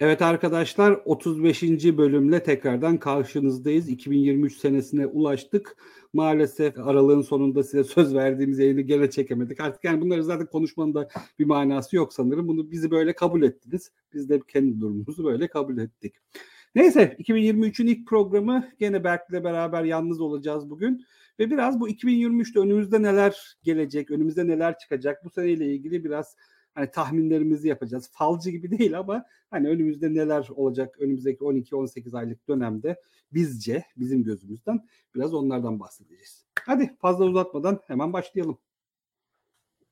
Evet 0.00 0.22
arkadaşlar 0.22 1.00
35. 1.04 1.62
bölümle 1.84 2.42
tekrardan 2.42 2.98
karşınızdayız. 2.98 3.88
2023 3.88 4.56
senesine 4.56 5.06
ulaştık. 5.06 5.76
Maalesef 6.12 6.78
aralığın 6.78 7.22
sonunda 7.22 7.62
size 7.62 7.84
söz 7.84 8.14
verdiğimiz 8.14 8.58
yayını 8.58 8.80
gene 8.80 9.10
çekemedik. 9.10 9.60
Artık 9.60 9.84
yani 9.84 10.00
bunları 10.00 10.24
zaten 10.24 10.46
konuşmanın 10.46 10.94
da 10.94 11.08
bir 11.38 11.44
manası 11.44 11.96
yok 11.96 12.12
sanırım. 12.12 12.48
Bunu 12.48 12.70
bizi 12.70 12.90
böyle 12.90 13.12
kabul 13.12 13.42
ettiniz. 13.42 13.90
Biz 14.14 14.28
de 14.28 14.40
kendi 14.48 14.80
durumumuzu 14.80 15.24
böyle 15.24 15.48
kabul 15.48 15.78
ettik. 15.78 16.14
Neyse 16.74 17.16
2023'ün 17.18 17.86
ilk 17.86 18.08
programı 18.08 18.70
gene 18.78 19.04
Berk'le 19.04 19.32
beraber 19.44 19.84
yalnız 19.84 20.20
olacağız 20.20 20.70
bugün. 20.70 21.06
Ve 21.38 21.50
biraz 21.50 21.80
bu 21.80 21.88
2023'te 21.88 22.60
önümüzde 22.60 23.02
neler 23.02 23.56
gelecek, 23.62 24.10
önümüzde 24.10 24.46
neler 24.46 24.78
çıkacak 24.78 25.24
bu 25.24 25.30
seneyle 25.30 25.74
ilgili 25.74 26.04
biraz 26.04 26.36
hani 26.74 26.90
tahminlerimizi 26.90 27.68
yapacağız. 27.68 28.10
Falcı 28.12 28.50
gibi 28.50 28.78
değil 28.78 28.98
ama 28.98 29.24
hani 29.50 29.68
önümüzde 29.68 30.14
neler 30.14 30.48
olacak 30.54 30.98
önümüzdeki 30.98 31.44
12-18 31.44 32.18
aylık 32.18 32.48
dönemde 32.48 33.00
bizce, 33.32 33.84
bizim 33.96 34.24
gözümüzden 34.24 34.86
biraz 35.14 35.34
onlardan 35.34 35.80
bahsedeceğiz. 35.80 36.44
Hadi 36.66 36.96
fazla 36.96 37.24
uzatmadan 37.24 37.80
hemen 37.86 38.12
başlayalım. 38.12 38.58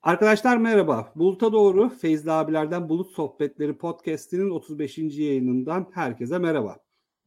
Arkadaşlar 0.02 0.56
merhaba. 0.56 1.12
Bulut'a 1.16 1.52
doğru 1.52 1.88
Feyzli 1.88 2.32
abilerden 2.32 2.88
Bulut 2.88 3.10
Sohbetleri 3.10 3.78
podcast'inin 3.78 4.50
35. 4.50 4.98
yayınından 4.98 5.86
herkese 5.94 6.38
merhaba. 6.38 6.76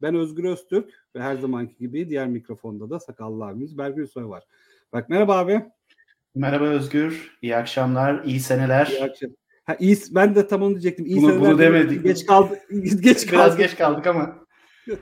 Ben 0.02 0.14
Özgür 0.14 0.44
Öztürk 0.44 1.06
ve 1.16 1.20
her 1.22 1.36
zamanki 1.36 1.76
gibi 1.76 2.08
diğer 2.08 2.28
mikrofonda 2.28 2.90
da 2.90 3.00
sakallı 3.00 3.44
abimiz 3.44 3.78
Bergül 3.78 4.06
Soy 4.06 4.24
var. 4.24 4.44
Bak 4.92 5.08
merhaba 5.08 5.38
abi. 5.38 5.64
Merhaba 6.34 6.64
Özgür. 6.64 7.38
İyi 7.42 7.56
akşamlar, 7.56 8.24
iyi 8.24 8.40
seneler. 8.40 8.86
İyi 8.86 9.02
akşamlar. 9.02 9.41
Ha, 9.64 9.76
iyi, 9.80 9.96
ben 10.10 10.34
de 10.34 10.48
tam 10.48 10.62
onu 10.62 10.70
diyecektim. 10.70 11.06
İyi 11.06 11.22
bunu, 11.22 11.40
bunu 11.40 11.58
demedik. 11.58 12.02
Geç 12.02 12.26
kaldı. 12.26 12.58
Geç 13.00 13.26
kaldı. 13.26 13.32
Biraz 13.32 13.56
geç 13.56 13.76
kaldık 13.76 14.06
ama. 14.06 14.46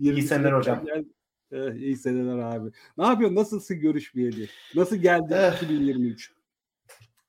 iyi 0.00 0.22
seneler 0.22 0.52
hocam. 0.52 0.84
Gel. 0.84 1.04
Eh, 1.52 1.74
iyi 1.74 1.96
seneler 1.96 2.38
abi. 2.38 2.70
Ne 2.98 3.06
yapıyorsun? 3.06 3.36
Nasılsın 3.36 3.80
görüşmeyeli? 3.80 4.48
Nasıl 4.74 4.96
geldi 4.96 5.34
eh. 5.34 5.56
2023? 5.56 6.32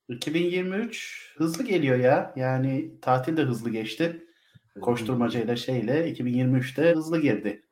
2023 0.09 1.33
hızlı 1.37 1.63
geliyor 1.63 1.97
ya. 1.97 2.33
Yani 2.35 2.91
tatil 3.01 3.37
de 3.37 3.41
hızlı 3.41 3.69
geçti. 3.69 4.25
Koşturmacayla 4.81 5.55
şeyle 5.55 6.11
2023'te 6.11 6.93
hızlı 6.93 7.21
girdi. 7.21 7.63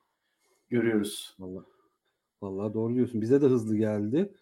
Görüyoruz. 0.70 1.36
Vallahi, 1.40 1.66
vallahi 2.42 2.74
doğru 2.74 2.96
diyorsun. 2.96 3.22
Bize 3.22 3.42
de 3.42 3.46
hızlı 3.46 3.78
geldi. 3.78 4.34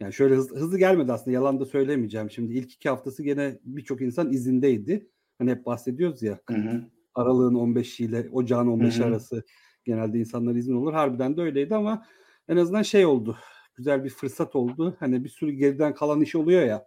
Yani 0.00 0.12
şöyle 0.12 0.34
hızlı, 0.34 0.56
hızlı 0.56 0.78
gelmedi 0.78 1.12
aslında 1.12 1.34
yalan 1.34 1.60
da 1.60 1.64
söylemeyeceğim. 1.64 2.30
Şimdi 2.30 2.52
ilk 2.52 2.72
iki 2.72 2.88
haftası 2.88 3.22
gene 3.22 3.58
birçok 3.64 4.00
insan 4.00 4.32
izindeydi. 4.32 5.08
Hani 5.38 5.50
hep 5.50 5.66
bahsediyoruz 5.66 6.22
ya. 6.22 6.38
Hı 6.48 6.54
hı. 6.54 6.84
Aralığın 7.14 7.54
15 7.54 8.00
ile 8.00 8.28
ocağın 8.32 8.66
15 8.66 8.98
hı 8.98 9.02
hı. 9.02 9.06
arası 9.06 9.44
genelde 9.84 10.18
insanlar 10.18 10.54
izin 10.54 10.74
olur. 10.74 10.92
Harbiden 10.92 11.36
de 11.36 11.42
öyleydi 11.42 11.74
ama 11.74 12.06
en 12.48 12.56
azından 12.56 12.82
şey 12.82 13.06
oldu. 13.06 13.36
Güzel 13.74 14.04
bir 14.04 14.10
fırsat 14.10 14.56
oldu. 14.56 14.96
Hani 15.00 15.24
bir 15.24 15.28
sürü 15.28 15.50
geriden 15.50 15.94
kalan 15.94 16.20
iş 16.20 16.34
oluyor 16.34 16.62
ya. 16.62 16.86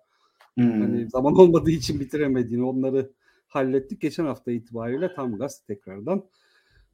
Hı. 0.59 0.63
Hani 0.63 1.09
zaman 1.09 1.35
olmadığı 1.35 1.71
için 1.71 1.99
bitiremediğini 1.99 2.63
onları 2.63 3.11
hallettik. 3.47 4.01
Geçen 4.01 4.25
hafta 4.25 4.51
itibariyle 4.51 5.13
tam 5.13 5.37
gaz 5.37 5.65
tekrardan 5.65 6.25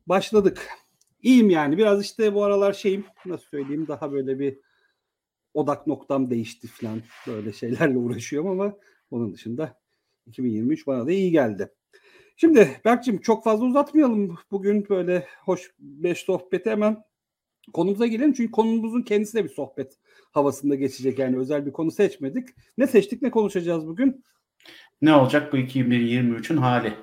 başladık. 0.07 0.67
İyiyim 1.21 1.49
yani. 1.49 1.77
Biraz 1.77 2.03
işte 2.03 2.33
bu 2.33 2.43
aralar 2.43 2.73
şeyim 2.73 3.05
nasıl 3.25 3.45
söyleyeyim 3.45 3.87
daha 3.87 4.11
böyle 4.11 4.39
bir 4.39 4.59
odak 5.57 5.87
noktam 5.87 6.29
değişti 6.29 6.67
falan 6.67 7.01
böyle 7.27 7.53
şeylerle 7.53 7.97
uğraşıyorum 7.97 8.49
ama 8.49 8.77
onun 9.11 9.33
dışında 9.33 9.79
2023 10.25 10.87
bana 10.87 11.07
da 11.07 11.11
iyi 11.11 11.31
geldi. 11.31 11.73
Şimdi 12.35 12.81
Berk'cim 12.85 13.21
çok 13.21 13.43
fazla 13.43 13.65
uzatmayalım. 13.65 14.37
Bugün 14.51 14.89
böyle 14.89 15.27
hoş 15.45 15.71
beş 15.79 16.19
sohbeti 16.19 16.69
hemen 16.69 17.03
konumuza 17.73 18.07
gelelim. 18.07 18.33
Çünkü 18.33 18.51
konumuzun 18.51 19.01
kendisi 19.01 19.33
de 19.37 19.43
bir 19.43 19.49
sohbet 19.49 19.97
havasında 20.31 20.75
geçecek. 20.75 21.19
Yani 21.19 21.37
özel 21.37 21.65
bir 21.65 21.71
konu 21.71 21.91
seçmedik. 21.91 22.49
Ne 22.77 22.87
seçtik 22.87 23.21
ne 23.21 23.31
konuşacağız 23.31 23.87
bugün? 23.87 24.23
Ne 25.01 25.13
olacak 25.13 25.53
bu 25.53 25.57
2023'ün 25.57 26.57
hali? 26.57 26.93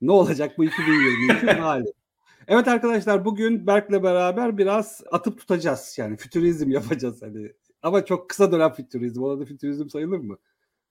Ne 0.00 0.12
olacak 0.12 0.58
bu 0.58 0.64
2023'ün 0.64 1.60
hali? 1.60 1.92
Evet 2.48 2.68
arkadaşlar 2.68 3.24
bugün 3.24 3.66
Berk'le 3.66 4.02
beraber 4.02 4.58
biraz 4.58 5.00
atıp 5.10 5.38
tutacağız. 5.38 5.94
Yani 5.98 6.16
fütürizm 6.16 6.70
yapacağız. 6.70 7.22
Hani 7.22 7.52
ama 7.82 8.04
çok 8.04 8.28
kısa 8.28 8.52
dönem 8.52 8.72
fütürizm. 8.72 9.22
Ona 9.22 9.40
da 9.40 9.44
fütürizm 9.44 9.88
sayılır 9.88 10.18
mı? 10.18 10.38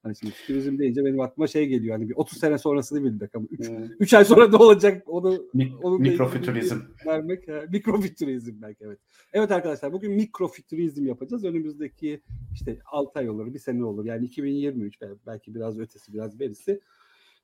Hani 0.03 0.15
şimdi 0.15 0.33
fütürizm 0.33 0.79
deyince 0.79 1.05
benim 1.05 1.19
aklıma 1.19 1.47
şey 1.47 1.67
geliyor. 1.67 1.95
Hani 1.95 2.09
bir 2.09 2.15
30 2.15 2.37
sene 2.37 2.57
sonrasını 2.57 3.03
bildik 3.03 3.35
ama 3.35 3.47
3 3.51 3.69
hmm. 3.69 3.85
Üç 3.99 4.13
ay 4.13 4.25
sonra 4.25 4.47
ne 4.47 4.55
olacak 4.55 5.03
onu 5.05 5.45
onu 5.81 5.99
mikrofütürizm 5.99 6.79
vermek. 7.05 7.47
Ha, 7.47 7.63
mikrofütürizm 7.69 8.61
belki 8.61 8.83
evet. 8.83 8.99
Evet 9.33 9.51
arkadaşlar 9.51 9.93
bugün 9.93 10.11
mikrofütürizm 10.11 11.05
yapacağız. 11.05 11.45
Önümüzdeki 11.45 12.21
işte 12.53 12.79
6 12.85 13.19
ay 13.19 13.29
olur, 13.29 13.53
bir 13.53 13.59
sene 13.59 13.83
olur. 13.83 14.05
Yani 14.05 14.25
2023 14.25 15.01
belki 15.27 15.55
biraz 15.55 15.79
ötesi, 15.79 16.13
biraz 16.13 16.39
berisi. 16.39 16.81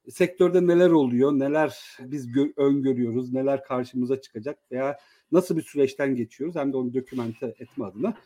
Sektörde 0.10 0.68
neler 0.68 0.90
oluyor, 0.90 1.32
neler 1.32 1.80
biz 2.00 2.28
gö- 2.28 2.54
öngörüyoruz, 2.58 3.34
neler 3.34 3.64
karşımıza 3.64 4.22
çıkacak 4.22 4.58
veya 4.72 4.98
nasıl 5.32 5.58
bir 5.58 5.62
süreçten 5.62 6.16
geçiyoruz 6.16 6.56
hem 6.56 6.74
de 6.74 6.78
onu 6.78 6.94
dokümente 6.94 7.56
etme 7.60 7.86
adına 7.86 8.18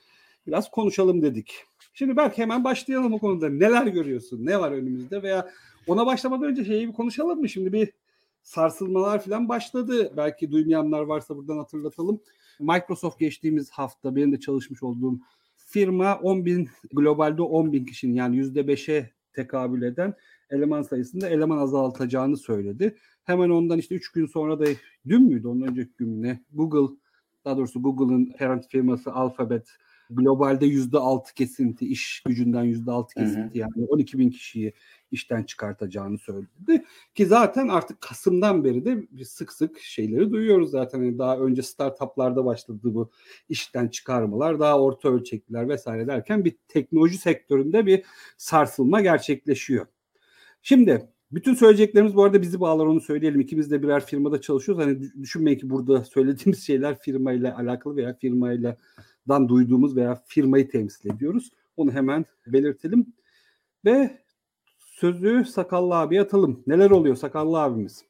biraz 0.47 0.71
konuşalım 0.71 1.21
dedik. 1.21 1.53
Şimdi 1.93 2.17
belki 2.17 2.41
hemen 2.41 2.63
başlayalım 2.63 3.13
o 3.13 3.19
konuda. 3.19 3.49
Neler 3.49 3.87
görüyorsun? 3.87 4.45
Ne 4.45 4.59
var 4.59 4.71
önümüzde 4.71 5.23
veya 5.23 5.49
ona 5.87 6.05
başlamadan 6.05 6.43
önce 6.43 6.65
şeyi 6.65 6.87
bir 6.87 6.93
konuşalım 6.93 7.39
mı? 7.39 7.49
Şimdi 7.49 7.73
bir 7.73 7.89
sarsılmalar 8.41 9.23
falan 9.23 9.49
başladı. 9.49 10.13
Belki 10.17 10.51
duymayanlar 10.51 11.01
varsa 11.01 11.37
buradan 11.37 11.57
hatırlatalım. 11.57 12.21
Microsoft 12.59 13.19
geçtiğimiz 13.19 13.69
hafta 13.71 14.15
benim 14.15 14.31
de 14.31 14.39
çalışmış 14.39 14.83
olduğum 14.83 15.19
firma 15.57 16.15
10 16.15 16.45
bin 16.45 16.69
globalde 16.93 17.41
10 17.41 17.73
bin 17.73 17.85
kişinin 17.85 18.13
yani 18.13 18.37
yüzde 18.37 18.67
beşe 18.67 19.09
tekabül 19.33 19.81
eden 19.81 20.13
eleman 20.49 20.81
sayısında 20.81 21.29
eleman 21.29 21.57
azaltacağını 21.57 22.37
söyledi. 22.37 22.97
Hemen 23.23 23.49
ondan 23.49 23.79
işte 23.79 23.95
3 23.95 24.11
gün 24.11 24.25
sonra 24.25 24.59
da 24.59 24.65
dün 25.07 25.23
müydü 25.23 25.47
ondan 25.47 25.69
önceki 25.69 25.91
gün 25.97 26.23
ne? 26.23 26.43
Google 26.53 26.95
daha 27.45 27.57
doğrusu 27.57 27.81
Google'ın 27.81 28.33
parent 28.39 28.67
firması 28.67 29.11
Alphabet 29.13 29.67
globalde 30.09 30.65
yüzde 30.65 30.97
altı 30.97 31.33
kesinti 31.33 31.87
iş 31.87 32.23
gücünden 32.27 32.63
yüzde 32.63 32.91
altı 32.91 33.15
kesinti 33.15 33.57
yani 33.57 33.85
12 33.87 34.19
bin 34.19 34.29
kişiyi 34.29 34.73
işten 35.11 35.43
çıkartacağını 35.43 36.17
söyledi 36.17 36.85
ki 37.15 37.25
zaten 37.25 37.67
artık 37.67 38.01
Kasım'dan 38.01 38.63
beri 38.63 38.85
de 38.85 39.23
sık 39.25 39.53
sık 39.53 39.79
şeyleri 39.79 40.31
duyuyoruz 40.31 40.71
zaten 40.71 41.03
yani 41.03 41.17
daha 41.19 41.37
önce 41.37 41.61
startuplarda 41.61 42.45
başladı 42.45 42.79
bu 42.83 43.11
işten 43.49 43.87
çıkarmalar 43.87 44.59
daha 44.59 44.81
orta 44.81 45.09
ölçekliler 45.09 45.69
vesaire 45.69 46.07
derken 46.07 46.45
bir 46.45 46.55
teknoloji 46.67 47.17
sektöründe 47.17 47.85
bir 47.85 48.03
sarsılma 48.37 49.01
gerçekleşiyor. 49.01 49.85
Şimdi 50.61 51.09
bütün 51.31 51.53
söyleyeceklerimiz 51.53 52.15
bu 52.15 52.23
arada 52.23 52.41
bizi 52.41 52.59
bağlar 52.59 52.85
onu 52.85 53.01
söyleyelim. 53.01 53.39
İkimiz 53.39 53.71
de 53.71 53.83
birer 53.83 54.05
firmada 54.05 54.41
çalışıyoruz. 54.41 54.85
Hani 54.85 54.99
düşünmeyin 55.21 55.59
ki 55.59 55.69
burada 55.69 56.03
söylediğimiz 56.03 56.63
şeyler 56.63 56.99
firmayla 56.99 57.57
alakalı 57.57 57.95
veya 57.95 58.13
firmayla 58.13 58.77
dan 59.29 59.49
duyduğumuz 59.49 59.95
veya 59.95 60.21
firmayı 60.25 60.69
temsil 60.69 61.11
ediyoruz. 61.11 61.51
Onu 61.77 61.91
hemen 61.91 62.25
belirtelim. 62.47 63.13
Ve 63.85 64.17
sözü 64.79 65.45
Sakallı 65.45 65.95
abi 65.95 66.21
atalım. 66.21 66.63
Neler 66.67 66.91
oluyor 66.91 67.15
Sakallı 67.15 67.59
abimiz? 67.59 68.05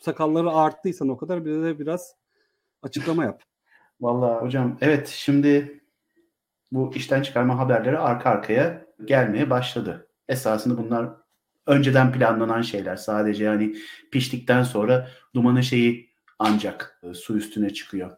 Sakalları 0.00 0.50
arttıysan 0.50 1.08
o 1.08 1.16
kadar 1.16 1.44
bize 1.44 1.62
de 1.62 1.78
biraz 1.78 2.14
açıklama 2.82 3.24
yap. 3.24 3.42
Vallahi 4.00 4.44
hocam 4.44 4.78
evet 4.80 5.08
şimdi 5.08 5.80
bu 6.72 6.94
işten 6.94 7.22
çıkarma 7.22 7.58
haberleri 7.58 7.98
arka 7.98 8.30
arkaya 8.30 8.86
gelmeye 9.04 9.50
başladı. 9.50 10.08
Esasında 10.28 10.78
bunlar 10.78 11.10
önceden 11.66 12.12
planlanan 12.12 12.62
şeyler. 12.62 12.96
Sadece 12.96 13.44
yani 13.44 13.76
piştikten 14.10 14.62
sonra 14.62 15.08
dumanı 15.34 15.62
şeyi 15.62 16.10
ancak 16.38 17.00
e, 17.02 17.14
su 17.14 17.36
üstüne 17.36 17.70
çıkıyor. 17.70 18.16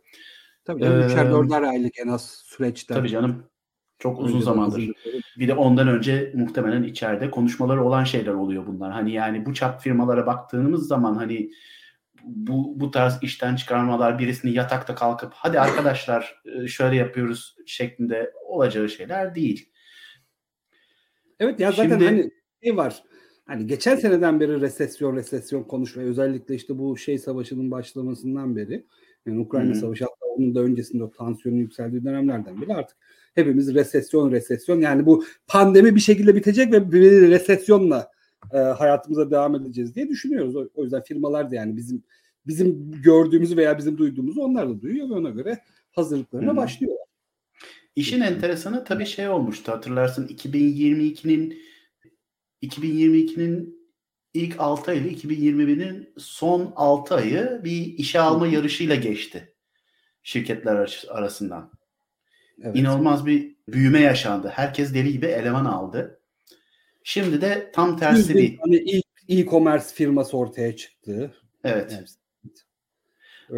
Tabii 0.64 0.82
canım, 0.82 1.00
ee, 1.02 1.06
üçer 1.06 1.30
dörder 1.30 1.62
aylık 1.62 1.98
en 1.98 2.08
az 2.08 2.42
süreçten. 2.44 2.94
Tabii 2.94 3.08
canım. 3.08 3.50
Çok 3.98 4.20
uzun 4.20 4.40
zamandır. 4.40 4.90
Bir 5.38 5.48
de 5.48 5.54
ondan 5.54 5.88
önce 5.88 6.32
muhtemelen 6.34 6.82
içeride 6.82 7.30
konuşmaları 7.30 7.84
olan 7.84 8.04
şeyler 8.04 8.32
oluyor 8.32 8.66
bunlar. 8.66 8.92
Hani 8.92 9.12
yani 9.12 9.46
bu 9.46 9.54
çap 9.54 9.82
firmalara 9.82 10.26
baktığımız 10.26 10.88
zaman 10.88 11.14
hani 11.14 11.50
bu 12.24 12.80
bu 12.80 12.90
tarz 12.90 13.18
işten 13.22 13.56
çıkarmalar 13.56 14.18
birisini 14.18 14.52
yatakta 14.52 14.94
kalkıp 14.94 15.32
hadi 15.34 15.60
arkadaşlar 15.60 16.42
şöyle 16.66 16.96
yapıyoruz 16.96 17.56
şeklinde 17.66 18.32
olacağı 18.46 18.88
şeyler 18.88 19.34
değil. 19.34 19.70
Evet 21.40 21.60
ya 21.60 21.70
zaten 21.72 21.88
Şimdi, 21.88 22.04
hani 22.04 22.30
şey 22.62 22.76
var. 22.76 23.02
Hani 23.46 23.66
geçen 23.66 23.96
seneden 23.96 24.40
beri 24.40 24.60
resesyon 24.60 25.16
resesyon 25.16 25.62
konuşma 25.62 26.02
özellikle 26.02 26.54
işte 26.54 26.78
bu 26.78 26.96
şey 26.96 27.18
savaşının 27.18 27.70
başlamasından 27.70 28.56
beri 28.56 28.86
yani 29.26 29.40
Ukrayna 29.40 29.70
Hı-hı. 29.70 29.80
Savaşı 29.80 30.04
hatta 30.04 30.26
onun 30.26 30.54
da 30.54 30.60
öncesinde 30.60 31.04
o 31.04 31.10
tansiyonun 31.10 31.58
yükseldiği 31.58 32.04
dönemlerden 32.04 32.62
bile 32.62 32.74
artık 32.74 32.96
hepimiz 33.34 33.74
resesyon 33.74 34.30
resesyon 34.32 34.80
yani 34.80 35.06
bu 35.06 35.24
pandemi 35.46 35.94
bir 35.94 36.00
şekilde 36.00 36.34
bitecek 36.34 36.72
ve 36.72 36.92
bir 36.92 37.30
resesyonla 37.30 38.10
e, 38.52 38.58
hayatımıza 38.58 39.30
devam 39.30 39.54
edeceğiz 39.54 39.94
diye 39.94 40.08
düşünüyoruz. 40.08 40.56
O, 40.56 40.68
o 40.74 40.82
yüzden 40.82 41.02
firmalar 41.02 41.50
da 41.50 41.54
yani 41.54 41.76
bizim 41.76 42.02
bizim 42.46 42.92
gördüğümüzü 43.02 43.56
veya 43.56 43.78
bizim 43.78 43.98
duyduğumuzu 43.98 44.40
onlar 44.40 44.68
da 44.68 44.80
duyuyor 44.80 45.10
ve 45.10 45.14
ona 45.14 45.30
göre 45.30 45.58
hazırlıklarına 45.92 46.48
Hı-hı. 46.48 46.56
başlıyorlar. 46.56 47.04
İşin 47.96 48.20
enteresanı 48.20 48.84
tabii 48.84 49.06
şey 49.06 49.28
olmuştu 49.28 49.72
hatırlarsın 49.72 50.26
2022'nin 50.26 51.58
2022'nin 52.62 53.83
ilk 54.34 54.60
6 54.60 54.90
ayı 54.90 55.02
2021'in 55.02 56.12
son 56.18 56.72
6 56.76 57.14
ayı 57.14 57.60
bir 57.64 57.98
işe 57.98 58.20
alma 58.20 58.46
yarışıyla 58.46 58.94
geçti 58.94 59.54
şirketler 60.24 61.04
arasından. 61.08 61.70
Evet. 62.62 62.76
İnanılmaz 62.76 63.26
bir 63.26 63.56
büyüme 63.68 64.00
yaşandı. 64.00 64.48
Herkes 64.48 64.94
deli 64.94 65.12
gibi 65.12 65.26
eleman 65.26 65.64
aldı. 65.64 66.20
Şimdi 67.04 67.40
de 67.40 67.70
tam 67.74 67.96
tersi 67.96 68.34
bir... 68.34 68.58
Hani 68.58 68.76
ilk 68.76 69.04
e-commerce 69.28 69.84
firması 69.84 70.36
ortaya 70.36 70.76
çıktı. 70.76 71.34
Evet. 71.64 71.92
evet. 71.98 72.10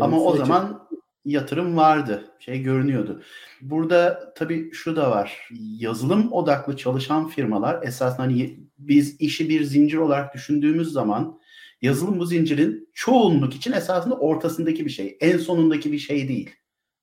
Ama 0.01 0.21
o 0.21 0.37
zaman 0.37 0.89
yatırım 1.25 1.77
vardı. 1.77 2.31
Şey 2.39 2.63
görünüyordu. 2.63 3.23
Burada 3.61 4.33
tabii 4.35 4.73
şu 4.73 4.97
da 4.97 5.11
var. 5.11 5.49
Yazılım 5.79 6.33
odaklı 6.33 6.77
çalışan 6.77 7.29
firmalar 7.29 7.83
esasında 7.83 8.23
hani 8.23 8.66
biz 8.79 9.21
işi 9.21 9.49
bir 9.49 9.65
zincir 9.65 9.97
olarak 9.97 10.35
düşündüğümüz 10.35 10.93
zaman 10.93 11.41
yazılım 11.83 12.19
bu 12.19 12.27
zincirin 12.27 12.89
çoğunluk 12.95 13.55
için 13.55 13.73
esasında 13.73 14.15
ortasındaki 14.19 14.85
bir 14.85 14.91
şey. 14.91 15.17
En 15.21 15.39
sonundaki 15.39 15.93
bir 15.93 15.99
şey 15.99 16.29
değil 16.29 16.51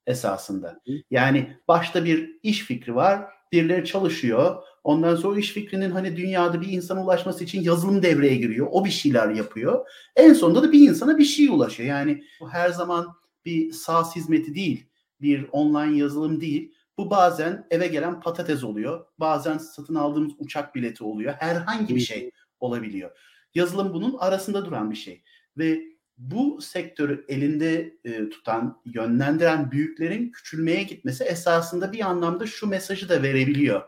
esasında. 0.07 0.81
Yani 1.11 1.57
başta 1.67 2.05
bir 2.05 2.39
iş 2.43 2.61
fikri 2.61 2.95
var. 2.95 3.25
Birileri 3.51 3.85
çalışıyor. 3.85 4.63
Ondan 4.83 5.15
sonra 5.15 5.39
iş 5.39 5.51
fikrinin 5.51 5.91
hani 5.91 6.17
dünyada 6.17 6.61
bir 6.61 6.67
insana 6.67 7.03
ulaşması 7.03 7.43
için 7.43 7.61
yazılım 7.61 8.03
devreye 8.03 8.35
giriyor. 8.35 8.67
O 8.71 8.85
bir 8.85 8.89
şeyler 8.89 9.29
yapıyor. 9.29 9.87
En 10.15 10.33
sonunda 10.33 10.63
da 10.63 10.71
bir 10.71 10.89
insana 10.89 11.17
bir 11.17 11.25
şey 11.25 11.47
ulaşıyor. 11.47 11.89
Yani 11.89 12.23
bu 12.39 12.49
her 12.49 12.69
zaman 12.69 13.07
bir 13.45 13.71
SaaS 13.71 14.15
hizmeti 14.15 14.55
değil, 14.55 14.85
bir 15.21 15.47
online 15.51 15.97
yazılım 15.97 16.41
değil. 16.41 16.73
Bu 16.97 17.09
bazen 17.09 17.67
eve 17.71 17.87
gelen 17.87 18.19
patates 18.19 18.63
oluyor. 18.63 19.05
Bazen 19.19 19.57
satın 19.57 19.95
aldığımız 19.95 20.33
uçak 20.37 20.75
bileti 20.75 21.03
oluyor. 21.03 21.33
Herhangi 21.33 21.95
bir 21.95 22.01
şey 22.01 22.31
olabiliyor. 22.59 23.17
Yazılım 23.55 23.93
bunun 23.93 24.17
arasında 24.17 24.65
duran 24.65 24.91
bir 24.91 24.95
şey. 24.95 25.23
Ve 25.57 25.81
bu 26.17 26.61
sektörü 26.61 27.25
elinde 27.27 27.97
e, 28.03 28.29
tutan, 28.29 28.81
yönlendiren 28.85 29.71
büyüklerin 29.71 30.31
küçülmeye 30.31 30.83
gitmesi 30.83 31.23
esasında 31.23 31.91
bir 31.91 31.99
anlamda 31.99 32.47
şu 32.47 32.67
mesajı 32.67 33.09
da 33.09 33.23
verebiliyor. 33.23 33.81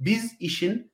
Biz 0.00 0.36
işin 0.40 0.92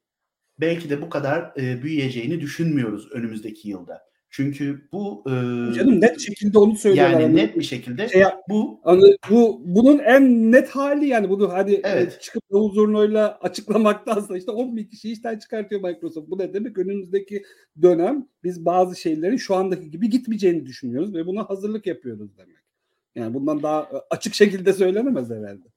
belki 0.61 0.91
de 0.91 1.03
bu 1.03 1.11
kadar 1.11 1.53
e, 1.57 1.83
büyüyeceğini 1.83 2.41
düşünmüyoruz 2.41 3.13
önümüzdeki 3.13 3.69
yılda. 3.69 4.14
Çünkü 4.37 4.89
bu 4.93 5.25
e, 5.27 5.31
canım 5.75 6.01
net 6.01 6.21
şekilde 6.21 6.59
onu 6.59 6.77
söylüyorlar. 6.77 7.13
Yani 7.13 7.23
hani, 7.23 7.37
net 7.37 7.57
bir 7.57 7.63
şekilde 7.63 8.09
şey, 8.09 8.23
bu 8.49 8.81
hani, 8.85 9.17
bu 9.31 9.63
bunun 9.65 9.99
en 9.99 10.53
net 10.53 10.69
hali 10.69 11.07
yani 11.07 11.29
bunu 11.29 11.53
hadi 11.53 11.81
evet. 11.85 12.21
çıkıp 12.21 12.43
Davul 12.53 12.75
Zurna'yla 12.75 13.39
açıklamaktansa 13.41 14.37
işte 14.37 14.51
10 14.51 14.77
bin 14.77 14.85
kişi 14.85 15.13
işten 15.13 15.39
çıkartıyor 15.39 15.81
Microsoft. 15.81 16.31
Bu 16.31 16.39
ne 16.39 16.55
demek? 16.55 16.79
Önümüzdeki 16.79 17.43
dönem 17.83 18.29
biz 18.45 18.65
bazı 18.65 19.01
şeylerin 19.01 19.37
şu 19.37 19.55
andaki 19.55 19.91
gibi 19.91 20.11
gitmeyeceğini 20.11 20.67
düşünüyoruz 20.67 21.15
ve 21.15 21.27
buna 21.27 21.51
hazırlık 21.51 21.87
yapıyoruz 21.87 22.39
demek. 22.39 22.57
Yani 23.15 23.35
bundan 23.35 23.63
daha 23.63 23.89
açık 24.11 24.35
şekilde 24.35 24.73
söylenemez 24.73 25.31
herhalde. 25.31 25.74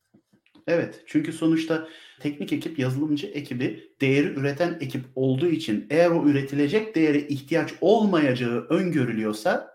Evet 0.67 1.03
çünkü 1.05 1.33
sonuçta 1.33 1.87
teknik 2.19 2.53
ekip, 2.53 2.79
yazılımcı 2.79 3.27
ekibi 3.27 3.91
değeri 4.01 4.27
üreten 4.27 4.77
ekip 4.81 5.03
olduğu 5.15 5.47
için 5.47 5.87
eğer 5.89 6.09
o 6.09 6.27
üretilecek 6.27 6.95
değere 6.95 7.19
ihtiyaç 7.19 7.73
olmayacağı 7.81 8.67
öngörülüyorsa 8.69 9.71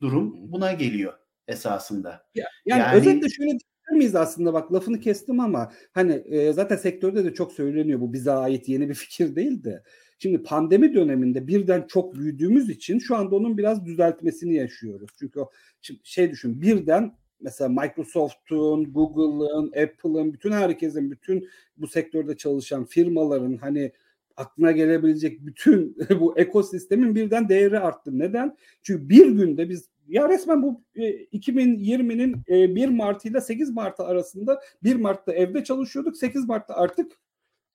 durum 0.00 0.52
buna 0.52 0.72
geliyor 0.72 1.12
esasında. 1.48 2.26
Ya, 2.34 2.46
yani, 2.66 2.80
yani 2.80 2.96
özetle 2.96 3.28
şöyle 3.28 3.50
diyebilir 3.50 3.96
miyiz 3.96 4.14
aslında 4.14 4.52
bak 4.52 4.72
lafını 4.72 5.00
kestim 5.00 5.40
ama 5.40 5.72
hani 5.92 6.12
e, 6.12 6.52
zaten 6.52 6.76
sektörde 6.76 7.24
de 7.24 7.34
çok 7.34 7.52
söyleniyor 7.52 8.00
bu 8.00 8.12
bize 8.12 8.30
ait 8.30 8.68
yeni 8.68 8.88
bir 8.88 8.94
fikir 8.94 9.36
değil 9.36 9.64
de. 9.64 9.82
Şimdi 10.18 10.42
pandemi 10.42 10.94
döneminde 10.94 11.46
birden 11.46 11.86
çok 11.88 12.14
büyüdüğümüz 12.14 12.70
için 12.70 12.98
şu 12.98 13.16
anda 13.16 13.36
onun 13.36 13.58
biraz 13.58 13.86
düzeltmesini 13.86 14.54
yaşıyoruz. 14.54 15.10
Çünkü 15.18 15.40
o 15.40 15.50
şimdi 15.82 16.00
şey 16.04 16.30
düşün 16.30 16.62
birden 16.62 17.16
mesela 17.44 17.68
Microsoft'un, 17.68 18.92
Google'ın, 18.92 19.66
Apple'ın, 19.66 20.32
bütün 20.32 20.52
herkesin, 20.52 21.10
bütün 21.10 21.48
bu 21.76 21.86
sektörde 21.86 22.36
çalışan 22.36 22.84
firmaların 22.84 23.56
hani 23.56 23.92
aklına 24.36 24.72
gelebilecek 24.72 25.46
bütün 25.46 25.96
bu 26.20 26.38
ekosistemin 26.38 27.14
birden 27.14 27.48
değeri 27.48 27.78
arttı. 27.78 28.18
Neden? 28.18 28.56
Çünkü 28.82 29.08
bir 29.08 29.26
günde 29.26 29.68
biz 29.68 29.88
ya 30.08 30.28
resmen 30.28 30.62
bu 30.62 30.82
2020'nin 30.96 32.36
e, 32.48 32.74
1 32.74 32.88
Mart 32.88 33.24
ile 33.24 33.40
8 33.40 33.70
Mart 33.70 34.00
arasında 34.00 34.60
1 34.82 34.96
Mart'ta 34.96 35.32
evde 35.32 35.64
çalışıyorduk. 35.64 36.16
8 36.16 36.48
Mart'ta 36.48 36.74
artık 36.74 37.12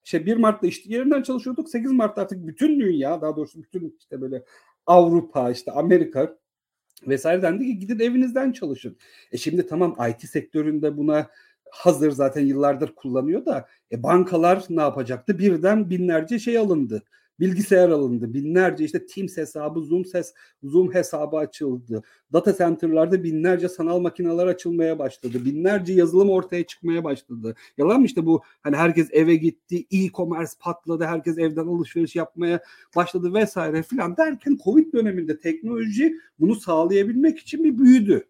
şey 0.03 0.25
1 0.25 0.37
Mart'ta 0.37 0.67
işte 0.67 0.93
yerinden 0.93 1.21
çalışıyorduk. 1.21 1.69
8 1.69 1.91
Mart'ta 1.91 2.21
artık 2.21 2.47
bütün 2.47 2.79
dünya 2.79 3.21
daha 3.21 3.35
doğrusu 3.35 3.63
bütün 3.63 3.95
işte 3.99 4.21
böyle 4.21 4.43
Avrupa 4.85 5.51
işte 5.51 5.71
Amerika 5.71 6.37
vesaire 7.07 7.41
dendi 7.41 7.65
ki 7.65 7.79
gidin 7.79 7.99
evinizden 7.99 8.51
çalışın. 8.51 8.97
E 9.31 9.37
şimdi 9.37 9.67
tamam 9.67 9.97
IT 10.09 10.29
sektöründe 10.29 10.97
buna 10.97 11.27
hazır 11.71 12.11
zaten 12.11 12.45
yıllardır 12.45 12.95
kullanıyor 12.95 13.45
da 13.45 13.67
e 13.91 14.03
bankalar 14.03 14.65
ne 14.69 14.81
yapacaktı? 14.81 15.39
Birden 15.39 15.89
binlerce 15.89 16.39
şey 16.39 16.57
alındı 16.57 17.03
bilgisayar 17.39 17.89
alındı. 17.89 18.33
Binlerce 18.33 18.85
işte 18.85 19.05
Teams 19.05 19.37
hesabı, 19.37 19.81
Zoom 19.81 20.05
ses, 20.05 20.33
Zoom 20.63 20.93
hesabı 20.93 21.37
açıldı. 21.37 22.03
Data 22.33 22.57
center'larda 22.57 23.23
binlerce 23.23 23.69
sanal 23.69 23.99
makineler 23.99 24.47
açılmaya 24.47 24.99
başladı. 24.99 25.45
Binlerce 25.45 25.93
yazılım 25.93 26.29
ortaya 26.29 26.63
çıkmaya 26.63 27.03
başladı. 27.03 27.55
Yalan 27.77 27.99
mı 27.99 28.05
işte 28.05 28.25
bu 28.25 28.41
hani 28.61 28.75
herkes 28.75 29.07
eve 29.11 29.35
gitti, 29.35 29.85
e-commerce 29.91 30.51
patladı, 30.59 31.03
herkes 31.03 31.37
evden 31.37 31.67
alışveriş 31.67 32.15
yapmaya 32.15 32.59
başladı 32.95 33.33
vesaire 33.33 33.83
filan 33.83 34.17
derken 34.17 34.57
Covid 34.63 34.93
döneminde 34.93 35.39
teknoloji 35.39 36.15
bunu 36.39 36.55
sağlayabilmek 36.55 37.39
için 37.39 37.63
bir 37.63 37.77
büyüdü. 37.77 38.25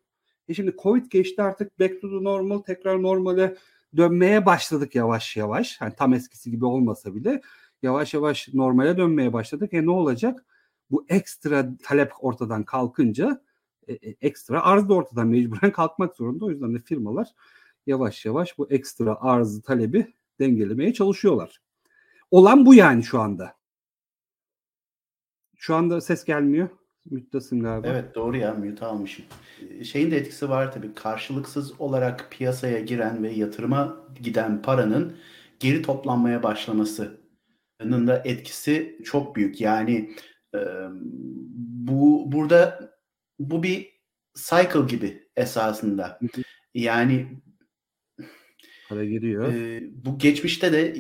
E 0.48 0.54
şimdi 0.54 0.76
Covid 0.84 1.06
geçti 1.10 1.42
artık 1.42 1.80
back 1.80 2.02
to 2.02 2.10
the 2.10 2.24
normal 2.24 2.58
tekrar 2.58 3.02
normale 3.02 3.56
dönmeye 3.98 4.46
başladık 4.46 4.96
yavaş 4.96 5.38
yavaş. 5.38 5.82
Hani 5.82 5.94
tam 5.96 6.14
eskisi 6.14 6.52
gibi 6.52 6.66
olmasa 6.66 7.16
bile 7.16 7.42
yavaş 7.84 8.14
yavaş 8.14 8.54
normale 8.54 8.98
dönmeye 8.98 9.34
başladık. 9.34 9.74
E 9.74 9.86
ne 9.86 9.92
olacak? 9.92 10.46
Bu 10.92 11.06
ekstra 11.10 11.78
talep 11.84 12.12
ortadan 12.20 12.64
kalkınca 12.64 13.42
e, 13.88 13.94
e, 13.94 14.16
ekstra 14.22 14.62
arz 14.62 14.90
da 14.90 14.94
ortadan 14.94 15.28
mecburen 15.28 15.72
kalkmak 15.72 16.16
zorunda. 16.16 16.46
O 16.46 16.50
yüzden 16.50 16.76
de 16.76 16.80
firmalar 16.80 17.28
yavaş 17.88 18.26
yavaş 18.26 18.58
bu 18.58 18.72
ekstra 18.72 19.22
arzı 19.22 19.62
talebi 19.62 20.14
dengelemeye 20.40 20.94
çalışıyorlar. 20.94 21.62
Olan 22.32 22.66
bu 22.66 22.74
yani 22.74 23.04
şu 23.04 23.20
anda. 23.20 23.54
Şu 25.56 25.76
anda 25.76 26.02
ses 26.02 26.24
gelmiyor. 26.24 26.70
Müttasın 27.06 27.64
galiba. 27.64 27.88
Evet 27.88 28.16
doğru 28.16 28.38
ya 28.38 28.54
mute 28.54 28.86
almışım. 28.86 29.26
Şeyin 29.84 30.12
de 30.12 30.18
etkisi 30.18 30.50
var 30.50 30.72
tabii. 30.72 30.94
Karşılıksız 30.96 31.82
olarak 31.82 32.28
piyasaya 32.32 32.80
giren 32.80 33.24
ve 33.24 33.32
yatırıma 33.32 33.98
giden 34.22 34.62
paranın 34.62 35.18
geri 35.60 35.82
toplanmaya 35.82 36.44
başlaması 36.44 37.20
da 37.80 38.22
etkisi 38.26 38.98
çok 39.06 39.36
büyük. 39.36 39.62
Yani 39.62 40.16
e, 40.56 40.60
bu 41.88 42.32
burada 42.32 42.92
bu 43.40 43.64
bir 43.64 44.00
cycle 44.36 44.86
gibi 44.88 45.28
esasında. 45.36 46.20
Yani 46.74 47.28
para 48.90 49.06
giriyor. 49.06 49.54
E, 49.54 49.84
bu 50.06 50.18
geçmişte 50.18 50.72
de 50.72 50.94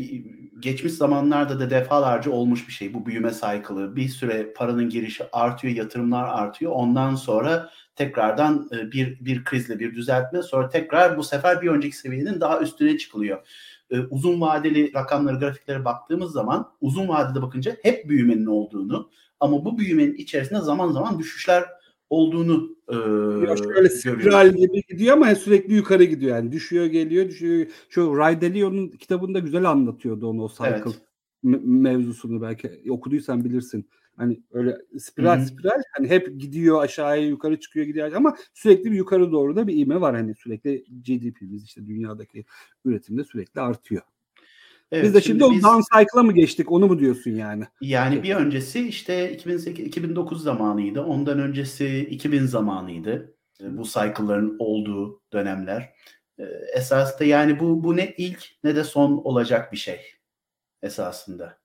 geçmiş 0.59 0.93
zamanlarda 0.93 1.59
da 1.59 1.69
defalarca 1.69 2.31
olmuş 2.31 2.67
bir 2.67 2.74
şey 2.74 2.93
bu 2.93 3.05
büyüme 3.05 3.31
cycle'ı. 3.31 3.95
Bir 3.95 4.07
süre 4.07 4.53
paranın 4.53 4.89
girişi 4.89 5.24
artıyor, 5.31 5.75
yatırımlar 5.75 6.27
artıyor. 6.27 6.71
Ondan 6.71 7.15
sonra 7.15 7.69
tekrardan 7.95 8.69
bir 8.71 9.25
bir 9.25 9.43
krizle 9.43 9.79
bir 9.79 9.95
düzeltme 9.95 10.41
sonra 10.41 10.69
tekrar 10.69 11.17
bu 11.17 11.24
sefer 11.24 11.62
bir 11.62 11.67
önceki 11.67 11.98
seviyenin 11.98 12.41
daha 12.41 12.62
üstüne 12.62 12.98
çıkılıyor 12.98 13.48
e, 13.91 14.00
uzun 14.00 14.41
vadeli 14.41 14.93
rakamları, 14.93 15.39
grafiklere 15.39 15.86
baktığımız 15.86 16.31
zaman 16.31 16.72
uzun 16.81 17.08
vadede 17.08 17.41
bakınca 17.41 17.77
hep 17.81 18.10
büyümenin 18.10 18.46
olduğunu 18.46 19.10
ama 19.39 19.65
bu 19.65 19.77
büyümenin 19.77 20.13
içerisinde 20.13 20.60
zaman 20.60 20.91
zaman 20.91 21.19
düşüşler 21.19 21.63
olduğunu 22.10 22.75
e, 22.88 22.96
ya 23.50 23.58
şöyle 23.58 23.89
spiral 23.89 24.50
gibi 24.50 24.81
gidiyor 24.89 25.13
ama 25.13 25.36
sürekli 25.36 25.74
yukarı 25.74 26.03
gidiyor 26.03 26.36
yani 26.36 26.51
düşüyor 26.51 26.86
geliyor 26.86 27.29
düşüyor. 27.29 27.67
Şu 27.89 28.17
Ray 28.17 28.41
Dalio'nun 28.41 28.88
kitabında 28.88 29.39
güzel 29.39 29.69
anlatıyordu 29.69 30.27
onu 30.27 30.43
o 30.43 30.50
cycle 30.50 30.65
evet. 30.67 31.01
mevzusunu 31.63 32.41
belki 32.41 32.81
okuduysan 32.89 33.46
bilirsin. 33.46 33.89
Hani 34.20 34.40
öyle 34.52 34.78
spiral 35.00 35.38
Hı-hı. 35.38 35.46
spiral 35.46 35.82
hani 35.98 36.10
hep 36.10 36.40
gidiyor 36.40 36.84
aşağıya 36.84 37.28
yukarı 37.28 37.60
çıkıyor 37.60 37.86
gidiyor 37.86 38.12
ama 38.12 38.38
sürekli 38.54 38.92
bir 38.92 38.96
yukarı 38.96 39.32
doğru 39.32 39.56
da 39.56 39.68
bir 39.68 39.78
ivme 39.78 40.02
var 40.02 40.16
hani 40.16 40.36
sürekli 40.36 40.84
GDP'miz 40.84 41.64
işte 41.64 41.88
dünyadaki 41.88 42.46
üretimde 42.86 43.24
sürekli 43.24 43.62
artıyor. 43.62 44.02
Evet, 44.92 45.04
Biz 45.04 45.14
de 45.14 45.22
şimdi, 45.22 45.44
şimdi 45.44 45.56
biz, 45.56 45.66
o 45.66 45.68
down 45.68 45.82
cycle'a 45.82 46.24
mı 46.24 46.34
geçtik 46.34 46.72
onu 46.72 46.88
mu 46.88 47.00
diyorsun 47.00 47.32
yani? 47.32 47.64
Yani 47.82 48.24
bir 48.24 48.36
öncesi 48.36 48.88
işte 48.88 49.34
2008 49.34 49.86
2009 49.86 50.44
zamanıydı. 50.44 51.02
Ondan 51.02 51.40
öncesi 51.40 52.00
2000 52.00 52.46
zamanıydı. 52.46 53.36
E, 53.62 53.78
bu 53.78 53.84
cycle'ların 53.84 54.56
olduğu 54.60 55.22
dönemler. 55.34 55.94
E, 56.40 56.44
esasında 56.76 57.24
yani 57.24 57.60
bu 57.60 57.84
bu 57.84 57.98
ne 57.98 58.14
ilk 58.18 58.46
ne 58.64 58.76
de 58.76 58.84
son 58.84 59.12
olacak 59.12 59.72
bir 59.72 59.78
şey 59.78 60.00
esasında. 60.82 61.59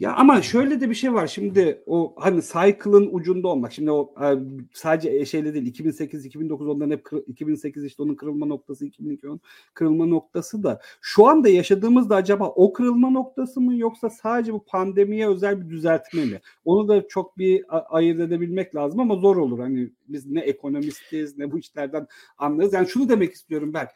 Ya 0.00 0.14
ama 0.14 0.42
şöyle 0.42 0.80
de 0.80 0.90
bir 0.90 0.94
şey 0.94 1.14
var. 1.14 1.26
Şimdi 1.26 1.82
o 1.86 2.14
hani 2.18 2.42
cycle'ın 2.42 3.08
ucunda 3.12 3.48
olmak. 3.48 3.72
Şimdi 3.72 3.90
o 3.90 4.14
e, 4.22 4.26
sadece 4.72 5.26
şeyle 5.26 5.54
değil 5.54 5.66
2008 5.66 6.26
2009 6.26 6.68
onların 6.68 6.90
hep 6.90 7.08
2008 7.26 7.84
işte 7.84 8.02
onun 8.02 8.14
kırılma 8.14 8.46
noktası 8.46 8.86
2002 8.86 9.28
onun 9.28 9.40
kırılma 9.74 10.06
noktası 10.06 10.62
da 10.62 10.80
şu 11.00 11.26
anda 11.26 11.48
yaşadığımızda 11.48 12.16
acaba 12.16 12.48
o 12.48 12.72
kırılma 12.72 13.10
noktası 13.10 13.60
mı 13.60 13.76
yoksa 13.76 14.10
sadece 14.10 14.52
bu 14.52 14.64
pandemiye 14.64 15.28
özel 15.28 15.60
bir 15.60 15.70
düzeltme 15.70 16.24
mi? 16.24 16.40
Onu 16.64 16.88
da 16.88 17.08
çok 17.08 17.38
bir 17.38 17.64
ayırt 17.96 18.20
edebilmek 18.20 18.74
lazım 18.74 19.00
ama 19.00 19.16
zor 19.16 19.36
olur. 19.36 19.58
Hani 19.58 19.90
biz 20.08 20.26
ne 20.26 20.40
ekonomistiz 20.40 21.38
ne 21.38 21.52
bu 21.52 21.58
işlerden 21.58 22.06
anlarız. 22.38 22.72
Yani 22.72 22.88
şunu 22.88 23.08
demek 23.08 23.32
istiyorum 23.32 23.74
ben. 23.74 23.86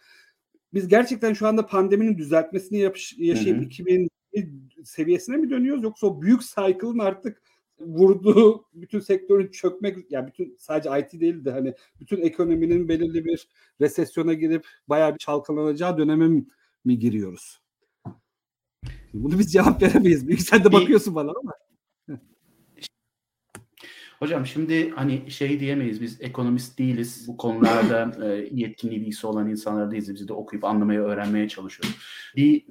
Biz 0.74 0.88
gerçekten 0.88 1.32
şu 1.32 1.46
anda 1.46 1.66
pandeminin 1.66 2.18
düzeltmesini 2.18 2.78
yapış, 2.78 3.18
yaşayıp 3.18 3.56
hı 3.56 3.60
hı. 3.60 3.64
2000 3.64 4.10
seviyesine 4.84 5.36
mi 5.36 5.50
dönüyoruz 5.50 5.82
yoksa 5.82 6.06
o 6.06 6.22
büyük 6.22 6.40
cycle'ın 6.42 6.98
artık 6.98 7.42
vurduğu 7.80 8.64
bütün 8.74 9.00
sektörün 9.00 9.48
çökmek 9.48 10.10
yani 10.10 10.26
bütün 10.26 10.56
sadece 10.58 11.00
IT 11.00 11.20
değil 11.20 11.44
de 11.44 11.50
hani 11.50 11.74
bütün 12.00 12.20
ekonominin 12.22 12.88
belirli 12.88 13.24
bir 13.24 13.48
resesyona 13.80 14.32
girip 14.32 14.66
bayağı 14.88 15.14
bir 15.14 15.18
çalkalanacağı 15.18 15.98
döneme 15.98 16.28
mi, 16.28 16.98
giriyoruz? 16.98 17.60
Bunu 19.14 19.38
biz 19.38 19.52
cevap 19.52 19.82
veremeyiz. 19.82 20.46
Sen 20.46 20.64
de 20.64 20.72
bakıyorsun 20.72 21.14
bana 21.14 21.30
ama. 21.40 21.52
Hocam 24.20 24.46
şimdi 24.46 24.90
hani 24.90 25.30
şey 25.30 25.60
diyemeyiz 25.60 26.00
biz 26.00 26.20
ekonomist 26.20 26.78
değiliz. 26.78 27.24
Bu 27.28 27.36
konularda 27.36 28.26
e, 28.26 28.48
yetkinliği 28.52 29.00
bilgisi 29.00 29.26
olan 29.26 29.50
insanlar 29.50 29.90
değiliz. 29.90 30.14
Biz 30.14 30.28
de 30.28 30.32
okuyup 30.32 30.64
anlamaya, 30.64 31.02
öğrenmeye 31.02 31.48
çalışıyoruz. 31.48 31.96
Bir 32.36 32.64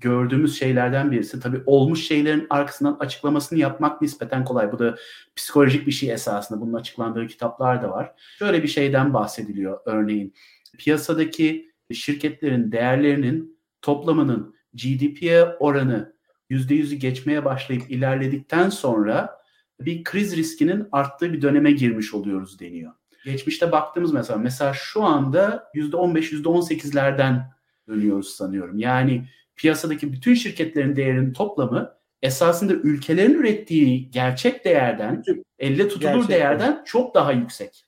gördüğümüz 0.00 0.58
şeylerden 0.58 1.12
birisi 1.12 1.40
tabii 1.40 1.62
olmuş 1.66 2.06
şeylerin 2.06 2.46
arkasından 2.50 2.96
açıklamasını 3.00 3.58
yapmak 3.58 4.02
nispeten 4.02 4.44
kolay. 4.44 4.72
Bu 4.72 4.78
da 4.78 4.96
psikolojik 5.36 5.86
bir 5.86 5.92
şey 5.92 6.12
esasında. 6.12 6.60
Bunun 6.60 6.74
açıklandığı 6.74 7.26
kitaplar 7.26 7.82
da 7.82 7.90
var. 7.90 8.12
Şöyle 8.38 8.62
bir 8.62 8.68
şeyden 8.68 9.14
bahsediliyor 9.14 9.80
örneğin. 9.84 10.34
Piyasadaki 10.78 11.72
şirketlerin 11.92 12.72
değerlerinin 12.72 13.58
toplamının 13.82 14.54
GDP'ye 14.74 15.44
oranı 15.44 16.12
%100'ü 16.50 16.94
geçmeye 16.94 17.44
başlayıp 17.44 17.90
ilerledikten 17.90 18.70
sonra 18.70 19.39
bir 19.80 20.04
kriz 20.04 20.36
riskinin 20.36 20.88
arttığı 20.92 21.32
bir 21.32 21.42
döneme 21.42 21.72
girmiş 21.72 22.14
oluyoruz 22.14 22.60
deniyor. 22.60 22.92
Geçmişte 23.24 23.72
baktığımız 23.72 24.12
mesela 24.12 24.38
mesela 24.38 24.72
şu 24.72 25.02
anda 25.02 25.70
%15 25.74 26.42
%18'lerden 26.42 27.50
dönüyoruz 27.88 28.28
sanıyorum. 28.28 28.78
Yani 28.78 29.24
piyasadaki 29.56 30.12
bütün 30.12 30.34
şirketlerin 30.34 30.96
değerinin 30.96 31.32
toplamı 31.32 31.94
esasında 32.22 32.72
ülkelerin 32.72 33.34
ürettiği 33.34 34.10
gerçek 34.10 34.64
değerden, 34.64 35.22
elle 35.58 35.88
tutulur 35.88 36.12
gerçek 36.12 36.28
değerden 36.28 36.82
çok 36.84 37.14
daha 37.14 37.32
yüksek. 37.32 37.86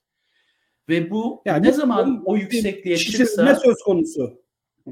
Ve 0.89 1.11
bu 1.11 1.41
yani 1.45 1.67
ne 1.67 1.71
zaman 1.71 2.21
o 2.25 2.37
yüksekliğe 2.37 2.97
çıksa 2.97 3.55
söz 3.55 3.77
konusu. 3.85 4.43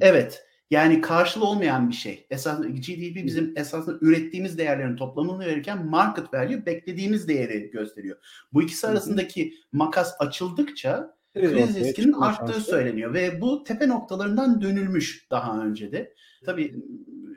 Evet. 0.01 0.46
Yani 0.71 1.01
karşılığı 1.01 1.45
olmayan 1.45 1.89
bir 1.89 1.95
şey. 1.95 2.27
Esas 2.29 2.61
GDP 2.61 3.25
bizim 3.25 3.53
esasında 3.55 3.97
ürettiğimiz 4.01 4.57
değerlerin 4.57 4.95
toplamını 4.95 5.45
verirken 5.45 5.85
market 5.85 6.33
value 6.33 6.65
beklediğimiz 6.65 7.27
değeri 7.27 7.71
gösteriyor. 7.71 8.17
Bu 8.53 8.61
ikisi 8.63 8.87
arasındaki 8.87 9.53
makas 9.71 10.15
açıldıkça 10.19 11.15
evet, 11.35 11.53
kriz 11.53 11.75
riskinin 11.75 12.13
arttığı 12.13 12.53
şanslı. 12.53 12.71
söyleniyor 12.71 13.13
ve 13.13 13.41
bu 13.41 13.63
tepe 13.63 13.87
noktalarından 13.87 14.61
dönülmüş 14.61 15.27
daha 15.31 15.65
önce 15.65 15.91
de. 15.91 16.13
Tabii 16.45 16.75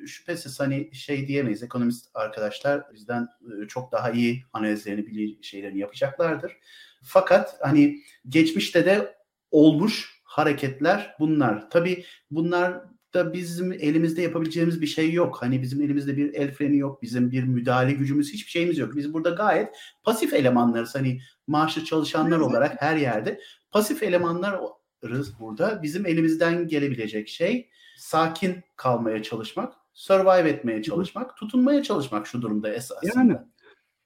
şüphesiz 0.07 0.61
hani 0.61 0.95
şey 0.95 1.29
diyemeyiz 1.29 1.63
ekonomist 1.63 2.11
arkadaşlar 2.15 2.93
bizden 2.95 3.29
çok 3.69 3.93
daha 3.93 4.11
iyi 4.11 4.45
analizlerini 4.53 5.07
bilir 5.07 5.43
şeylerini 5.43 5.79
yapacaklardır. 5.79 6.57
Fakat 7.03 7.57
hani 7.61 7.99
geçmişte 8.29 8.87
de 8.87 9.15
olmuş 9.51 10.23
hareketler 10.25 11.15
bunlar. 11.21 11.71
Tabii 11.71 12.05
bunlar 12.31 12.94
da 13.15 13.33
bizim 13.33 13.73
elimizde 13.73 14.23
yapabileceğimiz 14.23 14.81
bir 14.81 14.87
şey 14.87 15.13
yok. 15.13 15.43
Hani 15.43 15.63
bizim 15.63 15.83
elimizde 15.83 16.17
bir 16.17 16.35
el 16.35 16.53
freni 16.53 16.77
yok, 16.77 17.03
bizim 17.03 17.31
bir 17.31 17.45
müdahale 17.45 17.93
gücümüz 17.93 18.33
hiçbir 18.33 18.51
şeyimiz 18.51 18.79
yok. 18.79 18.97
Biz 18.97 19.13
burada 19.13 19.31
gayet 19.31 19.69
pasif 20.03 20.33
elemanlarız. 20.33 20.95
Hani 20.95 21.21
maaşlı 21.47 21.85
çalışanlar 21.85 22.39
olarak 22.39 22.83
her 22.83 22.97
yerde 22.97 23.41
pasif 23.71 24.03
elemanlarız 24.03 25.41
burada. 25.41 25.83
Bizim 25.83 26.07
elimizden 26.07 26.69
gelebilecek 26.69 27.29
şey 27.29 27.71
sakin 27.99 28.57
kalmaya 28.77 29.23
çalışmak, 29.23 29.75
survive 29.95 30.49
etmeye 30.49 30.83
çalışmak, 30.83 31.37
tutunmaya 31.37 31.83
çalışmak 31.83 32.27
şu 32.27 32.43
durumda 32.43 32.75
esasında. 32.75 33.13
Yani 33.21 33.37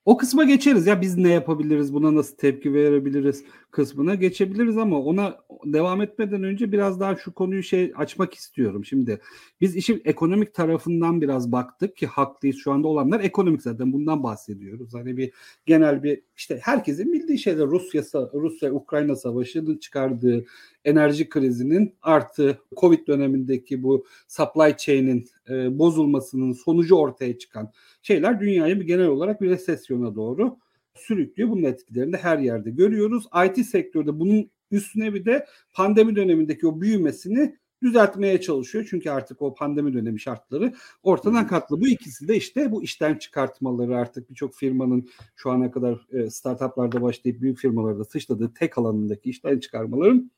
o 0.05 0.17
kısma 0.17 0.45
geçeriz 0.45 0.87
ya 0.87 1.01
biz 1.01 1.17
ne 1.17 1.33
yapabiliriz 1.33 1.95
buna 1.95 2.15
nasıl 2.15 2.37
tepki 2.37 2.75
verebiliriz 2.75 3.45
kısmına 3.71 4.15
geçebiliriz 4.15 4.79
ama 4.79 5.01
ona 5.01 5.37
devam 5.65 6.03
etmeden 6.03 6.43
önce 6.43 6.73
biraz 6.73 7.01
daha 7.01 7.17
şu 7.17 7.35
konuyu 7.35 7.63
şey 7.63 7.93
açmak 7.97 8.35
istiyorum. 8.35 8.85
Şimdi 8.85 9.21
biz 9.61 9.77
işin 9.77 10.03
ekonomik 10.05 10.55
tarafından 10.55 11.21
biraz 11.21 11.53
baktık 11.53 11.97
ki 11.97 12.07
haklıyız 12.07 12.57
şu 12.57 12.73
anda 12.73 12.89
olanlar 12.89 13.21
ekonomik 13.21 13.63
zaten 13.63 13.93
bundan 13.93 14.23
bahsediyoruz. 14.23 14.95
Hani 14.95 15.17
bir 15.17 15.33
genel 15.67 16.03
bir 16.03 16.23
işte 16.37 16.61
herkesin 16.63 17.13
bildiği 17.13 17.39
şeyler 17.39 17.67
Rusya 17.67 18.03
Rusya 18.35 18.73
Ukrayna 18.73 19.17
savaşının 19.17 19.77
çıkardığı 19.77 20.45
enerji 20.85 21.29
krizinin 21.29 21.95
artı 22.03 22.59
Covid 22.77 23.07
dönemindeki 23.07 23.83
bu 23.83 24.07
supply 24.29 24.77
chain'in 24.77 25.27
e, 25.51 25.79
bozulmasının 25.79 26.53
sonucu 26.53 26.95
ortaya 26.95 27.39
çıkan 27.39 27.73
şeyler 28.03 28.41
dünyayı 28.41 28.81
bir 28.81 28.87
genel 28.87 29.07
olarak 29.07 29.41
bir 29.41 29.51
resesyona 29.51 30.15
doğru 30.15 30.57
sürüklüyor. 30.99 31.51
Bunun 31.51 31.63
etkilerini 31.63 32.13
de 32.13 32.17
her 32.17 32.39
yerde 32.39 32.71
görüyoruz. 32.71 33.25
IT 33.47 33.67
sektörde 33.67 34.21
bunun 34.21 34.51
üstüne 34.71 35.15
bir 35.15 35.25
de 35.25 35.47
pandemi 35.75 36.17
dönemindeki 36.17 36.67
o 36.67 36.81
büyümesini 36.81 37.57
düzeltmeye 37.83 38.41
çalışıyor. 38.41 38.87
Çünkü 38.91 39.11
artık 39.11 39.43
o 39.43 39.55
pandemi 39.55 39.95
dönemi 39.95 40.21
şartları 40.21 40.75
ortadan 41.03 41.47
kalktı. 41.47 41.81
Bu 41.81 41.89
ikisi 41.89 42.29
de 42.29 42.37
işte 42.37 42.73
bu 42.73 42.83
işten 42.83 43.15
çıkartmaları 43.15 43.97
artık 43.97 44.31
birçok 44.31 44.55
firmanın 44.55 45.09
şu 45.37 45.51
ana 45.51 45.71
kadar 45.71 46.07
e, 46.13 46.31
startuplarda 46.31 47.03
başlayıp 47.03 47.41
büyük 47.41 47.59
firmalarda 47.59 48.05
sıçradığı 48.05 48.55
tek 48.55 48.79
alanındaki 48.79 49.31
işten 49.31 49.59
çıkarmaların 49.59 50.31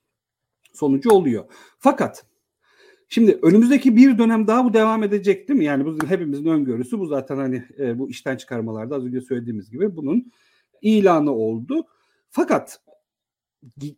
sonucu 0.73 1.11
oluyor. 1.11 1.45
Fakat 1.79 2.25
Şimdi 3.12 3.38
önümüzdeki 3.43 3.97
bir 3.97 4.19
dönem 4.19 4.47
daha 4.47 4.64
bu 4.64 4.75
devam 4.75 5.02
edecek 5.02 5.49
değil 5.49 5.59
mi? 5.59 5.64
Yani 5.64 5.85
bu 5.85 6.07
hepimizin 6.07 6.47
öngörüsü 6.47 6.99
bu 6.99 7.07
zaten 7.07 7.37
hani 7.37 7.64
e, 7.79 7.99
bu 7.99 8.11
işten 8.11 8.37
çıkarmalarda 8.37 8.97
az 8.97 9.05
önce 9.05 9.21
söylediğimiz 9.21 9.71
gibi 9.71 9.97
bunun 9.97 10.33
ilanı 10.82 11.32
oldu. 11.32 11.87
Fakat 12.30 12.80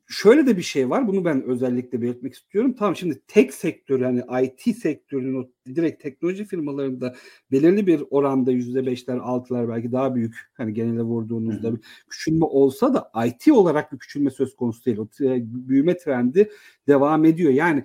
şöyle 0.08 0.46
de 0.46 0.56
bir 0.56 0.62
şey 0.62 0.90
var. 0.90 1.08
Bunu 1.08 1.24
ben 1.24 1.42
özellikle 1.42 2.02
belirtmek 2.02 2.34
istiyorum. 2.34 2.74
Tamam 2.78 2.96
şimdi 2.96 3.22
tek 3.28 3.54
sektör 3.54 4.00
yani 4.00 4.22
IT 4.42 4.76
sektörünün 4.76 5.42
o 5.42 5.48
direkt 5.74 6.02
teknoloji 6.02 6.44
firmalarında 6.44 7.14
belirli 7.50 7.86
bir 7.86 8.04
oranda 8.10 8.52
yüzde 8.52 8.86
beşler, 8.86 9.16
altılar 9.16 9.68
belki 9.68 9.92
daha 9.92 10.14
büyük 10.14 10.50
hani 10.54 10.74
genelde 10.74 11.02
vurduğunuzda 11.02 11.74
bir 11.74 11.80
küçülme 12.08 12.44
olsa 12.44 12.94
da 12.94 13.26
IT 13.26 13.52
olarak 13.52 13.92
bir 13.92 13.98
küçülme 13.98 14.30
söz 14.30 14.56
konusu 14.56 14.84
değil. 14.84 14.98
O 14.98 15.08
büyüme 15.44 15.96
trendi 15.96 16.50
devam 16.88 17.24
ediyor. 17.24 17.52
Yani 17.52 17.84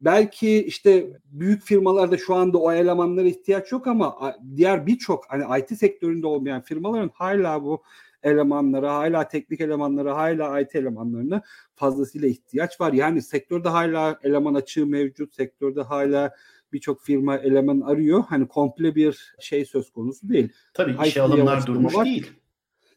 belki 0.00 0.64
işte 0.64 1.20
büyük 1.24 1.62
firmalarda 1.62 2.16
şu 2.16 2.34
anda 2.34 2.58
o 2.58 2.72
elemanlara 2.72 3.26
ihtiyaç 3.26 3.72
yok 3.72 3.86
ama 3.86 4.36
diğer 4.56 4.86
birçok 4.86 5.24
hani 5.28 5.60
IT 5.60 5.78
sektöründe 5.78 6.26
olmayan 6.26 6.62
firmaların 6.62 7.10
hala 7.14 7.62
bu 7.62 7.82
elemanlara, 8.24 8.94
hala 8.94 9.28
teknik 9.28 9.60
elemanlara, 9.60 10.16
hala 10.16 10.60
IT 10.60 10.74
elemanlarına 10.74 11.42
fazlasıyla 11.74 12.28
ihtiyaç 12.28 12.80
var. 12.80 12.92
Yani 12.92 13.22
sektörde 13.22 13.68
hala 13.68 14.18
eleman 14.22 14.54
açığı 14.54 14.86
mevcut. 14.86 15.34
Sektörde 15.34 15.82
hala 15.82 16.34
birçok 16.72 17.02
firma 17.02 17.36
eleman 17.36 17.80
arıyor. 17.80 18.24
Hani 18.28 18.48
komple 18.48 18.94
bir 18.94 19.34
şey 19.40 19.64
söz 19.64 19.90
konusu 19.90 20.28
değil. 20.28 20.48
Tabii 20.74 20.96
işe 21.06 21.22
alımlar 21.22 21.66
durmuş 21.66 21.94
var. 21.94 22.04
değil. 22.04 22.32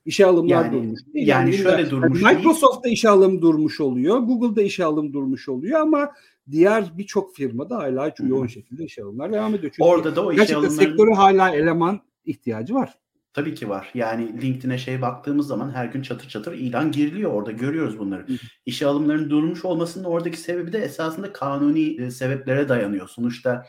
İşe 0.06 0.26
alımlar 0.26 0.66
yani, 0.66 0.74
durmuş 0.74 1.00
değil. 1.14 1.28
Yani, 1.28 1.50
yani 1.50 1.64
şöyle 1.64 1.90
durmuş 1.90 2.22
yani 2.22 2.38
Microsoft'ta 2.38 2.90
işe 2.90 3.10
alım 3.10 3.42
durmuş 3.42 3.82
oluyor. 3.82 4.18
Google'da 4.18 4.62
işe 4.62 4.86
alım 4.86 5.14
durmuş 5.14 5.50
oluyor 5.50 5.80
ama 5.80 6.12
diğer 6.52 6.92
birçok 6.98 7.36
firmada 7.36 7.78
hala 7.78 8.14
yoğun 8.24 8.48
şekilde 8.48 8.86
işe 8.86 9.04
alımlar 9.04 9.34
devam 9.34 9.56
ediyor. 9.56 9.74
Çünkü 9.76 9.90
Orada 9.90 10.16
da 10.16 10.26
o 10.26 10.32
işe 10.32 10.56
alımların... 10.56 10.76
sektörü 10.76 11.14
hala 11.14 11.56
eleman 11.56 12.00
ihtiyacı 12.26 12.74
var. 12.74 12.98
Tabii 13.38 13.56
ki 13.56 13.70
var. 13.70 13.92
Yani 13.94 14.42
LinkedIn'e 14.42 14.78
şey 14.78 15.02
baktığımız 15.02 15.48
zaman 15.48 15.72
her 15.72 15.86
gün 15.86 16.02
çatır 16.02 16.30
çatır 16.30 16.54
ilan 16.54 16.92
giriliyor 16.92 17.32
orada 17.32 17.52
görüyoruz 17.52 18.00
bunları. 18.00 18.26
İşe 18.66 18.86
alımların 18.86 19.30
durmuş 19.30 19.66
olmasının 19.66 20.04
oradaki 20.04 20.38
sebebi 20.38 20.74
de 20.74 20.78
esasında 20.78 21.34
kanuni 21.34 22.02
e, 22.02 22.12
sebeplere 22.12 22.70
dayanıyor. 22.70 23.08
Sonuçta 23.08 23.66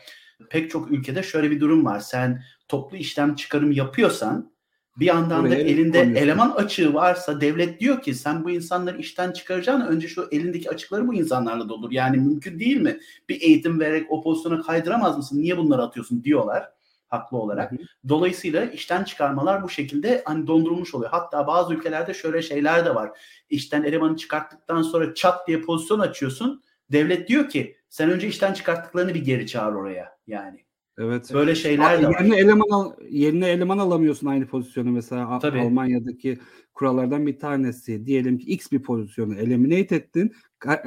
pek 0.49 0.71
çok 0.71 0.91
ülkede 0.91 1.23
şöyle 1.23 1.51
bir 1.51 1.59
durum 1.59 1.85
var. 1.85 1.99
Sen 1.99 2.43
toplu 2.67 2.97
işlem 2.97 3.35
çıkarım 3.35 3.71
yapıyorsan 3.71 4.51
bir 4.99 5.05
yandan 5.05 5.41
Oraya 5.41 5.51
da 5.51 5.55
elinde 5.55 5.99
konuyorsun. 5.99 6.23
eleman 6.23 6.51
açığı 6.51 6.93
varsa 6.93 7.41
devlet 7.41 7.79
diyor 7.79 8.01
ki 8.01 8.15
sen 8.15 8.43
bu 8.43 8.49
insanları 8.49 8.97
işten 8.97 9.31
çıkaracağına 9.31 9.87
önce 9.87 10.07
şu 10.07 10.27
elindeki 10.31 10.69
açıkları 10.69 11.07
bu 11.07 11.13
insanlarla 11.13 11.69
doldur. 11.69 11.91
Yani 11.91 12.17
mümkün 12.17 12.59
değil 12.59 12.81
mi? 12.81 12.99
Bir 13.29 13.41
eğitim 13.41 13.79
vererek 13.79 14.11
o 14.11 14.23
pozisyona 14.23 14.61
kaydıramaz 14.61 15.17
mısın? 15.17 15.41
Niye 15.41 15.57
bunları 15.57 15.81
atıyorsun 15.81 16.23
diyorlar 16.23 16.78
haklı 17.09 17.37
olarak. 17.37 17.71
Hı 17.71 17.75
hı. 17.75 17.79
Dolayısıyla 18.09 18.65
işten 18.65 19.03
çıkarmalar 19.03 19.63
bu 19.63 19.69
şekilde 19.69 20.21
hani 20.25 20.47
dondurulmuş 20.47 20.95
oluyor. 20.95 21.11
Hatta 21.11 21.47
bazı 21.47 21.73
ülkelerde 21.73 22.13
şöyle 22.13 22.41
şeyler 22.41 22.85
de 22.85 22.95
var. 22.95 23.11
İşten 23.49 23.83
elemanı 23.83 24.17
çıkarttıktan 24.17 24.81
sonra 24.81 25.13
çat 25.13 25.47
diye 25.47 25.61
pozisyon 25.61 25.99
açıyorsun. 25.99 26.63
Devlet 26.91 27.27
diyor 27.27 27.49
ki 27.49 27.75
sen 27.89 28.09
önce 28.09 28.27
işten 28.27 28.53
çıkarttıklarını 28.53 29.13
bir 29.13 29.25
geri 29.25 29.47
çağır 29.47 29.73
oraya 29.73 30.17
yani. 30.27 30.65
Evet. 30.99 31.33
Böyle 31.33 31.55
şeyler 31.55 31.93
Abi, 31.93 32.03
de 32.03 32.07
yerine 32.07 32.33
var. 32.33 32.37
eleman 32.37 32.69
al, 32.71 32.93
yerine 33.09 33.49
eleman 33.49 33.77
alamıyorsun 33.77 34.27
aynı 34.27 34.47
pozisyonu 34.47 34.91
mesela 34.91 35.39
Tabii. 35.39 35.59
Almanya'daki 35.59 36.39
kurallardan 36.73 37.27
bir 37.27 37.39
tanesi. 37.39 38.05
Diyelim 38.05 38.37
ki 38.37 38.51
X 38.51 38.71
bir 38.71 38.81
pozisyonu 38.81 39.35
eliminate 39.35 39.95
ettin 39.95 40.33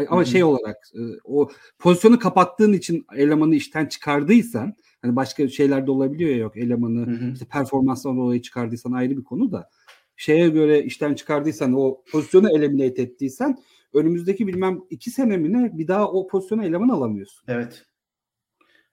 ama 0.08 0.20
Hı-hı. 0.20 0.26
şey 0.26 0.44
olarak 0.44 0.76
e, 0.94 1.00
o 1.24 1.50
pozisyonu 1.78 2.18
kapattığın 2.18 2.72
için 2.72 3.06
elemanı 3.14 3.54
işten 3.54 3.86
çıkardıysan 3.86 4.74
hani 5.02 5.16
başka 5.16 5.48
şeyler 5.48 5.86
de 5.86 5.90
olabiliyor 5.90 6.30
ya 6.30 6.36
yok 6.36 6.56
elemanı 6.56 7.06
Hı-hı. 7.06 7.32
işte 7.32 7.44
performanstan 7.44 8.16
dolayı 8.16 8.42
çıkardıysan 8.42 8.92
ayrı 8.92 9.16
bir 9.16 9.24
konu 9.24 9.52
da 9.52 9.70
şeye 10.16 10.48
göre 10.48 10.82
işten 10.82 11.14
çıkardıysan 11.14 11.72
o 11.72 12.02
pozisyonu 12.12 12.58
eliminate 12.58 13.02
ettiysen 13.02 13.58
önümüzdeki 13.94 14.46
bilmem 14.46 14.80
iki 14.90 15.10
sene 15.10 15.36
mi 15.36 15.52
ne 15.52 15.78
bir 15.78 15.88
daha 15.88 16.10
o 16.10 16.26
pozisyona 16.26 16.64
eleman 16.64 16.88
alamıyorsun. 16.88 17.44
Evet. 17.48 17.86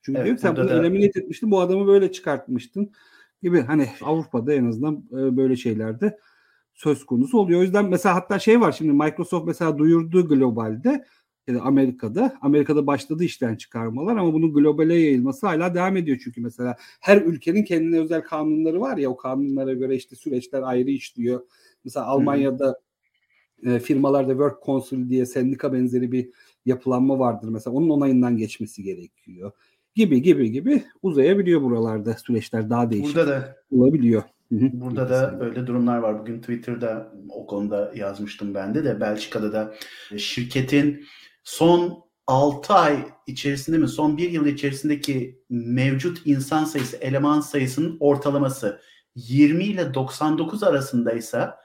Çünkü 0.02 0.20
evet, 0.20 0.40
sen 0.40 0.56
bunu 0.56 0.68
da... 0.68 0.80
eliminate 0.80 1.20
etmiştin 1.20 1.50
bu 1.50 1.60
adamı 1.60 1.86
böyle 1.86 2.12
çıkartmıştın 2.12 2.92
gibi 3.42 3.60
hani 3.60 3.88
Avrupa'da 4.02 4.54
en 4.54 4.66
azından 4.66 5.04
e, 5.12 5.36
böyle 5.36 5.56
şeylerde 5.56 6.18
söz 6.74 7.06
konusu 7.06 7.38
oluyor. 7.38 7.60
O 7.60 7.62
yüzden 7.62 7.84
mesela 7.84 8.14
hatta 8.14 8.38
şey 8.38 8.60
var 8.60 8.72
şimdi 8.72 8.92
Microsoft 8.92 9.46
mesela 9.46 9.78
duyurdu 9.78 10.28
globalde 10.28 11.04
yani 11.48 11.60
Amerika'da. 11.60 12.38
Amerika'da 12.40 12.86
başladı 12.86 13.24
işten 13.24 13.56
çıkarmalar 13.56 14.16
ama 14.16 14.32
bunun 14.32 14.52
globale 14.52 14.94
yayılması 14.94 15.46
hala 15.46 15.74
devam 15.74 15.96
ediyor 15.96 16.18
çünkü 16.24 16.40
mesela 16.40 16.76
her 17.00 17.22
ülkenin 17.22 17.64
kendine 17.64 18.00
özel 18.00 18.22
kanunları 18.22 18.80
var 18.80 18.96
ya 18.96 19.10
o 19.10 19.16
kanunlara 19.16 19.72
göre 19.72 19.96
işte 19.96 20.16
süreçler 20.16 20.62
ayrı 20.62 20.90
işliyor. 20.90 21.40
Mesela 21.84 22.06
Almanya'da 22.06 22.80
e, 23.62 23.78
firmalarda 23.78 24.30
work 24.30 24.64
council 24.66 25.08
diye 25.08 25.26
sendika 25.26 25.72
benzeri 25.72 26.12
bir 26.12 26.30
yapılanma 26.66 27.18
vardır 27.18 27.48
mesela 27.48 27.76
onun 27.76 27.88
onayından 27.88 28.36
geçmesi 28.36 28.82
gerekiyor 28.82 29.52
gibi 29.94 30.22
gibi 30.22 30.50
gibi 30.50 30.84
uzayabiliyor 31.02 31.62
buralarda 31.62 32.14
süreçler 32.14 32.70
daha 32.70 32.90
değişik 32.90 33.16
Burada 33.16 33.28
da 33.28 33.56
olabiliyor. 33.70 34.22
Burada 34.50 35.10
da 35.10 35.38
öyle 35.40 35.66
durumlar 35.66 35.98
var. 35.98 36.20
Bugün 36.20 36.40
Twitter'da 36.40 37.12
o 37.28 37.46
konuda 37.46 37.92
yazmıştım 37.94 38.54
ben 38.54 38.74
de 38.74 38.84
de 38.84 39.00
Belçika'da 39.00 39.52
da 39.52 39.74
şirketin 40.16 41.04
son 41.50 42.04
6 42.26 42.74
ay 42.74 43.04
içerisinde 43.26 43.78
mi 43.78 43.88
son 43.88 44.16
1 44.16 44.30
yıl 44.30 44.46
içerisindeki 44.46 45.42
mevcut 45.48 46.22
insan 46.24 46.64
sayısı, 46.64 46.96
eleman 46.96 47.40
sayısının 47.40 47.96
ortalaması 48.00 48.80
20 49.14 49.64
ile 49.64 49.94
99 49.94 50.62
arasındaysa 50.62 51.60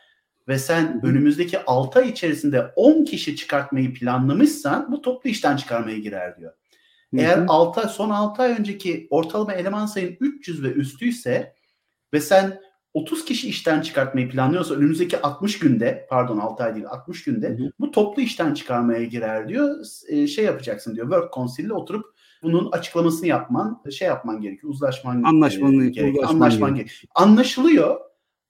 ve 0.48 0.60
sen 0.60 1.06
önümüzdeki 1.06 1.66
6 1.66 2.00
ay 2.00 2.10
içerisinde 2.10 2.72
10 2.76 3.06
kişi 3.06 3.36
çıkartmayı 3.36 3.94
planlamışsan 3.94 4.92
bu 4.92 5.02
toplu 5.02 5.30
işten 5.30 5.58
çıkarmaya 5.58 5.98
girer 5.98 6.38
diyor. 6.38 6.54
Eğer 7.18 7.46
6 7.48 7.82
ay, 7.82 7.90
son 7.90 8.10
6 8.10 8.42
ay 8.42 8.52
önceki 8.52 9.08
ortalama 9.10 9.54
eleman 9.54 9.86
sayın 9.86 10.18
300 10.20 10.64
ve 10.64 10.72
üstüyse 10.72 11.56
ve 12.14 12.22
sen 12.22 12.62
30 12.96 13.26
kişi 13.26 13.50
işten 13.50 13.82
çıkartmayı 13.82 14.30
planlıyorsa 14.30 14.76
önümüzdeki 14.76 15.22
60 15.22 15.60
günde 15.60 16.08
pardon 16.10 16.38
6 16.38 16.64
ay 16.64 16.76
değil 16.76 16.86
60 16.90 17.24
günde 17.24 17.50
hı 17.50 17.54
hı. 17.54 17.72
bu 17.80 17.92
toplu 17.92 18.22
işten 18.22 18.54
çıkarmaya 18.54 19.04
girer 19.04 19.50
diyor. 19.50 19.76
E, 20.08 20.28
şey 20.28 20.46
yapacaksın 20.46 20.96
diyor. 20.96 21.06
Work 21.06 21.34
Council'le 21.34 21.70
oturup 21.70 22.06
bunun 22.44 22.72
açıklamasını 22.72 23.28
yapman, 23.28 23.84
şey 23.92 24.08
yapman 24.08 24.42
gerekiyor. 24.42 24.74
Uzlaşman 24.74 25.24
Anlaşmanı, 25.24 25.86
e, 25.86 25.90
gerekiyor. 25.90 26.24
Anlaşman 26.28 26.76
gerekiyor. 26.76 27.12
Anlaşılıyor 27.16 28.00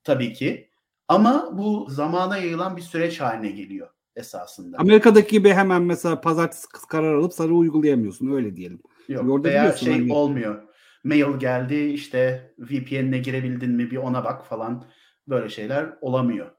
tabii 0.04 0.32
ki 0.32 0.70
ama 1.08 1.50
bu 1.52 1.86
zamana 1.90 2.36
yayılan 2.36 2.76
bir 2.76 2.82
süreç 2.82 3.20
haline 3.20 3.50
geliyor 3.50 3.88
esasında. 4.16 4.76
Amerika'daki 4.78 5.30
gibi 5.30 5.52
hemen 5.52 5.82
mesela 5.82 6.20
pazartesi 6.20 6.66
karar 6.88 7.14
alıp 7.14 7.32
sarı 7.32 7.54
uygulayamıyorsun 7.54 8.32
öyle 8.32 8.56
diyelim. 8.56 8.80
Yok 9.08 9.30
orada 9.30 9.48
veya 9.48 9.72
şey 9.72 9.92
hani... 9.92 10.12
olmuyor. 10.12 10.62
Mail 11.06 11.38
geldi 11.38 11.74
işte 11.74 12.52
VPN'ine 12.58 13.18
girebildin 13.18 13.70
mi 13.70 13.90
bir 13.90 13.96
ona 13.96 14.24
bak 14.24 14.46
falan 14.46 14.86
böyle 15.28 15.48
şeyler 15.48 15.94
olamıyor. 16.00 16.50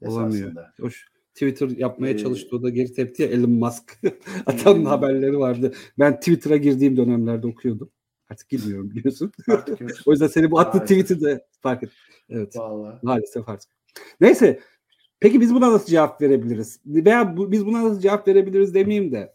Olamıyor. 0.00 0.52
O 0.82 0.88
Twitter 1.34 1.68
yapmaya 1.68 2.14
ee, 2.14 2.18
çalıştı 2.18 2.56
o 2.56 2.62
da 2.62 2.70
geri 2.70 2.92
tepti 2.92 3.22
ya 3.22 3.28
Elon 3.28 3.50
Musk. 3.50 3.98
Atan 4.46 4.74
hmm. 4.74 4.84
haberleri 4.84 5.38
vardı. 5.38 5.72
Ben 5.98 6.16
Twitter'a 6.16 6.56
girdiğim 6.56 6.96
dönemlerde 6.96 7.46
okuyordum. 7.46 7.90
Artık 8.30 8.48
girmiyorum 8.48 8.90
biliyorsun. 8.90 9.32
Artık 9.48 9.80
o 10.06 10.10
yüzden 10.10 10.26
seni 10.26 10.50
bu 10.50 10.60
attı 10.60 10.80
Twitter'da 10.80 11.40
fark 11.60 11.82
et. 11.82 11.90
Evet. 12.28 12.56
Vallahi. 12.56 12.98
Maalesef 13.02 13.48
artık. 13.48 13.70
Neyse 14.20 14.60
Peki 15.20 15.40
biz 15.40 15.54
buna 15.54 15.72
nasıl 15.72 15.86
cevap 15.86 16.22
verebiliriz? 16.22 16.80
Veya 16.86 17.36
bu, 17.36 17.52
biz 17.52 17.66
buna 17.66 17.84
nasıl 17.84 18.00
cevap 18.00 18.28
verebiliriz 18.28 18.74
demeyeyim 18.74 19.12
de 19.12 19.34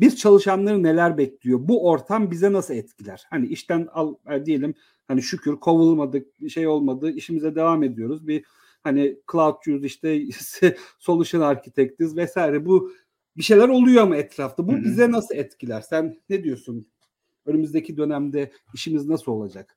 biz 0.00 0.16
çalışanları 0.16 0.82
neler 0.82 1.18
bekliyor? 1.18 1.58
Bu 1.62 1.88
ortam 1.88 2.30
bize 2.30 2.52
nasıl 2.52 2.74
etkiler? 2.74 3.22
Hani 3.30 3.46
işten 3.46 3.88
al 3.92 4.14
e, 4.30 4.46
diyelim 4.46 4.74
hani 5.08 5.22
şükür 5.22 5.56
kovulmadık, 5.56 6.50
şey 6.50 6.66
olmadı, 6.66 7.10
işimize 7.10 7.54
devam 7.54 7.82
ediyoruz. 7.82 8.26
Bir 8.26 8.44
hani 8.82 9.18
cloud 9.32 9.82
işte 9.84 10.26
solution 10.98 11.40
architectiz 11.40 12.16
vesaire 12.16 12.66
bu 12.66 12.92
bir 13.36 13.42
şeyler 13.42 13.68
oluyor 13.68 14.02
ama 14.02 14.16
etrafta. 14.16 14.68
Bu 14.68 14.72
Hı-hı. 14.72 14.84
bize 14.84 15.10
nasıl 15.10 15.34
etkiler? 15.34 15.80
Sen 15.80 16.20
ne 16.28 16.44
diyorsun? 16.44 16.88
Önümüzdeki 17.46 17.96
dönemde 17.96 18.52
işimiz 18.74 19.06
nasıl 19.06 19.32
olacak? 19.32 19.76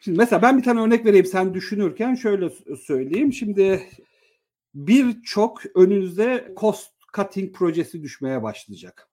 Şimdi 0.00 0.18
mesela 0.18 0.42
ben 0.42 0.58
bir 0.58 0.62
tane 0.62 0.80
örnek 0.80 1.06
vereyim 1.06 1.26
sen 1.26 1.54
düşünürken 1.54 2.14
şöyle 2.14 2.50
söyleyeyim. 2.76 3.32
Şimdi 3.32 3.82
birçok 4.74 5.76
önünüze 5.76 6.54
cost 6.56 6.97
cutting 7.16 7.54
projesi 7.54 8.02
düşmeye 8.02 8.42
başlayacak. 8.42 9.08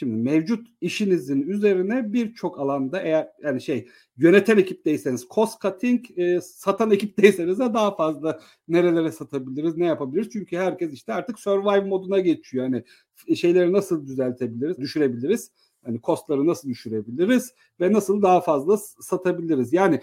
Şimdi 0.00 0.16
mevcut 0.16 0.66
işinizin 0.80 1.42
üzerine 1.42 2.12
birçok 2.12 2.60
alanda 2.60 3.00
eğer 3.00 3.28
yani 3.42 3.60
şey 3.60 3.88
yöneten 4.16 4.56
ekipteyseniz 4.58 5.26
cost 5.34 5.60
cutting, 5.62 6.18
e, 6.18 6.40
satan 6.40 6.90
ekipteyseniz 6.90 7.58
de 7.58 7.74
daha 7.74 7.96
fazla 7.96 8.40
nerelere 8.68 9.12
satabiliriz, 9.12 9.76
ne 9.76 9.86
yapabiliriz? 9.86 10.28
Çünkü 10.32 10.56
herkes 10.56 10.92
işte 10.92 11.12
artık 11.12 11.38
survive 11.38 11.80
moduna 11.80 12.18
geçiyor. 12.18 12.64
Hani 12.64 12.84
şeyleri 13.36 13.72
nasıl 13.72 14.06
düzeltebiliriz, 14.06 14.78
düşürebiliriz? 14.78 15.50
Hani 15.84 16.00
costları 16.02 16.46
nasıl 16.46 16.68
düşürebiliriz 16.68 17.54
ve 17.80 17.92
nasıl 17.92 18.22
daha 18.22 18.40
fazla 18.40 18.76
satabiliriz? 19.00 19.72
Yani 19.72 20.00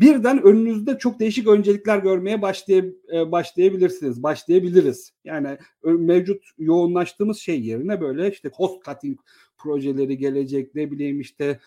birden 0.00 0.42
önünüzde 0.42 0.98
çok 0.98 1.20
değişik 1.20 1.48
öncelikler 1.48 1.98
görmeye 1.98 2.42
başlay 2.42 2.78
e, 3.12 3.32
başlayabilirsiniz. 3.32 4.22
Başlayabiliriz. 4.22 5.12
Yani 5.24 5.58
mevcut 5.84 6.44
yoğunlaştığımız 6.58 7.38
şey 7.38 7.60
yerine 7.60 8.00
böyle 8.00 8.30
işte 8.30 8.50
cost 8.56 8.84
cutting 8.84 9.18
projeleri 9.58 10.18
gelecek 10.18 10.74
ne 10.74 10.90
bileyim 10.90 11.20
işte 11.20 11.60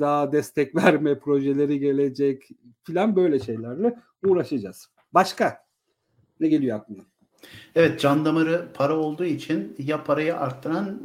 daha 0.00 0.32
destek 0.32 0.74
verme 0.76 1.18
projeleri 1.18 1.80
gelecek 1.80 2.48
filan 2.84 3.16
böyle 3.16 3.40
şeylerle 3.40 3.98
uğraşacağız. 4.24 4.90
Başka 5.12 5.64
ne 6.40 6.48
geliyor 6.48 6.78
aklına? 6.78 7.09
Evet 7.74 8.00
can 8.00 8.24
damarı 8.24 8.68
para 8.74 8.96
olduğu 8.96 9.24
için 9.24 9.76
ya 9.78 10.04
parayı 10.04 10.36
arttıran 10.36 11.00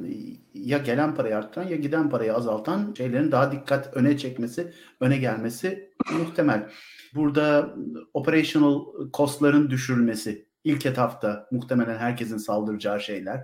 ya 0.54 0.78
gelen 0.78 1.16
parayı 1.16 1.38
arttıran 1.38 1.68
ya 1.68 1.76
giden 1.76 2.10
parayı 2.10 2.36
azaltan 2.36 2.94
şeylerin 2.98 3.32
daha 3.32 3.52
dikkat 3.52 3.94
öne 3.94 4.18
çekmesi, 4.18 4.74
öne 5.00 5.18
gelmesi 5.18 5.92
muhtemel. 6.20 6.70
Burada 7.16 7.76
operational 8.14 8.86
cost'ların 9.14 9.70
düşürülmesi 9.70 10.46
ilk 10.64 10.86
etapta 10.86 11.48
muhtemelen 11.52 11.98
herkesin 11.98 12.38
saldıracağı 12.38 13.02
şeyler. 13.02 13.44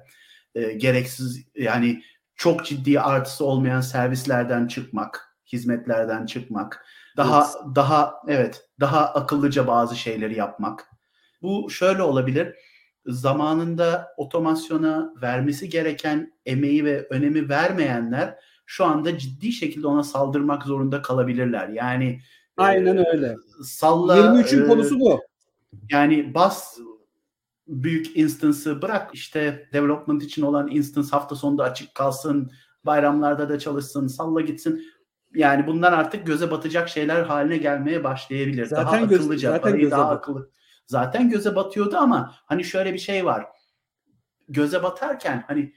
E, 0.56 0.74
gereksiz 0.74 1.48
yani 1.56 2.04
çok 2.36 2.66
ciddi 2.66 3.00
artısı 3.00 3.46
olmayan 3.46 3.82
servislerden 3.82 4.68
çıkmak, 4.68 5.36
hizmetlerden 5.54 6.26
çıkmak, 6.26 6.86
daha 7.18 7.42
evet. 7.42 7.76
daha 7.76 8.16
evet, 8.28 8.70
daha 8.80 9.14
akıllıca 9.14 9.68
bazı 9.68 9.96
şeyleri 9.96 10.38
yapmak. 10.38 10.88
Bu 11.42 11.70
şöyle 11.70 12.02
olabilir 12.02 12.56
zamanında 13.06 14.14
otomasyona 14.18 15.14
vermesi 15.22 15.70
gereken 15.70 16.34
emeği 16.46 16.86
ve 16.86 17.08
önemi 17.10 17.50
vermeyenler 17.50 18.36
şu 18.66 18.86
anda 18.86 19.18
ciddi 19.18 19.52
şekilde 19.52 19.88
ona 19.88 20.04
saldırmak 20.04 20.64
zorunda 20.64 21.02
kalabilirler. 21.02 21.70
Yani 21.70 22.22
Aynen 22.58 22.98
e, 22.98 23.04
öyle. 23.14 23.36
Salla 23.64 24.18
23'ün 24.18 24.66
e, 24.66 24.68
konusu 24.68 25.00
bu. 25.00 25.22
Yani 25.90 26.34
bas 26.34 26.78
büyük 27.68 28.18
instance'ı 28.18 28.82
bırak 28.82 29.10
işte 29.14 29.70
development 29.74 30.24
için 30.24 30.42
olan 30.42 30.68
instance 30.68 31.10
hafta 31.12 31.36
sonunda 31.36 31.64
açık 31.64 31.96
kalsın 31.96 32.52
Bayramlarda 32.84 33.50
da 33.50 33.60
çalışsın, 33.60 34.08
salla 34.08 34.42
gitsin. 34.42 34.84
Yani 35.36 35.68
bunlar 35.68 35.94
artık 35.94 36.28
göze 36.28 36.52
batacak 36.52 36.90
şeyler 36.90 37.24
haline 37.24 37.58
gelmeye 37.58 38.04
başlayabilir. 38.04 38.66
Zaten 38.66 38.86
daha 38.86 39.06
göz, 39.06 39.20
akıllıca, 39.20 39.52
zaten 39.52 39.72
parayı 39.72 39.92
daha 39.92 40.10
akıllı. 40.10 40.50
Zaten 40.92 41.30
göze 41.30 41.56
batıyordu 41.56 41.98
ama 41.98 42.36
hani 42.46 42.64
şöyle 42.64 42.94
bir 42.94 43.00
şey 43.00 43.26
var. 43.26 43.46
Göze 44.50 44.84
batarken 44.84 45.44
hani 45.48 45.74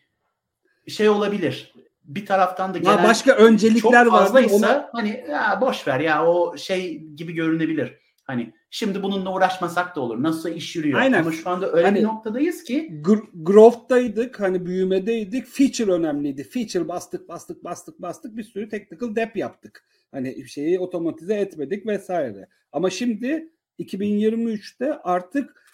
şey 0.89 1.09
olabilir. 1.09 1.75
Bir 2.05 2.27
taraftan 2.27 2.75
da 2.75 2.79
gelen 2.79 2.99
ya 2.99 3.05
başka 3.05 3.33
öncelikler 3.33 4.05
çok 4.05 4.13
fazlaysa 4.13 4.57
ona... 4.57 4.89
hani 4.93 5.25
ya 5.31 5.59
boş 5.61 5.89
ver 5.89 6.01
ya 6.01 6.27
o 6.27 6.57
şey 6.57 6.99
gibi 6.99 7.33
görünebilir. 7.33 7.99
Hani 8.25 8.53
şimdi 8.71 9.03
bununla 9.03 9.33
uğraşmasak 9.33 9.97
da 9.97 10.01
olur. 10.01 10.23
Nasıl 10.23 10.49
iş 10.49 10.77
yürüyor? 10.77 11.01
Aynen. 11.01 11.21
Ama 11.21 11.33
şu 11.33 11.51
anda 11.51 11.73
öyle 11.73 11.87
hani, 11.87 11.99
bir 11.99 12.05
noktadayız 12.05 12.65
ki 12.65 12.89
gr- 13.03 13.29
growth'taydık. 13.35 14.41
Hani 14.41 14.67
büyümedeydik. 14.67 15.47
Feature 15.47 15.93
önemliydi. 15.93 16.45
Feature 16.45 16.89
bastık 16.89 17.29
bastık 17.29 17.65
bastık 17.65 18.03
bastık 18.03 18.37
bir 18.37 18.43
sürü 18.43 18.69
technical 18.69 19.17
dep 19.17 19.37
yaptık. 19.37 19.85
Hani 20.13 20.49
şeyi 20.49 20.79
otomatize 20.79 21.35
etmedik 21.35 21.87
vesaire. 21.87 22.49
Ama 22.73 22.91
şimdi 22.91 23.54
2023'te 23.79 24.99
artık 24.99 25.65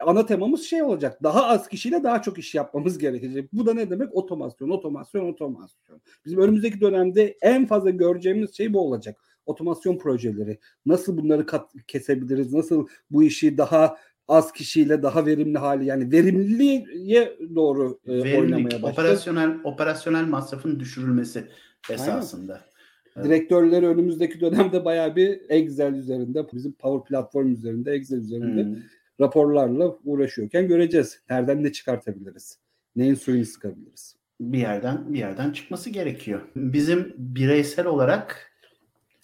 ana 0.00 0.26
temamız 0.26 0.62
şey 0.62 0.82
olacak. 0.82 1.22
Daha 1.22 1.46
az 1.46 1.68
kişiyle 1.68 2.02
daha 2.02 2.22
çok 2.22 2.38
iş 2.38 2.54
yapmamız 2.54 2.98
gerekecek. 2.98 3.52
Bu 3.52 3.66
da 3.66 3.74
ne 3.74 3.90
demek? 3.90 4.14
Otomasyon, 4.14 4.70
otomasyon, 4.70 5.32
otomasyon. 5.32 6.00
Bizim 6.24 6.40
önümüzdeki 6.40 6.80
dönemde 6.80 7.36
en 7.42 7.66
fazla 7.66 7.90
göreceğimiz 7.90 8.56
şey 8.56 8.72
bu 8.72 8.80
olacak. 8.80 9.16
Otomasyon 9.46 9.98
projeleri. 9.98 10.58
Nasıl 10.86 11.16
bunları 11.16 11.46
kat, 11.46 11.70
kesebiliriz? 11.86 12.52
Nasıl 12.52 12.86
bu 13.10 13.22
işi 13.22 13.58
daha 13.58 13.96
az 14.28 14.52
kişiyle 14.52 15.02
daha 15.02 15.26
verimli 15.26 15.58
hali 15.58 15.84
yani 15.84 16.12
verimliliğe 16.12 17.38
doğru 17.54 18.00
e, 18.06 18.38
oynamaya 18.38 18.64
başladı. 18.64 18.92
Operasyonel 18.92 19.60
operasyonel 19.64 20.24
masrafın 20.24 20.80
düşürülmesi 20.80 21.48
esasında. 21.90 22.52
Aynen. 22.52 22.71
Evet. 23.16 23.26
Direktörleri 23.26 23.86
önümüzdeki 23.86 24.40
dönemde 24.40 24.84
bayağı 24.84 25.16
bir 25.16 25.40
Excel 25.48 25.94
üzerinde, 25.94 26.46
bizim 26.52 26.72
Power 26.72 27.08
Platform 27.08 27.52
üzerinde, 27.52 27.92
Excel 27.92 28.18
üzerinde 28.18 28.64
hmm. 28.64 28.76
raporlarla 29.20 29.96
uğraşıyorken 30.04 30.68
göreceğiz. 30.68 31.20
Nereden 31.30 31.64
ne 31.64 31.72
çıkartabiliriz? 31.72 32.58
Neyin 32.96 33.14
suyunu 33.14 33.44
sıkabiliriz? 33.44 34.16
Bir 34.40 34.58
yerden 34.58 35.14
bir 35.14 35.18
yerden 35.18 35.50
çıkması 35.50 35.90
gerekiyor. 35.90 36.40
Bizim 36.56 37.14
bireysel 37.18 37.86
olarak 37.86 38.52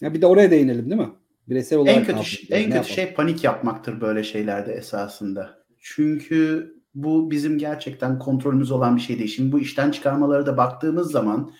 ya 0.00 0.14
bir 0.14 0.22
de 0.22 0.26
oraya 0.26 0.50
değinelim 0.50 0.90
değil 0.90 1.00
mi? 1.00 1.10
Bireysel 1.48 1.78
olarak 1.78 1.96
en 1.96 2.04
kötü 2.04 2.54
en 2.54 2.70
kötü 2.70 2.88
şey 2.88 3.14
panik 3.14 3.44
yapmaktır 3.44 4.00
böyle 4.00 4.24
şeylerde 4.24 4.72
esasında. 4.72 5.58
Çünkü 5.78 6.74
bu 6.94 7.30
bizim 7.30 7.58
gerçekten 7.58 8.18
kontrolümüz 8.18 8.70
olan 8.70 8.96
bir 8.96 9.00
şey 9.00 9.18
değil. 9.18 9.28
Şimdi 9.28 9.52
bu 9.52 9.60
işten 9.60 9.90
çıkarmalara 9.90 10.46
da 10.46 10.56
baktığımız 10.56 11.10
zaman 11.10 11.52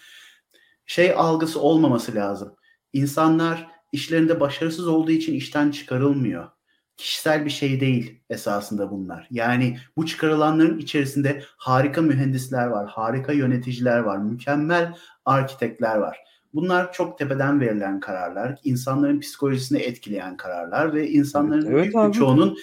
şey 0.89 1.13
algısı 1.17 1.61
olmaması 1.61 2.15
lazım. 2.15 2.55
İnsanlar 2.93 3.69
işlerinde 3.93 4.41
başarısız 4.41 4.89
olduğu 4.89 5.11
için 5.11 5.35
işten 5.35 5.71
çıkarılmıyor. 5.71 6.49
Kişisel 6.97 7.45
bir 7.45 7.51
şey 7.51 7.81
değil 7.81 8.21
esasında 8.31 8.91
bunlar. 8.91 9.29
Yani 9.31 9.79
bu 9.97 10.07
çıkarılanların 10.07 10.79
içerisinde 10.79 11.43
harika 11.57 12.03
mühendisler 12.03 12.67
var, 12.67 12.89
harika 12.89 13.33
yöneticiler 13.33 13.99
var, 13.99 14.19
mükemmel 14.19 14.95
arkitekler 15.25 15.97
var. 15.97 16.19
Bunlar 16.55 16.93
çok 16.93 17.19
tepeden 17.19 17.61
verilen 17.61 18.01
kararlar, 18.01 18.59
insanların 18.65 19.21
psikolojisini 19.21 19.79
etkileyen 19.79 20.37
kararlar 20.37 20.95
ve 20.95 21.11
insanların 21.11 21.67
evet, 21.67 21.83
büyük 21.83 21.95
evet, 21.97 22.09
bir 22.09 22.19
çoğunun 22.19 22.59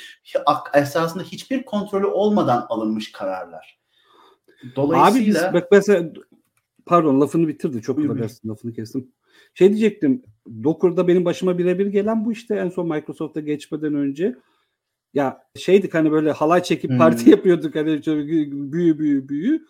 esasında 0.74 1.24
hiçbir 1.24 1.66
kontrolü 1.66 2.06
olmadan 2.06 2.66
alınmış 2.70 3.12
kararlar. 3.12 3.80
Dolayısıyla 4.76 5.48
Abi 5.48 5.54
biz 5.54 5.54
bak 5.54 5.68
mesela 5.72 6.10
pardon 6.86 7.21
lafını 7.21 7.48
bitirdi. 7.48 7.82
Çok 7.82 8.00
affedersin 8.00 8.50
lafını 8.50 8.74
kestim. 8.74 9.12
Şey 9.54 9.69
diyecektim. 9.69 10.24
Docker'da 10.63 11.08
benim 11.08 11.26
başıma 11.26 11.58
birebir 11.58 11.86
gelen 11.86 12.26
bu 12.26 12.32
işte 12.32 12.56
en 12.56 12.69
son 12.69 12.88
Microsoft'a 12.89 13.39
geçmeden 13.39 13.95
önce. 13.95 14.36
Ya 15.13 15.43
şeydik 15.56 15.93
hani 15.93 16.12
böyle 16.12 16.32
halay 16.32 16.63
çekip 16.63 16.91
hmm. 16.91 16.98
parti 16.98 17.30
yapıyorduk 17.30 17.76
hani 17.76 18.02
büyü 18.71 19.00
büyü 19.00 19.30
büyü. 19.30 19.65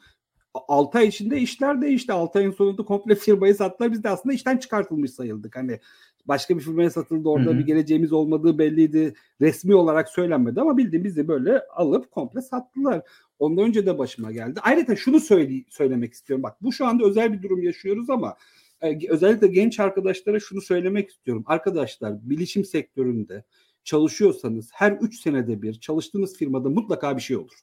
6 0.67 0.97
ay 0.97 1.07
içinde 1.07 1.39
işler 1.39 1.81
değişti. 1.81 2.13
6 2.13 2.39
ayın 2.39 2.51
sonunda 2.51 2.83
komple 2.83 3.15
firmayı 3.25 3.55
sattılar. 3.55 3.91
Biz 3.91 4.03
de 4.03 4.09
aslında 4.09 4.35
işten 4.35 4.57
çıkartılmış 4.57 5.11
sayıldık. 5.11 5.55
Hani 5.55 5.79
başka 6.25 6.57
bir 6.57 6.63
firmaya 6.63 6.89
satıldı 6.89 7.29
orada 7.29 7.49
Hı-hı. 7.49 7.59
bir 7.59 7.65
geleceğimiz 7.65 8.13
olmadığı 8.13 8.57
belliydi. 8.57 9.13
Resmi 9.41 9.75
olarak 9.75 10.09
söylenmedi 10.09 10.61
ama 10.61 10.77
bildiğim 10.77 11.03
bizi 11.03 11.27
böyle 11.27 11.61
alıp 11.75 12.11
komple 12.11 12.41
sattılar. 12.41 13.01
Ondan 13.39 13.65
önce 13.65 13.85
de 13.85 13.97
başıma 13.97 14.31
geldi. 14.31 14.59
Ayrıca 14.63 14.95
şunu 14.95 15.19
söyle, 15.19 15.63
söylemek 15.69 16.13
istiyorum. 16.13 16.43
Bak 16.43 16.61
bu 16.61 16.71
şu 16.71 16.85
anda 16.85 17.05
özel 17.05 17.33
bir 17.33 17.41
durum 17.41 17.63
yaşıyoruz 17.63 18.09
ama 18.09 18.37
e, 18.81 19.09
özellikle 19.09 19.47
genç 19.47 19.79
arkadaşlara 19.79 20.39
şunu 20.39 20.61
söylemek 20.61 21.09
istiyorum. 21.09 21.43
Arkadaşlar 21.47 22.29
bilişim 22.29 22.65
sektöründe 22.65 23.43
çalışıyorsanız 23.83 24.69
her 24.73 24.91
3 24.91 25.19
senede 25.19 25.61
bir 25.61 25.73
çalıştığınız 25.73 26.37
firmada 26.37 26.69
mutlaka 26.69 27.17
bir 27.17 27.21
şey 27.21 27.37
olur. 27.37 27.59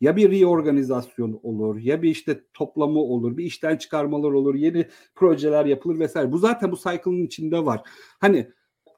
Ya 0.00 0.16
bir 0.16 0.30
reorganizasyon 0.30 1.40
olur, 1.42 1.78
ya 1.78 2.02
bir 2.02 2.10
işte 2.10 2.44
toplama 2.54 3.00
olur, 3.00 3.36
bir 3.36 3.44
işten 3.44 3.76
çıkarmalar 3.76 4.30
olur, 4.30 4.54
yeni 4.54 4.88
projeler 5.14 5.64
yapılır 5.64 5.98
vesaire. 5.98 6.32
Bu 6.32 6.38
zaten 6.38 6.72
bu 6.72 6.76
cycle'ın 6.76 7.26
içinde 7.26 7.64
var. 7.64 7.80
Hani 8.18 8.48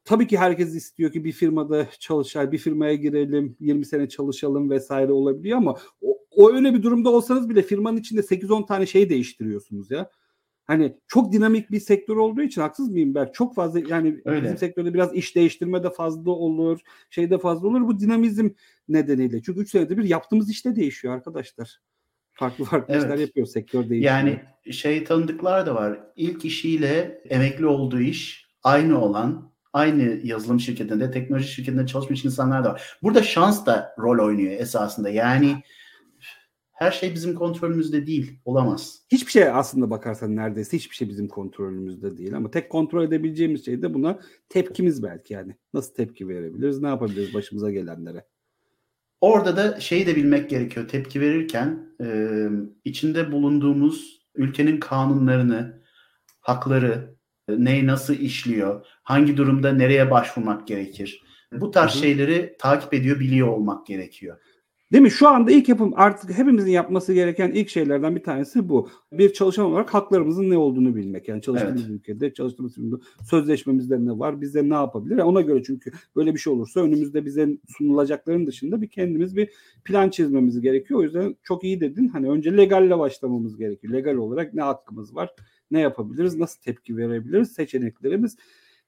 tabii 0.08 0.26
ki 0.26 0.38
herkes 0.38 0.74
istiyor 0.74 1.12
ki 1.12 1.24
bir 1.24 1.32
firmada 1.32 1.86
çalışar, 1.98 2.52
bir 2.52 2.58
firmaya 2.58 2.94
girelim, 2.94 3.56
20 3.60 3.84
sene 3.84 4.08
çalışalım 4.08 4.70
vesaire 4.70 5.12
olabiliyor 5.12 5.58
ama 5.58 5.76
o, 6.00 6.18
o 6.30 6.52
öyle 6.52 6.74
bir 6.74 6.82
durumda 6.82 7.10
olsanız 7.10 7.48
bile 7.48 7.62
firmanın 7.62 7.96
içinde 7.96 8.20
8-10 8.20 8.66
tane 8.66 8.86
şey 8.86 9.10
değiştiriyorsunuz 9.10 9.90
ya. 9.90 10.10
Hani 10.64 10.98
çok 11.06 11.32
dinamik 11.32 11.70
bir 11.70 11.80
sektör 11.80 12.16
olduğu 12.16 12.42
için 12.42 12.60
haksız 12.60 12.90
mıyım 12.90 13.14
Berk? 13.14 13.34
Çok 13.34 13.54
fazla 13.54 13.80
yani 13.88 14.20
Öyle. 14.24 14.42
bizim 14.42 14.58
sektörde 14.58 14.94
biraz 14.94 15.14
iş 15.14 15.36
değiştirme 15.36 15.82
de 15.82 15.90
fazla 15.90 16.30
olur, 16.30 16.80
şey 17.10 17.30
de 17.30 17.38
fazla 17.38 17.68
olur. 17.68 17.80
Bu 17.80 18.00
dinamizm 18.00 18.50
nedeniyle. 18.88 19.42
Çünkü 19.42 19.60
3 19.60 19.70
senede 19.70 19.98
bir 19.98 20.04
yaptığımız 20.04 20.50
işte 20.50 20.76
değişiyor 20.76 21.14
arkadaşlar. 21.14 21.80
Farklı 22.32 22.64
farklı 22.64 22.94
evet. 22.94 23.04
işler 23.04 23.18
yapıyor 23.18 23.46
sektör 23.46 23.90
değişiyor. 23.90 24.14
Yani 24.14 24.40
şey 24.70 25.04
tanıdıklar 25.04 25.66
da 25.66 25.74
var. 25.74 26.00
İlk 26.16 26.44
işiyle 26.44 27.22
emekli 27.28 27.66
olduğu 27.66 28.00
iş 28.00 28.46
aynı 28.62 29.00
olan 29.00 29.52
aynı 29.72 30.20
yazılım 30.24 30.60
şirketinde, 30.60 31.10
teknoloji 31.10 31.48
şirketinde 31.48 31.86
çalışmış 31.86 32.24
insanlar 32.24 32.64
da 32.64 32.72
var. 32.72 32.98
Burada 33.02 33.22
şans 33.22 33.66
da 33.66 33.94
rol 33.98 34.26
oynuyor 34.26 34.52
esasında. 34.52 35.10
Yani 35.10 35.62
her 36.78 36.90
şey 36.90 37.14
bizim 37.14 37.34
kontrolümüzde 37.34 38.06
değil. 38.06 38.40
Olamaz. 38.44 39.02
Hiçbir 39.12 39.30
şey 39.30 39.48
aslında 39.48 39.90
bakarsan 39.90 40.36
neredeyse 40.36 40.76
hiçbir 40.76 40.96
şey 40.96 41.08
bizim 41.08 41.28
kontrolümüzde 41.28 42.16
değil. 42.16 42.36
Ama 42.36 42.50
tek 42.50 42.70
kontrol 42.70 43.04
edebileceğimiz 43.04 43.64
şey 43.64 43.82
de 43.82 43.94
buna 43.94 44.18
tepkimiz 44.48 45.02
belki 45.02 45.34
yani. 45.34 45.56
Nasıl 45.74 45.94
tepki 45.94 46.28
verebiliriz? 46.28 46.80
Ne 46.82 46.88
yapabiliriz 46.88 47.34
başımıza 47.34 47.70
gelenlere? 47.70 48.24
Orada 49.20 49.56
da 49.56 49.80
şeyi 49.80 50.06
de 50.06 50.16
bilmek 50.16 50.50
gerekiyor. 50.50 50.88
Tepki 50.88 51.20
verirken 51.20 51.96
e, 52.00 52.48
içinde 52.84 53.32
bulunduğumuz 53.32 54.26
ülkenin 54.34 54.80
kanunlarını, 54.80 55.82
hakları, 56.40 57.17
e, 57.48 57.64
neyi 57.64 57.86
nasıl 57.86 58.14
işliyor, 58.14 58.86
hangi 59.02 59.36
durumda 59.36 59.72
nereye 59.72 60.10
başvurmak 60.10 60.66
gerekir. 60.66 61.22
Bu 61.52 61.70
tarz 61.70 61.92
Hı-hı. 61.92 62.02
şeyleri 62.02 62.56
takip 62.58 62.94
ediyor, 62.94 63.20
biliyor 63.20 63.48
olmak 63.48 63.86
gerekiyor. 63.86 64.38
Değil 64.92 65.02
mi? 65.02 65.10
Şu 65.10 65.28
anda 65.28 65.50
ilk 65.50 65.68
yapım 65.68 65.92
artık 65.96 66.38
hepimizin 66.38 66.70
yapması 66.70 67.12
gereken 67.12 67.50
ilk 67.50 67.68
şeylerden 67.68 68.16
bir 68.16 68.22
tanesi 68.22 68.68
bu. 68.68 68.88
Bir 69.12 69.32
çalışan 69.32 69.64
olarak 69.64 69.94
haklarımızın 69.94 70.50
ne 70.50 70.56
olduğunu 70.56 70.96
bilmek. 70.96 71.28
Yani 71.28 71.42
çalıştığımız 71.42 71.82
evet. 71.82 71.90
ülkede, 71.90 72.34
çalıştığımız 72.34 72.74
firmada 72.74 73.02
sözleşmemizde 73.30 74.04
ne 74.04 74.18
var, 74.18 74.40
bize 74.40 74.68
ne 74.68 74.74
yapabilir? 74.74 75.18
ona 75.18 75.40
göre 75.40 75.62
çünkü 75.62 75.92
böyle 76.16 76.34
bir 76.34 76.38
şey 76.38 76.52
olursa 76.52 76.80
önümüzde 76.80 77.24
bize 77.24 77.48
sunulacakların 77.68 78.46
dışında 78.46 78.82
bir 78.82 78.88
kendimiz 78.88 79.36
bir 79.36 79.50
plan 79.84 80.10
çizmemiz 80.10 80.60
gerekiyor. 80.60 81.00
O 81.00 81.02
yüzden 81.02 81.36
çok 81.42 81.64
iyi 81.64 81.80
dedin. 81.80 82.08
Hani 82.08 82.30
önce 82.30 82.56
legalle 82.56 82.98
başlamamız 82.98 83.56
gerekiyor. 83.56 83.92
Legal 83.92 84.14
olarak 84.14 84.54
ne 84.54 84.62
hakkımız 84.62 85.14
var, 85.14 85.30
ne 85.70 85.80
yapabiliriz, 85.80 86.36
nasıl 86.36 86.60
tepki 86.60 86.96
verebiliriz, 86.96 87.52
seçeneklerimiz 87.52 88.36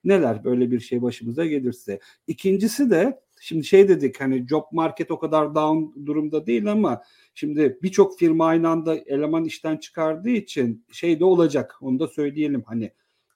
neler 0.05 0.45
böyle 0.45 0.71
bir 0.71 0.81
şey 0.81 1.03
başımıza 1.03 1.47
gelirse. 1.47 2.01
İkincisi 2.27 2.91
de 2.91 3.21
Şimdi 3.43 3.65
şey 3.65 3.89
dedik 3.89 4.21
hani 4.21 4.47
job 4.49 4.63
market 4.73 5.11
o 5.11 5.19
kadar 5.19 5.55
down 5.55 6.07
durumda 6.07 6.47
değil 6.47 6.73
ama 6.73 7.03
şimdi 7.35 7.79
birçok 7.83 8.19
firma 8.19 8.47
aynı 8.47 8.69
anda 8.69 8.95
eleman 8.95 9.45
işten 9.45 9.77
çıkardığı 9.77 10.31
için 10.31 10.85
şey 10.93 11.21
de 11.21 11.25
olacak. 11.25 11.77
Onu 11.81 11.99
da 11.99 12.09
söyleyelim 12.09 12.63
hani 12.67 12.93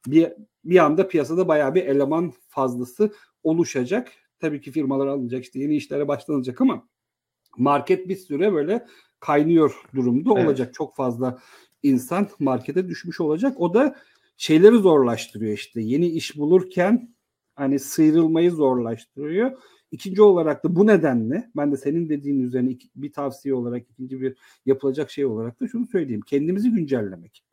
bir 0.06 0.32
bir 0.64 0.84
anda 0.84 1.08
piyasada 1.08 1.48
bayağı 1.48 1.74
bir 1.74 1.84
eleman 1.84 2.32
fazlası 2.48 3.12
oluşacak. 3.42 4.12
Tabii 4.40 4.60
ki 4.60 4.70
firmalar 4.70 5.06
alınacak 5.06 5.44
işte 5.44 5.58
yeni 5.58 5.76
işlere 5.76 6.08
başlanacak 6.08 6.60
ama 6.60 6.88
market 7.58 8.08
bir 8.08 8.16
süre 8.16 8.52
böyle 8.52 8.86
kaynıyor 9.20 9.82
durumda 9.94 10.30
evet. 10.36 10.46
olacak. 10.46 10.74
Çok 10.74 10.96
fazla 10.96 11.38
insan 11.84 12.28
markete 12.38 12.88
düşmüş 12.88 13.20
olacak. 13.20 13.60
O 13.60 13.74
da 13.74 13.96
şeyleri 14.36 14.76
zorlaştırıyor 14.76 15.52
işte. 15.52 15.80
Yeni 15.80 16.08
iş 16.08 16.36
bulurken 16.36 17.14
hani 17.54 17.78
sıyrılmayı 17.78 18.50
zorlaştırıyor. 18.50 19.52
İkinci 19.90 20.22
olarak 20.22 20.64
da 20.64 20.76
bu 20.76 20.86
nedenle 20.86 21.50
ben 21.56 21.72
de 21.72 21.76
senin 21.76 22.08
dediğin 22.08 22.40
üzerine 22.40 22.76
bir 22.96 23.12
tavsiye 23.12 23.54
olarak 23.54 23.90
ikinci 23.90 24.20
bir 24.20 24.36
yapılacak 24.66 25.10
şey 25.10 25.26
olarak 25.26 25.60
da 25.60 25.68
şunu 25.68 25.86
söyleyeyim. 25.86 26.22
Kendimizi 26.26 26.70
güncellemek. 26.70 27.44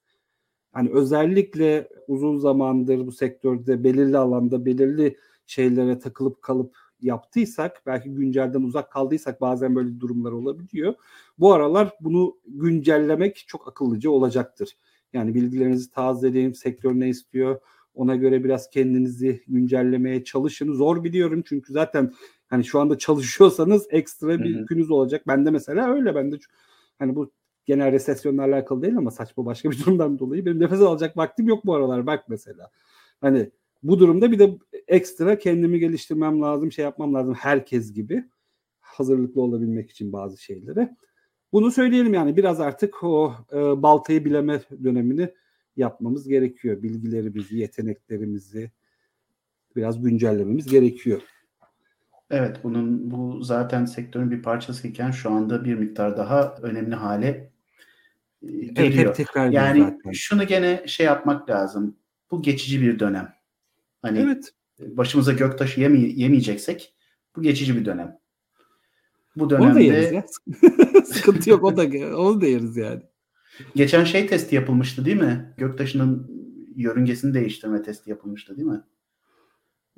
hani 0.73 0.89
özellikle 0.91 1.89
uzun 2.07 2.37
zamandır 2.37 3.07
bu 3.07 3.11
sektörde 3.11 3.83
belirli 3.83 4.17
alanda 4.17 4.65
belirli 4.65 5.17
şeylere 5.45 5.99
takılıp 5.99 6.41
kalıp 6.41 6.77
yaptıysak 7.01 7.83
belki 7.85 8.09
güncelden 8.09 8.61
uzak 8.61 8.91
kaldıysak 8.91 9.41
bazen 9.41 9.75
böyle 9.75 9.99
durumlar 9.99 10.31
olabiliyor. 10.31 10.95
Bu 11.41 11.53
aralar 11.53 11.93
bunu 12.01 12.37
güncellemek 12.47 13.43
çok 13.47 13.67
akıllıca 13.67 14.09
olacaktır. 14.09 14.77
Yani 15.13 15.35
bilgilerinizi 15.35 15.91
tazeleyin, 15.91 16.51
sektör 16.53 16.93
ne 16.93 17.09
istiyor, 17.09 17.59
ona 17.93 18.15
göre 18.15 18.43
biraz 18.43 18.69
kendinizi 18.69 19.43
güncellemeye 19.47 20.23
çalışın. 20.23 20.73
Zor 20.73 21.03
biliyorum 21.03 21.43
çünkü 21.45 21.73
zaten 21.73 22.13
hani 22.47 22.63
şu 22.63 22.79
anda 22.79 22.97
çalışıyorsanız 22.97 23.87
ekstra 23.89 24.39
bir 24.39 24.59
yükünüz 24.59 24.91
olacak. 24.91 25.23
Ben 25.27 25.45
de 25.45 25.51
mesela 25.51 25.93
öyle. 25.93 26.15
Ben 26.15 26.31
de 26.31 26.37
hani 26.99 27.15
bu 27.15 27.31
genel 27.65 27.91
resesyonla 27.91 28.43
alakalı 28.43 28.81
değil 28.81 28.97
ama 28.97 29.11
saçma 29.11 29.45
başka 29.45 29.71
bir 29.71 29.79
durumdan 29.85 30.19
dolayı 30.19 30.45
benim 30.45 30.59
nefes 30.59 30.81
alacak 30.81 31.17
vaktim 31.17 31.47
yok 31.47 31.65
bu 31.65 31.75
aralar. 31.75 32.07
Bak 32.07 32.23
mesela. 32.29 32.69
Hani 33.21 33.49
bu 33.83 33.99
durumda 33.99 34.31
bir 34.31 34.39
de 34.39 34.57
ekstra 34.87 35.37
kendimi 35.37 35.79
geliştirmem 35.79 36.41
lazım, 36.41 36.71
şey 36.71 36.85
yapmam 36.85 37.13
lazım 37.13 37.33
herkes 37.33 37.93
gibi. 37.93 38.23
Hazırlıklı 38.79 39.41
olabilmek 39.41 39.91
için 39.91 40.13
bazı 40.13 40.43
şeylere. 40.43 40.95
Bunu 41.53 41.71
söyleyelim 41.71 42.13
yani 42.13 42.37
biraz 42.37 42.59
artık 42.59 43.03
o 43.03 43.35
e, 43.53 43.57
baltayı 43.57 44.25
bileme 44.25 44.61
dönemini 44.83 45.33
yapmamız 45.77 46.27
gerekiyor. 46.27 46.83
Bilgilerimizi, 46.83 47.57
yeteneklerimizi 47.57 48.71
biraz 49.75 50.01
güncellememiz 50.01 50.67
gerekiyor. 50.67 51.21
Evet 52.29 52.57
bunun 52.63 53.11
bu 53.11 53.43
zaten 53.43 53.85
sektörün 53.85 54.31
bir 54.31 54.41
parçası 54.41 54.87
iken 54.87 55.11
şu 55.11 55.31
anda 55.31 55.65
bir 55.65 55.75
miktar 55.75 56.17
daha 56.17 56.55
önemli 56.61 56.95
hale 56.95 57.51
geliyor. 58.41 58.75
Evet, 58.77 58.95
hep 58.95 59.15
tekrar 59.15 59.49
yani 59.49 59.79
zaten. 59.79 60.11
şunu 60.11 60.47
gene 60.47 60.83
şey 60.87 61.05
yapmak 61.05 61.49
lazım. 61.49 61.97
Bu 62.31 62.41
geçici 62.41 62.81
bir 62.81 62.99
dönem. 62.99 63.33
Hani 64.01 64.19
evet. 64.19 64.53
başımıza 64.79 65.33
göktaşı 65.33 65.81
yeme 65.81 65.99
yemeyeceksek 65.99 66.93
bu 67.35 67.41
geçici 67.41 67.75
bir 67.75 67.85
dönem. 67.85 68.20
Bu 69.35 69.49
dönemde 69.49 69.67
onu 69.67 69.75
da 69.75 69.79
yeriz 69.79 70.11
ya. 70.11 70.25
Sıkıntı 71.05 71.49
yok 71.49 71.63
o 71.63 71.77
da 71.77 71.81
onu 72.17 72.41
da 72.41 72.45
yeriz 72.45 72.77
yani. 72.77 73.01
Geçen 73.75 74.03
şey 74.03 74.27
testi 74.27 74.55
yapılmıştı 74.55 75.05
değil 75.05 75.21
mi? 75.21 75.53
Göktaşının 75.57 76.31
yörüngesini 76.75 77.33
değiştirme 77.33 77.81
testi 77.81 78.09
yapılmıştı 78.09 78.57
değil 78.57 78.67
mi? 78.67 78.81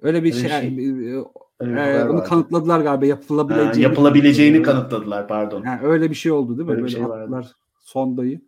Öyle 0.01 0.23
bir 0.23 0.33
Öyle 0.35 0.49
şey, 0.49 0.61
şey 0.61 1.23
öyle 1.59 1.81
e, 1.81 2.03
onu 2.03 2.23
kanıtladılar 2.23 2.81
galiba 2.81 3.05
yapılabileceğini. 3.05 3.73
Ha, 3.73 3.79
yapılabileceğini 3.81 4.61
kanıtladılar 4.61 5.27
pardon. 5.27 5.63
Yani 5.63 5.79
öyle 5.83 6.09
bir 6.09 6.15
şey 6.15 6.31
oldu 6.31 6.57
değil 6.57 6.65
mi? 6.65 6.71
Öyle 6.71 6.81
Böyle 6.81 6.93
şey 6.93 7.03
attılar 7.03 7.51
sondayı. 7.79 8.41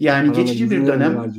Yani 0.00 0.32
geçici 0.32 0.70
bir 0.70 0.86
dönem. 0.86 1.16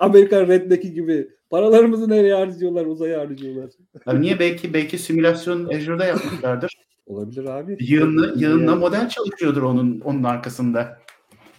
Amerikan 0.00 0.48
Red'deki 0.48 0.92
gibi 0.92 1.28
paralarımızı 1.50 2.08
nereye 2.08 2.34
harcıyorlar? 2.34 2.86
Uzaya 2.86 3.20
harcıyorlar. 3.20 3.70
Abi 4.06 4.20
niye 4.20 4.38
belki 4.38 4.74
belki 4.74 4.98
simülasyon 4.98 5.64
Azure'da 5.64 6.04
yapmışlardır. 6.04 6.72
Olabilir 7.06 7.44
abi. 7.44 7.76
Yığınla, 7.80 8.32
yığınla 8.36 8.70
yani. 8.70 8.80
model 8.80 9.08
çalışıyordur 9.08 9.62
onun 9.62 10.00
onun 10.00 10.22
arkasında. 10.22 10.98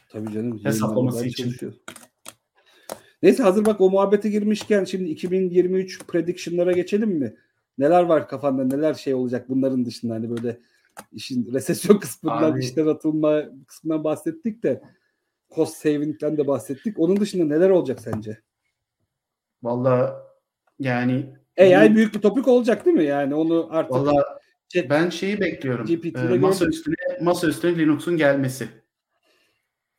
Tabii 0.09 0.33
canım. 0.33 0.59
Hesaplaması 0.63 1.25
için. 1.25 1.43
Çalışıyor. 1.43 1.73
Neyse 3.23 3.43
hazır 3.43 3.65
bak 3.65 3.81
o 3.81 3.89
muhabbete 3.89 4.29
girmişken 4.29 4.83
şimdi 4.83 5.09
2023 5.09 6.07
prediction'lara 6.07 6.71
geçelim 6.71 7.09
mi? 7.09 7.35
Neler 7.77 8.03
var 8.03 8.27
kafanda? 8.27 8.63
Neler 8.63 8.93
şey 8.93 9.13
olacak 9.13 9.49
bunların 9.49 9.85
dışında 9.85 10.13
hani 10.13 10.29
böyle 10.29 10.59
işin 11.11 11.53
resesyon 11.53 11.97
kısmından 11.97 12.51
Abi. 12.51 12.59
işten 12.59 12.87
atılma 12.87 13.43
kısmından 13.67 14.03
bahsettik 14.03 14.63
de 14.63 14.81
cost 15.55 15.77
saving'den 15.77 16.37
de 16.37 16.47
bahsettik. 16.47 16.99
Onun 16.99 17.19
dışında 17.19 17.55
neler 17.55 17.69
olacak 17.69 17.99
sence? 18.01 18.39
Valla 19.63 20.23
yani 20.79 21.35
AI 21.59 21.95
büyük 21.95 22.15
bir 22.15 22.21
topik 22.21 22.47
olacak 22.47 22.85
değil 22.85 22.97
mi? 22.97 23.03
Yani 23.03 23.35
onu 23.35 23.67
artık 23.71 23.91
Valla 23.91 24.39
ben 24.89 25.09
şeyi 25.09 25.39
bekliyorum. 25.39 25.87
Ee, 26.15 26.37
masa 26.37 26.65
üstüne 26.65 26.95
masa 27.21 27.47
üstüne 27.47 27.77
Linux'un 27.77 28.17
gelmesi. 28.17 28.67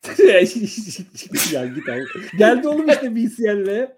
ya 1.53 1.65
git 1.65 1.89
abi. 1.89 2.05
Geldi 2.37 2.67
oğlum 2.67 2.89
işte 2.89 3.15
VCL'le. 3.15 3.95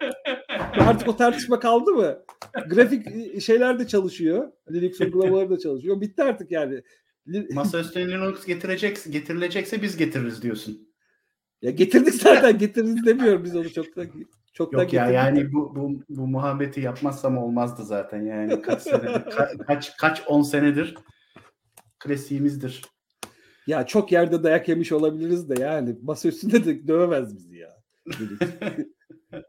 Artık 0.79 1.07
o 1.07 1.15
tartışma 1.15 1.59
kaldı 1.59 1.91
mı? 1.91 2.23
Grafik 2.69 3.41
şeyler 3.41 3.79
de 3.79 3.87
çalışıyor. 3.87 4.51
Linux 4.71 5.01
uygulamaları 5.01 5.49
da 5.49 5.59
çalışıyor. 5.59 6.01
Bitti 6.01 6.23
artık 6.23 6.51
yani. 6.51 6.81
Masa 7.51 7.79
üstüne 7.79 8.07
Linux 8.07 8.45
getirecek, 8.45 8.97
getirilecekse 9.09 9.81
biz 9.81 9.97
getiririz 9.97 10.41
diyorsun. 10.41 10.88
Ya 11.61 11.71
getirdik 11.71 12.13
zaten 12.13 12.57
getiririz 12.57 13.05
demiyorum 13.05 13.43
biz 13.43 13.55
onu 13.55 13.73
çok 13.73 13.95
da 13.95 14.05
çok 14.53 14.73
Yok 14.73 14.91
da 14.91 14.95
ya 14.95 15.11
yani 15.11 15.53
bu, 15.53 15.75
bu 15.75 16.03
bu 16.09 16.27
muhabbeti 16.27 16.81
yapmazsam 16.81 17.37
olmazdı 17.37 17.83
zaten 17.83 18.21
yani 18.21 18.61
kaç 18.61 18.81
senedir 18.81 19.29
ka, 19.31 19.51
kaç 19.67 19.97
kaç 19.97 20.23
on 20.27 20.41
senedir 20.41 20.95
klasiğimizdir. 21.99 22.81
Ya 23.67 23.85
çok 23.85 24.11
yerde 24.11 24.43
dayak 24.43 24.67
yemiş 24.67 24.91
olabiliriz 24.91 25.49
de 25.49 25.61
yani 25.61 25.95
masa 26.01 26.27
üstünde 26.27 26.65
de 26.65 26.87
dövemez 26.87 27.35
bizi 27.35 27.57
ya. 27.57 27.69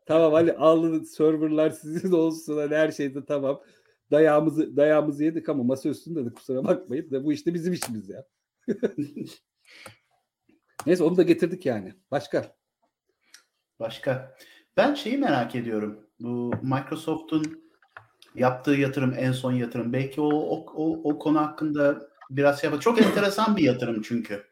tamam 0.07 0.33
hani 0.33 0.53
alın 0.53 1.03
serverlar 1.03 1.71
sizin 1.71 2.13
olsun 2.13 2.57
hani 2.57 2.77
her 2.77 2.91
şeyde 2.91 3.25
tamam. 3.25 3.61
Dayağımızı 4.11 4.77
dayağımızı 4.77 5.25
yedik 5.25 5.49
ama 5.49 5.63
masa 5.63 5.89
üstünde 5.89 6.25
de 6.25 6.31
kusura 6.31 6.65
bakmayın 6.65 7.11
da 7.11 7.25
bu 7.25 7.33
işte 7.33 7.55
bizim 7.55 7.73
işimiz 7.73 8.09
ya. 8.09 8.25
Neyse 10.87 11.05
onu 11.05 11.17
da 11.17 11.23
getirdik 11.23 11.67
yani. 11.67 11.95
Başka? 12.11 12.57
Başka. 13.81 14.35
Ben 14.77 14.95
şeyi 14.95 15.19
merak 15.19 15.55
ediyorum. 15.55 16.07
Bu 16.21 16.53
Microsoft'un 16.63 17.71
yaptığı 18.35 18.75
yatırım 18.75 19.15
en 19.19 19.33
son 19.33 19.53
yatırım. 19.53 19.93
Belki 19.93 20.21
o 20.21 20.29
o, 20.29 20.67
o, 20.75 21.11
o 21.11 21.19
konu 21.19 21.41
hakkında 21.41 22.09
biraz 22.31 22.61
şey 22.61 22.69
yapalım. 22.69 22.81
Çok 22.81 23.03
enteresan 23.03 23.57
bir 23.57 23.63
yatırım 23.63 24.03
çünkü. 24.03 24.43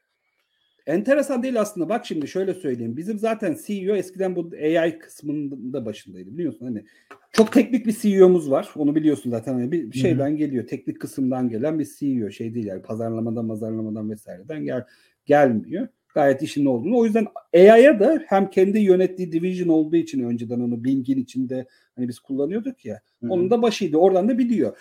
Enteresan 0.87 1.43
değil 1.43 1.61
aslında. 1.61 1.89
Bak 1.89 2.07
şimdi 2.07 2.29
şöyle 2.29 2.55
söyleyeyim. 2.55 2.97
Bizim 2.97 3.19
zaten 3.19 3.57
CEO 3.67 3.95
eskiden 3.95 4.37
bu 4.37 4.51
AI 4.57 4.99
kısmında 4.99 5.87
başındaydı 5.87 6.39
biliyorsun. 6.39 6.67
Hani 6.67 6.85
çok 7.33 7.53
teknik 7.53 7.87
bir 7.87 7.97
CEO'muz 7.97 8.51
var. 8.51 8.69
Onu 8.77 8.95
biliyorsun 8.95 9.31
zaten. 9.31 9.53
Hani 9.53 9.73
bir 9.73 9.93
şeyden 9.93 10.29
Hı-hı. 10.29 10.37
geliyor. 10.37 10.67
Teknik 10.67 11.01
kısımdan 11.01 11.49
gelen 11.49 11.79
bir 11.79 11.89
CEO. 11.99 12.31
Şey 12.31 12.55
değil 12.55 12.67
yani 12.67 12.83
pazarlamadan, 12.83 13.49
pazarlamadan 13.49 14.11
vesaireden 14.11 14.65
gel 14.65 14.85
gelmiyor 15.27 15.89
gayet 16.19 16.43
işinin 16.43 16.67
olduğunu. 16.67 16.97
O 16.99 17.05
yüzden 17.05 17.27
AI'ya 17.55 18.01
da 18.01 18.23
hem 18.27 18.51
kendi 18.51 18.79
yönettiği 18.79 19.33
division 19.33 19.69
olduğu 19.69 19.97
için 19.97 20.25
önceden 20.25 20.61
onu 20.61 20.85
Bing'in 20.85 21.19
içinde 21.19 21.67
hani 21.97 22.09
biz 22.09 22.19
kullanıyorduk 22.19 22.85
ya. 22.85 23.01
Hı-hı. 23.21 23.33
Onun 23.33 23.51
da 23.51 23.63
başıydı. 23.63 23.97
Oradan 23.97 24.29
da 24.29 24.39
biliyor. 24.39 24.77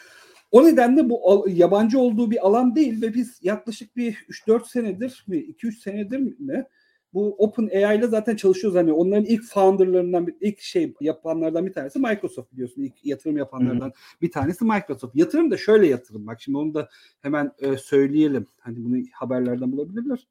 O 0.51 0.65
nedenle 0.65 1.09
bu 1.09 1.45
yabancı 1.49 1.99
olduğu 1.99 2.31
bir 2.31 2.47
alan 2.47 2.75
değil 2.75 3.01
ve 3.01 3.13
biz 3.13 3.39
yaklaşık 3.41 3.95
bir 3.95 4.13
3-4 4.13 4.69
senedir 4.69 5.23
mi 5.27 5.37
2-3 5.37 5.71
senedir 5.71 6.19
mi 6.19 6.65
bu 7.13 7.35
Open 7.37 7.69
AI 7.87 7.97
ile 7.97 8.07
zaten 8.07 8.35
çalışıyoruz. 8.35 8.79
Hani 8.79 8.93
onların 8.93 9.25
ilk 9.25 9.43
founderlarından 9.43 10.27
ilk 10.41 10.61
şey 10.61 10.93
yapanlardan 11.01 11.65
bir 11.65 11.73
tanesi 11.73 11.99
Microsoft 11.99 12.53
biliyorsun. 12.53 12.81
İlk 12.81 13.05
yatırım 13.05 13.37
yapanlardan 13.37 13.85
Hı-hı. 13.85 14.21
bir 14.21 14.31
tanesi 14.31 14.65
Microsoft. 14.65 15.15
Yatırım 15.15 15.51
da 15.51 15.57
şöyle 15.57 15.87
yatırım. 15.87 16.27
Bak 16.27 16.41
şimdi 16.41 16.57
onu 16.57 16.73
da 16.73 16.89
hemen 17.21 17.51
e, 17.59 17.77
söyleyelim. 17.77 18.47
Hani 18.59 18.85
bunu 18.85 18.97
haberlerden 19.13 19.71
bulabilirler. 19.71 20.27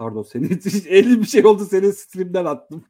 Pardon 0.00 0.22
senin 0.22 0.60
50 0.88 1.20
bir 1.20 1.26
şey 1.26 1.46
oldu 1.46 1.64
senin 1.64 1.90
streamden 1.90 2.44
attım. 2.44 2.84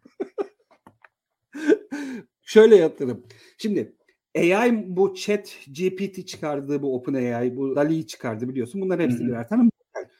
Şöyle 2.42 2.76
yatırım. 2.76 3.26
Şimdi 3.58 3.96
AI 4.38 4.96
bu 4.96 5.14
chat 5.14 5.56
GPT 5.66 6.26
çıkardığı 6.26 6.82
bu 6.82 6.96
Open 6.96 7.14
AI, 7.14 7.56
bu 7.56 7.76
DALI 7.76 8.06
çıkardı 8.06 8.48
biliyorsun. 8.48 8.80
Bunlar 8.80 9.00
hepsi 9.00 9.26
birer 9.26 9.48
tane 9.48 9.62
model. 9.62 10.10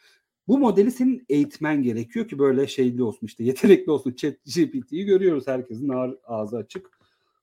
Bu 0.49 0.59
modeli 0.59 0.91
senin 0.91 1.25
eğitmen 1.29 1.83
gerekiyor 1.83 2.29
ki 2.29 2.39
böyle 2.39 2.67
şeyli 2.67 3.03
olsun 3.03 3.27
işte 3.27 3.45
yetenekli 3.45 3.93
olsun. 3.93 4.13
Chat 4.13 4.35
GPT'yi 4.45 5.05
görüyoruz 5.05 5.47
herkesin 5.47 5.91
ağzı 6.25 6.57
açık. 6.57 6.91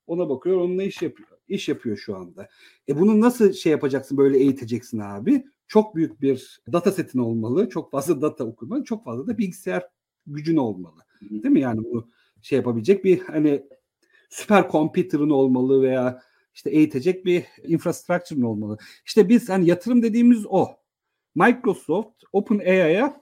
Ona 0.07 0.29
bakıyor 0.29 0.57
onunla 0.57 0.83
iş 0.83 1.01
yapıyor. 1.01 1.29
İş 1.47 1.69
yapıyor 1.69 1.97
şu 1.97 2.15
anda. 2.15 2.49
E 2.89 2.99
bunu 2.99 3.21
nasıl 3.21 3.53
şey 3.53 3.71
yapacaksın 3.71 4.17
böyle 4.17 4.37
eğiteceksin 4.37 4.99
abi? 4.99 5.43
Çok 5.67 5.95
büyük 5.95 6.21
bir 6.21 6.61
data 6.71 6.91
setin 6.91 7.19
olmalı. 7.19 7.69
Çok 7.69 7.91
fazla 7.91 8.21
data 8.21 8.43
okumalı. 8.43 8.83
Çok 8.83 9.05
fazla 9.05 9.27
da 9.27 9.37
bilgisayar 9.37 9.83
gücün 10.27 10.57
olmalı. 10.57 11.01
Değil 11.21 11.45
mi? 11.45 11.59
Yani 11.61 11.83
bunu 11.83 12.09
şey 12.41 12.57
yapabilecek 12.57 13.05
bir 13.05 13.19
hani 13.19 13.63
süper 14.29 14.71
computer'ın 14.71 15.29
olmalı 15.29 15.81
veya 15.81 16.21
işte 16.53 16.69
eğitecek 16.69 17.25
bir 17.25 17.45
infrastructure'ın 17.63 18.43
olmalı. 18.43 18.77
İşte 19.05 19.29
biz 19.29 19.49
hani 19.49 19.67
yatırım 19.67 20.03
dediğimiz 20.03 20.45
o. 20.49 20.67
Microsoft 21.35 22.23
OpenAI'ya 22.33 23.21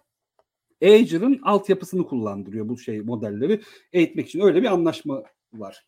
Azure'ın 0.84 1.39
altyapısını 1.43 2.08
kullandırıyor 2.08 2.69
bu 2.69 2.77
şey 2.77 3.01
modelleri 3.01 3.62
eğitmek 3.93 4.27
için. 4.27 4.39
Öyle 4.39 4.62
bir 4.62 4.73
anlaşma 4.73 5.23
var. 5.53 5.86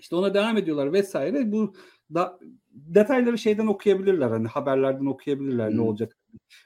İşte 0.00 0.16
ona 0.16 0.34
devam 0.34 0.56
ediyorlar 0.56 0.92
vesaire. 0.92 1.52
Bu 1.52 1.74
da 2.14 2.38
detayları 2.72 3.38
şeyden 3.38 3.66
okuyabilirler 3.66 4.28
hani 4.30 4.48
haberlerden 4.48 5.06
okuyabilirler 5.06 5.70
hmm. 5.70 5.76
ne 5.76 5.80
olacak 5.80 6.16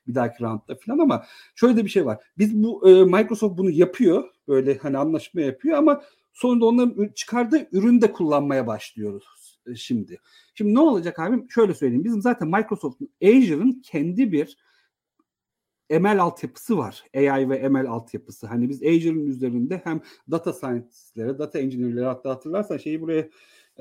bir 0.06 0.14
dahaki 0.14 0.44
roundda 0.44 0.76
falan 0.86 0.98
ama 0.98 1.24
şöyle 1.54 1.76
de 1.76 1.84
bir 1.84 1.90
şey 1.90 2.06
var. 2.06 2.24
Biz 2.38 2.62
bu 2.62 2.88
e, 2.88 3.04
Microsoft 3.04 3.58
bunu 3.58 3.70
yapıyor. 3.70 4.24
Böyle 4.48 4.78
hani 4.78 4.98
anlaşma 4.98 5.40
yapıyor 5.40 5.78
ama 5.78 6.02
sonunda 6.32 6.66
onların 6.66 7.08
çıkardığı 7.14 7.68
ürünü 7.72 8.00
de 8.00 8.12
kullanmaya 8.12 8.66
başlıyoruz 8.66 9.24
e, 9.66 9.74
şimdi. 9.74 10.20
Şimdi 10.54 10.74
ne 10.74 10.80
olacak 10.80 11.18
abi? 11.18 11.44
Şöyle 11.48 11.74
söyleyeyim. 11.74 12.04
Bizim 12.04 12.22
zaten 12.22 12.48
Microsoft'un 12.48 13.08
Azure'ın 13.22 13.82
kendi 13.84 14.32
bir 14.32 14.56
ML 15.90 16.22
altyapısı 16.22 16.78
var. 16.78 17.04
AI 17.16 17.50
ve 17.50 17.68
ML 17.68 17.86
altyapısı. 17.86 18.46
Hani 18.46 18.68
biz 18.68 18.82
Azure'ın 18.82 19.26
üzerinde 19.26 19.80
hem 19.84 20.00
data 20.30 20.52
scientistlere, 20.52 21.38
data 21.38 21.58
engineer'lere 21.58 22.04
hatta 22.04 22.30
hatırlarsan 22.30 22.76
şeyi 22.76 23.00
buraya 23.00 23.28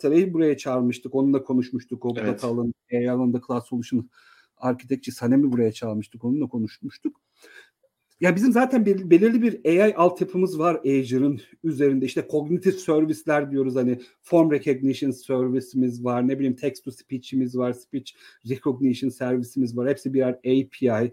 Saray'ı 0.02 0.34
buraya 0.34 0.58
çağırmıştık. 0.58 1.16
Onunla 1.16 1.44
konuşmuştuk. 1.44 2.06
O 2.06 2.14
evet. 2.18 2.28
data 2.28 2.48
alanı, 2.48 2.74
AI 2.94 3.12
alanında 3.12 3.42
Cloud 3.48 3.64
Solution 3.64 4.10
arkitekçi 4.58 5.12
Sanem'i 5.12 5.52
buraya 5.52 5.72
çağırmıştık. 5.72 6.24
Onunla 6.24 6.48
konuşmuştuk. 6.48 7.22
Ya 8.20 8.36
bizim 8.36 8.52
zaten 8.52 8.86
bir, 8.86 9.10
belirli 9.10 9.42
bir 9.42 9.66
AI 9.66 9.96
altyapımız 9.96 10.60
var 10.60 10.76
Azure'ın 10.76 11.42
üzerinde. 11.64 12.06
İşte 12.06 12.28
cognitive 12.32 12.74
servisler 12.74 13.52
diyoruz 13.52 13.76
hani 13.76 14.00
form 14.22 14.52
recognition 14.52 15.12
servisimiz 15.12 16.04
var. 16.04 16.28
Ne 16.28 16.40
bileyim 16.40 16.56
text 16.56 16.84
to 16.84 16.92
speech'imiz 16.92 17.58
var. 17.58 17.74
Speech 17.74 18.12
recognition 18.50 19.10
servisimiz 19.10 19.78
var. 19.78 19.90
Hepsi 19.90 20.14
birer 20.14 20.34
API. 20.34 21.12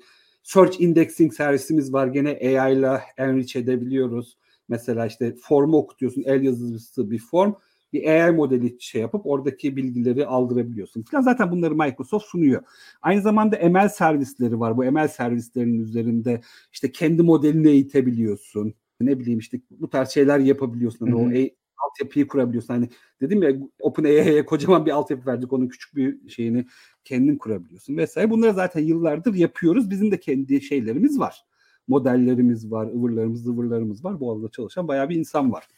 Search 0.53 0.81
indexing 0.81 1.35
servisimiz 1.35 1.93
var. 1.93 2.07
Gene 2.07 2.59
AI 2.61 2.73
ile 2.79 3.01
enrich 3.17 3.57
edebiliyoruz. 3.57 4.37
Mesela 4.69 5.07
işte 5.07 5.35
formu 5.43 5.77
okutuyorsun. 5.77 6.23
El 6.27 6.43
yazısı 6.43 7.11
bir 7.11 7.19
form 7.19 7.55
bir 7.93 8.07
AI 8.07 8.33
modeli 8.33 8.77
şey 8.81 9.01
yapıp 9.01 9.27
oradaki 9.27 9.77
bilgileri 9.77 10.27
aldırabiliyorsun 10.27 11.03
falan. 11.03 11.23
Zaten 11.23 11.51
bunları 11.51 11.75
Microsoft 11.75 12.27
sunuyor. 12.27 12.63
Aynı 13.03 13.23
zamanda 13.23 13.69
ML 13.69 13.89
servisleri 13.89 14.61
var. 14.61 14.77
Bu 14.77 14.85
ML 14.85 15.09
servislerinin 15.09 15.81
üzerinde 15.81 16.41
işte 16.73 16.93
kendi 16.93 17.23
modelini 17.23 17.69
eğitebiliyorsun. 17.69 18.75
Ne 19.01 19.19
bileyim 19.19 19.39
işte 19.39 19.61
bu 19.71 19.91
tarz 19.91 20.09
şeyler 20.09 20.39
yapabiliyorsun. 20.39 21.07
Hani 21.07 21.17
o 21.17 21.33
e, 21.33 21.51
altyapıyı 21.87 22.29
kurabiliyorsun. 22.29 22.75
Hani 22.75 22.89
dedim 23.21 23.43
ya 23.43 23.53
OpenAI'ye 23.81 24.45
kocaman 24.45 24.87
bir 24.87 24.91
altyapı 24.91 25.27
verdik. 25.27 25.53
Onun 25.53 25.69
küçük 25.69 25.97
bir 25.97 26.29
şeyini 26.29 26.67
kendin 27.05 27.37
kurabiliyorsun 27.37 27.97
vesaire. 27.97 28.31
Bunları 28.31 28.53
zaten 28.55 28.81
yıllardır 28.81 29.35
yapıyoruz. 29.35 29.91
Bizim 29.91 30.11
de 30.11 30.21
kendi 30.21 30.63
şeylerimiz 30.63 31.19
var. 31.19 31.45
Modellerimiz 31.89 32.71
var, 32.71 32.87
ıvırlarımız, 32.87 33.49
ıvırlarımız 33.49 34.05
var. 34.05 34.21
Bu 34.21 34.33
alanda 34.33 34.51
çalışan 34.51 34.89
bayağı 34.89 35.09
bir 35.09 35.17
insan 35.17 35.53
var. 35.53 35.69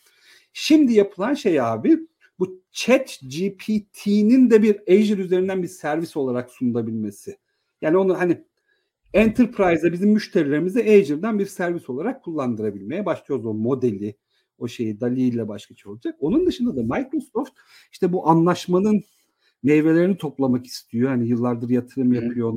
Şimdi 0.53 0.93
yapılan 0.93 1.35
şey 1.35 1.61
abi 1.61 1.99
bu 2.39 2.63
chat 2.73 3.19
GPT'nin 3.23 4.51
de 4.51 4.63
bir 4.63 4.77
Azure 4.77 5.23
üzerinden 5.23 5.63
bir 5.63 5.69
servis 5.69 6.17
olarak 6.17 6.51
sunulabilmesi. 6.51 7.39
Yani 7.83 7.97
onu 7.97 8.19
hani 8.19 8.45
Enterprise'da 9.15 9.93
bizim 9.93 10.11
müşterilerimize 10.11 10.81
Azure'dan 10.81 11.39
bir 11.39 11.47
servis 11.47 11.91
olarak 11.91 12.23
kullandırabilmeye 12.25 13.07
başlıyoruz 13.07 13.47
o 13.47 13.55
modeli. 13.55 14.17
O 14.63 14.69
şeyi 14.69 15.01
Dali 15.01 15.21
ile 15.21 15.49
başka 15.49 15.75
şey 15.75 15.93
olacak. 15.93 16.17
Onun 16.21 16.47
dışında 16.47 16.77
da 16.77 16.83
Microsoft 16.83 17.53
işte 17.93 18.13
bu 18.13 18.29
anlaşmanın 18.29 19.03
meyvelerini 19.63 20.17
toplamak 20.17 20.67
istiyor. 20.67 21.09
Hani 21.09 21.29
yıllardır 21.29 21.71
yatırım 21.71 22.13
yapıyor. 22.13 22.57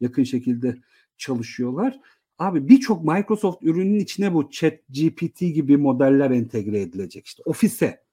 Yakın 0.00 0.24
şekilde 0.24 0.76
çalışıyorlar. 1.16 2.00
Abi 2.38 2.68
birçok 2.68 3.04
Microsoft 3.04 3.62
ürünün 3.62 3.98
içine 3.98 4.34
bu 4.34 4.50
Chat 4.50 4.72
GPT 4.88 5.40
gibi 5.40 5.76
modeller 5.76 6.30
entegre 6.30 6.80
edilecek. 6.80 7.26
İşte 7.26 7.42
ofise. 7.46 8.09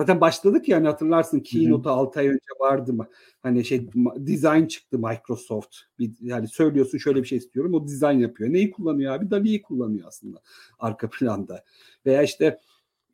Zaten 0.00 0.20
başladık 0.20 0.68
yani 0.68 0.86
hatırlarsın 0.86 1.40
Keynote'a 1.40 1.92
6 1.92 2.20
ay 2.20 2.28
önce 2.28 2.50
vardı 2.60 2.92
mı? 2.92 3.08
Hani 3.42 3.64
şey 3.64 3.88
design 4.16 4.66
çıktı 4.66 4.98
Microsoft. 4.98 5.76
Bir, 5.98 6.10
yani 6.20 6.48
söylüyorsun 6.48 6.98
şöyle 6.98 7.22
bir 7.22 7.28
şey 7.28 7.38
istiyorum 7.38 7.74
o 7.74 7.88
design 7.88 8.18
yapıyor. 8.18 8.52
Neyi 8.52 8.70
kullanıyor 8.70 9.14
abi? 9.14 9.30
DALL-E'yi 9.30 9.62
kullanıyor 9.62 10.08
aslında 10.08 10.40
arka 10.78 11.10
planda. 11.10 11.64
Veya 12.06 12.22
işte 12.22 12.60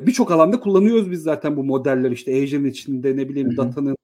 birçok 0.00 0.30
alanda 0.30 0.60
kullanıyoruz 0.60 1.10
biz 1.10 1.22
zaten 1.22 1.56
bu 1.56 1.64
modeller 1.64 2.10
işte 2.10 2.42
Azure'ın 2.42 2.64
içinde 2.64 3.16
ne 3.16 3.28
bileyim 3.28 3.56
datanın 3.56 3.96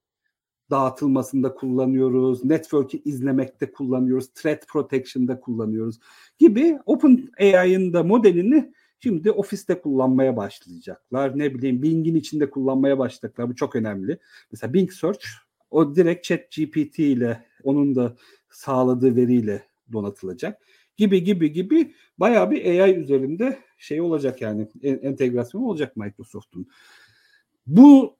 dağıtılmasında 0.71 1.53
kullanıyoruz, 1.53 2.45
network'i 2.45 3.01
izlemekte 3.05 3.71
kullanıyoruz, 3.71 4.27
threat 4.33 4.67
protection'da 4.67 5.39
kullanıyoruz 5.39 5.99
gibi 6.39 6.77
Open 6.85 7.29
AI'ın 7.39 7.93
da 7.93 8.03
modelini 8.03 8.73
şimdi 9.03 9.31
ofiste 9.31 9.81
kullanmaya 9.81 10.37
başlayacaklar. 10.37 11.39
Ne 11.39 11.55
bileyim 11.55 11.81
Bing'in 11.83 12.15
içinde 12.15 12.49
kullanmaya 12.49 12.99
başlayacaklar. 12.99 13.49
Bu 13.49 13.55
çok 13.55 13.75
önemli. 13.75 14.17
Mesela 14.51 14.73
Bing 14.73 14.91
Search 14.91 15.25
o 15.71 15.95
direkt 15.95 16.23
Chat 16.23 16.51
GPT 16.51 16.99
ile 16.99 17.45
onun 17.63 17.95
da 17.95 18.15
sağladığı 18.49 19.15
veriyle 19.15 19.63
donatılacak 19.91 20.61
gibi 20.97 21.23
gibi 21.23 21.51
gibi 21.51 21.93
bayağı 22.17 22.51
bir 22.51 22.65
AI 22.65 22.95
üzerinde 22.95 23.59
şey 23.77 24.01
olacak 24.01 24.41
yani 24.41 24.67
entegrasyon 24.83 25.61
olacak 25.61 25.97
Microsoft'un. 25.97 26.67
Bu 27.67 28.17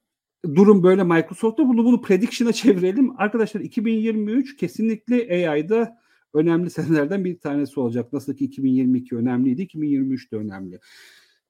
durum 0.55 0.83
böyle 0.83 1.03
Microsoft'ta 1.03 1.67
bunu 1.67 1.85
bunu 1.85 2.01
prediction'a 2.01 2.53
çevirelim. 2.53 3.21
Arkadaşlar 3.21 3.61
2023 3.61 4.57
kesinlikle 4.57 5.49
AI'da 5.49 6.02
önemli 6.33 6.69
senelerden 6.69 7.25
bir 7.25 7.39
tanesi 7.39 7.79
olacak. 7.79 8.13
Nasıl 8.13 8.35
ki 8.35 8.45
2022 8.45 9.15
önemliydi, 9.15 9.61
2023 9.61 10.31
de 10.31 10.35
önemli. 10.35 10.79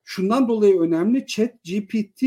Şundan 0.03 0.47
dolayı 0.47 0.79
önemli. 0.79 1.25
Chat 1.25 1.63
GPT 1.63 2.23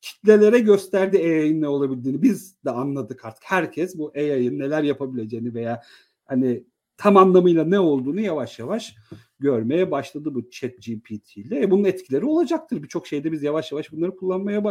kitlelere 0.00 0.58
gösterdi 0.58 1.18
AI'nin 1.18 1.60
ne 1.60 1.68
olabildiğini. 1.68 2.22
Biz 2.22 2.64
de 2.64 2.70
anladık 2.70 3.24
artık. 3.24 3.44
Herkes 3.46 3.98
bu 3.98 4.12
AI'nin 4.16 4.58
neler 4.58 4.82
yapabileceğini 4.82 5.54
veya 5.54 5.82
hani 6.24 6.64
tam 6.96 7.16
anlamıyla 7.16 7.64
ne 7.64 7.78
olduğunu 7.78 8.20
yavaş 8.20 8.58
yavaş 8.58 8.94
görmeye 9.38 9.90
başladı 9.90 10.34
bu 10.34 10.50
chat 10.50 10.70
GPT 10.70 11.36
ile. 11.36 11.62
E 11.62 11.70
bunun 11.70 11.84
etkileri 11.84 12.24
olacaktır. 12.24 12.82
Birçok 12.82 13.06
şeyde 13.06 13.32
biz 13.32 13.42
yavaş 13.42 13.72
yavaş 13.72 13.92
bunları 13.92 14.16
kullanmaya 14.16 14.64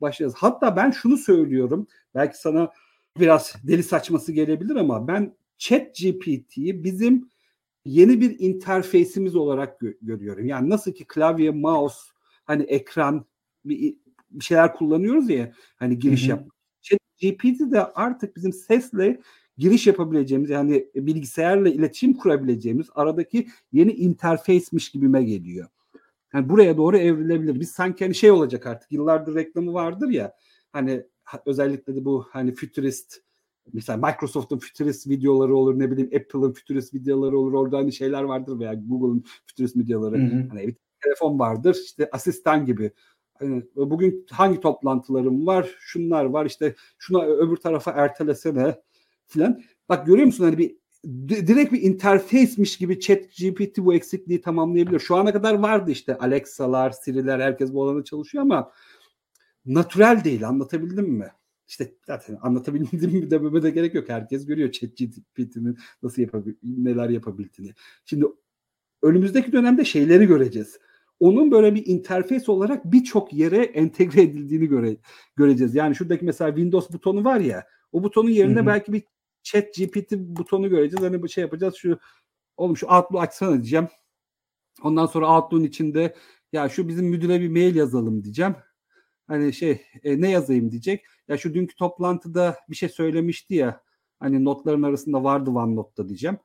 başlayacağız. 0.00 0.34
Hatta 0.36 0.76
ben 0.76 0.90
şunu 0.90 1.16
söylüyorum. 1.16 1.86
Belki 2.14 2.38
sana 2.38 2.72
biraz 3.20 3.54
deli 3.64 3.82
saçması 3.82 4.32
gelebilir 4.32 4.76
ama 4.76 5.08
ben 5.08 5.34
chat 5.62 5.94
GPT'yi 5.94 6.84
bizim 6.84 7.30
yeni 7.84 8.20
bir 8.20 8.38
interfeysimiz 8.38 9.36
olarak 9.36 9.80
gö- 9.80 9.96
görüyorum. 10.02 10.46
Yani 10.46 10.70
nasıl 10.70 10.92
ki 10.92 11.04
klavye, 11.04 11.50
mouse, 11.50 12.00
hani 12.44 12.62
ekran 12.62 13.26
bir, 13.64 13.96
bir 14.30 14.44
şeyler 14.44 14.74
kullanıyoruz 14.74 15.30
ya 15.30 15.52
hani 15.76 15.98
giriş 15.98 16.28
yap. 16.28 16.48
Chat 16.82 16.98
GPT 17.20 17.70
de 17.70 17.84
artık 17.84 18.36
bizim 18.36 18.52
sesle 18.52 19.20
giriş 19.58 19.86
yapabileceğimiz 19.86 20.50
yani 20.50 20.88
bilgisayarla 20.94 21.68
iletişim 21.68 22.14
kurabileceğimiz 22.14 22.86
aradaki 22.94 23.48
yeni 23.72 23.92
interface'miş 23.92 24.90
gibime 24.90 25.24
geliyor. 25.24 25.68
Yani 26.34 26.48
buraya 26.48 26.76
doğru 26.76 26.96
evrilebilir. 26.96 27.60
Biz 27.60 27.70
sanki 27.70 28.04
hani 28.04 28.14
şey 28.14 28.30
olacak 28.30 28.66
artık 28.66 28.92
yıllardır 28.92 29.34
reklamı 29.34 29.72
vardır 29.72 30.08
ya 30.08 30.34
hani 30.72 31.06
özellikle 31.46 31.96
de 31.96 32.04
bu 32.04 32.26
hani 32.30 32.54
futurist 32.54 33.22
mesela 33.72 34.06
Microsoft'un 34.08 34.58
futurist 34.58 35.08
videoları 35.08 35.56
olur 35.56 35.78
ne 35.78 35.90
bileyim 35.90 36.10
Apple'ın 36.16 36.52
futurist 36.52 36.94
videoları 36.94 37.38
olur 37.38 37.52
orada 37.52 37.78
hani 37.78 37.92
şeyler 37.92 38.22
vardır 38.22 38.58
veya 38.58 38.74
Google'ın 38.74 39.24
futurist 39.46 39.76
videoları 39.76 40.18
hı 40.18 40.36
hı. 40.36 40.48
hani 40.48 40.68
bir 40.68 40.76
telefon 41.04 41.38
vardır 41.38 41.76
işte 41.84 42.08
asistan 42.12 42.66
gibi 42.66 42.90
hani 43.38 43.62
bugün 43.76 44.26
hangi 44.30 44.60
toplantılarım 44.60 45.46
var 45.46 45.70
şunlar 45.80 46.24
var 46.24 46.46
işte 46.46 46.74
şuna 46.98 47.22
öbür 47.22 47.56
tarafa 47.56 47.90
ertelesene 47.90 48.74
filan. 49.26 49.62
Bak 49.88 50.06
görüyor 50.06 50.26
musun 50.26 50.44
hani 50.44 50.58
bir 50.58 50.76
direkt 51.28 51.72
bir 51.72 51.82
interface'miş 51.82 52.76
gibi 52.78 53.00
chat 53.00 53.18
GPT 53.18 53.78
bu 53.78 53.94
eksikliği 53.94 54.40
tamamlayabilir. 54.40 54.98
Şu 54.98 55.16
ana 55.16 55.32
kadar 55.32 55.54
vardı 55.54 55.90
işte 55.90 56.18
Alexa'lar, 56.18 56.90
Siri'ler 56.90 57.40
herkes 57.40 57.72
bu 57.72 57.84
alanda 57.84 58.04
çalışıyor 58.04 58.42
ama 58.42 58.72
natürel 59.66 60.24
değil 60.24 60.48
anlatabildim 60.48 61.08
mi? 61.08 61.32
İşte 61.72 61.94
zaten 62.06 62.38
anlatabildim 62.42 63.10
mi 63.12 63.30
dememe 63.30 63.62
de 63.62 63.70
gerek 63.70 63.94
yok. 63.94 64.08
Herkes 64.08 64.46
görüyor 64.46 64.72
chat 64.72 64.90
GPT'nin 64.96 65.78
nasıl 66.02 66.22
yapabil 66.22 66.54
neler 66.62 67.08
yapabildiğini. 67.08 67.74
Şimdi 68.04 68.26
önümüzdeki 69.02 69.52
dönemde 69.52 69.84
şeyleri 69.84 70.26
göreceğiz. 70.26 70.78
Onun 71.20 71.50
böyle 71.50 71.74
bir 71.74 71.86
interface 71.86 72.52
olarak 72.52 72.84
birçok 72.84 73.32
yere 73.32 73.56
entegre 73.56 74.22
edildiğini 74.22 74.66
göre, 74.66 74.96
göreceğiz. 75.36 75.74
Yani 75.74 75.94
şuradaki 75.94 76.24
mesela 76.24 76.50
Windows 76.50 76.92
butonu 76.92 77.24
var 77.24 77.40
ya 77.40 77.66
o 77.92 78.02
butonun 78.02 78.30
yerine 78.30 78.58
Hı-hı. 78.58 78.66
belki 78.66 78.92
bir 78.92 79.02
chat 79.42 79.74
GPT 79.74 80.12
butonu 80.12 80.68
göreceğiz. 80.68 81.04
Hani 81.04 81.22
bu 81.22 81.28
şey 81.28 81.42
yapacağız 81.42 81.74
şu 81.74 81.98
oğlum 82.56 82.76
şu 82.76 82.86
Outlook 82.86 83.22
açsana 83.22 83.52
diyeceğim. 83.52 83.88
Ondan 84.82 85.06
sonra 85.06 85.26
Outlook'un 85.26 85.64
içinde 85.64 86.14
ya 86.52 86.68
şu 86.68 86.88
bizim 86.88 87.06
müdüre 87.06 87.40
bir 87.40 87.48
mail 87.48 87.74
yazalım 87.76 88.24
diyeceğim. 88.24 88.54
Hani 89.32 89.52
şey 89.52 89.82
e, 90.04 90.20
ne 90.20 90.30
yazayım 90.30 90.70
diyecek. 90.70 91.04
Ya 91.28 91.38
şu 91.38 91.54
dünkü 91.54 91.74
toplantıda 91.76 92.56
bir 92.70 92.76
şey 92.76 92.88
söylemişti 92.88 93.54
ya. 93.54 93.82
Hani 94.20 94.44
notların 94.44 94.82
arasında 94.82 95.24
vardı 95.24 95.50
OneNote'da 95.50 96.08
diyeceğim. 96.08 96.38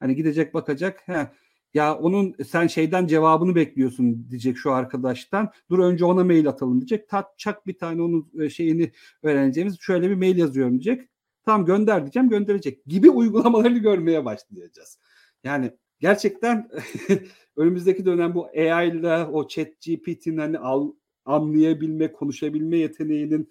Hani 0.00 0.16
gidecek 0.16 0.54
bakacak. 0.54 1.08
He, 1.08 1.30
ya 1.74 1.98
onun 1.98 2.34
sen 2.46 2.66
şeyden 2.66 3.06
cevabını 3.06 3.54
bekliyorsun 3.54 4.30
diyecek 4.30 4.58
şu 4.58 4.72
arkadaştan. 4.72 5.50
Dur 5.70 5.78
önce 5.78 6.04
ona 6.04 6.24
mail 6.24 6.48
atalım 6.48 6.80
diyecek. 6.80 7.08
Tat 7.08 7.38
çak 7.38 7.66
bir 7.66 7.78
tane 7.78 8.02
onun 8.02 8.30
e, 8.40 8.50
şeyini 8.50 8.92
öğreneceğimiz 9.22 9.80
şöyle 9.80 10.10
bir 10.10 10.14
mail 10.14 10.38
yazıyorum 10.38 10.72
diyecek. 10.72 11.08
Tamam 11.44 11.66
gönder 11.66 12.02
diyeceğim 12.02 12.28
gönderecek 12.28 12.84
gibi 12.86 13.10
uygulamalarını 13.10 13.78
görmeye 13.78 14.24
başlayacağız. 14.24 14.98
Yani 15.44 15.70
gerçekten 16.00 16.68
önümüzdeki 17.56 18.04
dönem 18.06 18.34
bu 18.34 18.46
AI 18.46 18.88
ile 18.88 19.24
o 19.24 19.48
chat 19.48 19.68
GPT'nin 19.86 20.38
hani 20.38 20.58
al, 20.58 20.92
anlayabilme, 21.26 22.12
konuşabilme 22.12 22.78
yeteneğinin 22.78 23.50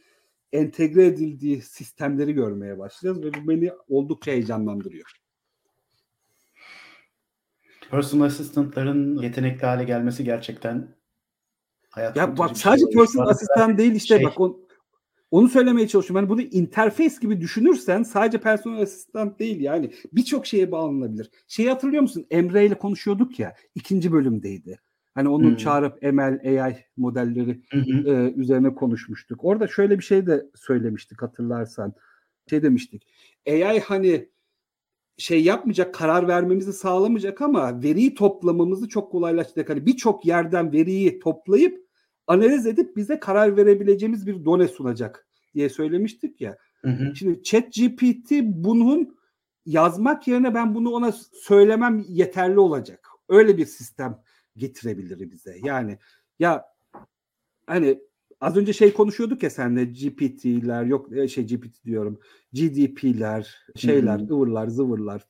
entegre 0.52 1.06
edildiği 1.06 1.62
sistemleri 1.62 2.34
görmeye 2.34 2.80
başlayacağız 2.80 3.26
ve 3.26 3.34
bu 3.34 3.48
beni 3.50 3.72
oldukça 3.88 4.32
heyecanlandırıyor. 4.32 5.12
Personal 7.92 8.26
assistant'ların 8.26 9.18
yetenekli 9.18 9.66
hale 9.66 9.84
gelmesi 9.84 10.24
gerçekten 10.24 10.96
hayat 11.90 12.18
Ya 12.18 12.38
bak 12.38 12.58
sadece 12.58 12.86
şey 12.86 12.94
personal 12.94 13.28
asistan 13.28 13.78
değil 13.78 13.92
işte 13.92 14.16
şey, 14.18 14.26
bak 14.26 14.40
on, 14.40 14.68
onu 15.32 15.50
söylemeye 15.50 15.88
çalışıyorum. 15.88 16.24
Yani 16.24 16.30
bunu 16.30 16.42
interface 16.42 17.16
gibi 17.22 17.42
düşünürsen 17.42 18.04
sadece 18.04 18.38
personal 18.38 18.82
asistan 18.82 19.40
değil 19.40 19.62
yani 19.62 19.94
birçok 20.14 20.46
şeye 20.46 20.72
bağlanabilir. 20.72 21.30
Şeyi 21.48 21.70
hatırlıyor 21.70 22.02
musun? 22.02 22.28
Emre 22.32 22.66
ile 22.66 22.76
konuşuyorduk 22.76 23.40
ya 23.40 23.56
ikinci 23.76 24.12
bölümdeydi. 24.12 24.80
Hani 25.16 25.30
onu 25.30 25.50
hmm. 25.50 25.56
çağırıp 25.56 26.04
ML, 26.04 26.40
AI 26.64 26.76
modelleri 26.98 27.62
hmm. 27.72 28.08
e, 28.08 28.34
üzerine 28.36 28.76
konuşmuştuk. 28.76 29.40
Orada 29.44 29.68
şöyle 29.68 30.00
bir 30.00 30.04
şey 30.04 30.28
de 30.28 30.46
söylemiştik 30.56 31.22
hatırlarsan. 31.22 31.94
Şey 32.50 32.64
demiştik. 32.64 33.08
AI 33.50 33.80
hani 33.80 34.30
şey 35.18 35.44
yapmayacak, 35.44 35.94
karar 35.94 36.28
vermemizi 36.28 36.74
sağlamayacak 36.74 37.42
ama 37.42 37.84
veriyi 37.84 38.16
toplamamızı 38.16 38.90
çok 38.90 39.12
kolaylaştıracak. 39.12 39.70
Hani 39.70 39.86
birçok 39.86 40.26
yerden 40.26 40.74
veriyi 40.74 41.20
toplayıp 41.20 41.86
analiz 42.28 42.66
edip 42.66 42.98
bize 42.98 43.20
karar 43.20 43.58
verebileceğimiz 43.58 44.28
bir 44.28 44.46
done 44.46 44.68
sunacak 44.68 45.28
diye 45.54 45.70
söylemiştik 45.70 46.42
ya. 46.42 46.58
Hı 46.82 46.92
hı. 46.92 47.16
Şimdi 47.16 47.44
Chat 47.44 47.74
GPT 47.74 48.32
bunun 48.44 49.18
yazmak 49.66 50.28
yerine 50.28 50.54
ben 50.54 50.76
bunu 50.76 50.92
ona 50.92 51.12
söylemem 51.34 52.06
yeterli 52.08 52.60
olacak. 52.60 53.10
Öyle 53.30 53.58
bir 53.58 53.66
sistem 53.66 54.20
getirebilir 54.58 55.32
bize. 55.32 55.58
Yani 55.64 55.98
ya 56.40 56.66
hani 57.68 58.00
az 58.42 58.58
önce 58.58 58.74
şey 58.74 58.94
konuşuyorduk 58.94 59.44
ya 59.44 59.50
senle 59.50 59.86
GPT'ler 59.86 60.84
yok 60.84 61.18
e, 61.18 61.28
şey 61.28 61.48
GPT 61.48 61.86
diyorum 61.86 62.20
GDP'ler 62.54 63.66
şeyler 63.76 64.20
hmm. 64.20 64.32
ıvırlar 64.32 64.68
zıvırlar 64.68 65.28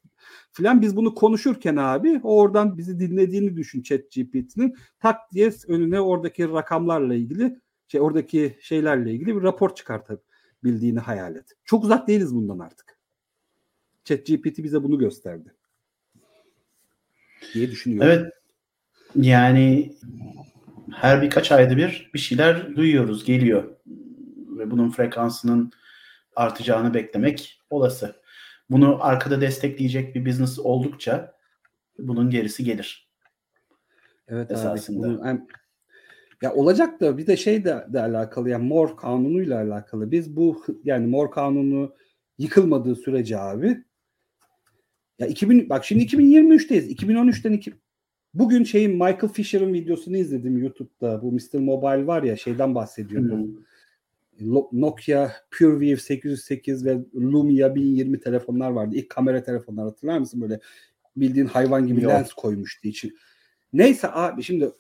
filan 0.51 0.81
biz 0.81 0.95
bunu 0.95 1.15
konuşurken 1.15 1.75
abi 1.75 2.19
oradan 2.23 2.77
bizi 2.77 2.99
dinlediğini 2.99 3.57
düşün 3.57 3.81
chat 3.81 3.99
GPT'nin 3.99 4.75
tak 4.99 5.31
diye 5.31 5.51
önüne 5.67 6.01
oradaki 6.01 6.49
rakamlarla 6.49 7.15
ilgili 7.15 7.59
şey 7.87 8.01
oradaki 8.01 8.57
şeylerle 8.61 9.13
ilgili 9.13 9.35
bir 9.35 9.41
rapor 9.41 9.75
çıkartabildiğini 9.75 10.99
hayal 10.99 11.35
et. 11.35 11.45
Çok 11.65 11.83
uzak 11.83 12.07
değiliz 12.07 12.35
bundan 12.35 12.59
artık. 12.59 12.97
Chat 14.03 14.25
GPT 14.25 14.57
bize 14.57 14.83
bunu 14.83 14.99
gösterdi. 14.99 15.53
diye 17.53 17.71
düşünüyorum. 17.71 18.11
Evet. 18.11 18.33
Yani 19.15 19.95
her 20.93 21.21
birkaç 21.21 21.51
ayda 21.51 21.77
bir 21.77 22.11
bir 22.13 22.19
şeyler 22.19 22.75
duyuyoruz, 22.75 23.25
geliyor. 23.25 23.63
Ve 24.57 24.71
bunun 24.71 24.89
frekansının 24.89 25.71
artacağını 26.35 26.93
beklemek 26.93 27.61
olası. 27.69 28.15
Bunu 28.69 29.03
arkada 29.03 29.41
destekleyecek 29.41 30.15
bir 30.15 30.25
business 30.25 30.59
oldukça 30.59 31.35
bunun 31.99 32.29
gerisi 32.29 32.63
gelir. 32.63 33.09
Evet 34.27 34.51
esasında. 34.51 35.07
Abi, 35.07 35.17
bunu, 35.17 35.47
ya 36.41 36.53
olacak 36.53 37.01
da 37.01 37.17
bir 37.17 37.27
de 37.27 37.37
şey 37.37 37.65
de, 37.65 37.85
de 37.89 38.01
alakalı 38.01 38.49
yani 38.49 38.67
mor 38.67 38.97
kanunuyla 38.97 39.61
alakalı. 39.61 40.11
Biz 40.11 40.35
bu 40.35 40.63
yani 40.83 41.07
mor 41.07 41.31
kanunu 41.31 41.95
yıkılmadığı 42.37 42.95
sürece 42.95 43.39
abi 43.39 43.83
ya 45.19 45.27
2000 45.27 45.69
bak 45.69 45.85
şimdi 45.85 46.03
2023'teyiz. 46.03 46.95
2013'ten 46.95 47.53
iki, 47.53 47.73
Bugün 48.35 48.63
şeyin 48.63 48.91
Michael 48.91 49.27
Fisher'ın 49.33 49.73
videosunu 49.73 50.17
izledim 50.17 50.57
YouTube'da. 50.57 51.21
Bu 51.21 51.31
Mr. 51.31 51.59
Mobile 51.59 52.07
var 52.07 52.23
ya 52.23 52.37
şeyden 52.37 52.75
bahsediyordu. 52.75 53.37
Hmm. 53.37 54.61
Nokia 54.71 55.31
PureView 55.51 56.01
808 56.01 56.85
ve 56.85 56.97
Lumia 57.15 57.75
1020 57.75 58.19
telefonlar 58.19 58.71
vardı. 58.71 58.95
İlk 58.95 59.09
kamera 59.09 59.43
telefonlar 59.43 59.85
hatırlar 59.85 60.19
mısın? 60.19 60.41
Böyle 60.41 60.59
bildiğin 61.15 61.45
hayvan 61.45 61.87
gibi 61.87 62.01
Yok. 62.01 62.11
lens 62.11 62.33
koymuştu 62.33 62.87
için. 62.87 63.17
Neyse 63.73 64.07
abi 64.11 64.43
şimdi 64.43 64.71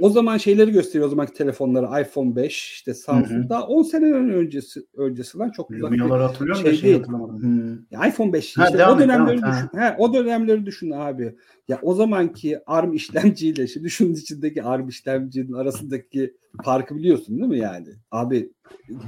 o 0.00 0.10
zaman 0.10 0.36
şeyleri 0.36 0.72
gösteriyor 0.72 1.06
o 1.06 1.10
zamanki 1.10 1.32
telefonları 1.32 2.02
iPhone 2.02 2.36
5 2.36 2.72
işte 2.72 2.94
Samsung 2.94 3.48
daha 3.48 3.66
10 3.66 3.82
sene 3.82 4.12
öncesi 4.12 4.80
öncesinden 4.96 5.50
çok 5.50 5.70
uzak 5.70 5.82
Lumia'ları 5.82 6.22
hatırlıyorum 6.22 6.62
şey 6.62 6.72
da 6.72 6.76
şey 6.76 6.92
hatırlamadım. 6.92 7.42
Hmm. 7.42 7.78
Ya 7.90 8.08
iPhone 8.08 8.32
5 8.32 8.58
ha, 8.58 8.64
işte 8.64 8.86
o 8.86 8.98
dönemleri 8.98 9.36
et, 9.36 9.42
düşün. 9.42 9.78
Ha. 9.78 9.96
o 9.98 10.14
dönemleri 10.14 10.66
düşün 10.66 10.90
abi. 10.90 11.34
Ya 11.68 11.78
o 11.82 11.94
zamanki 11.94 12.58
ARM 12.66 12.92
işlemciyle 12.92 13.66
şimdi 13.66 13.90
şunun 13.90 14.14
içindeki 14.14 14.62
ARM 14.62 14.88
işlemcinin 14.88 15.52
arasındaki 15.52 16.34
farkı 16.64 16.96
biliyorsun 16.96 17.38
değil 17.38 17.48
mi 17.48 17.58
yani? 17.58 17.88
Abi 18.10 18.52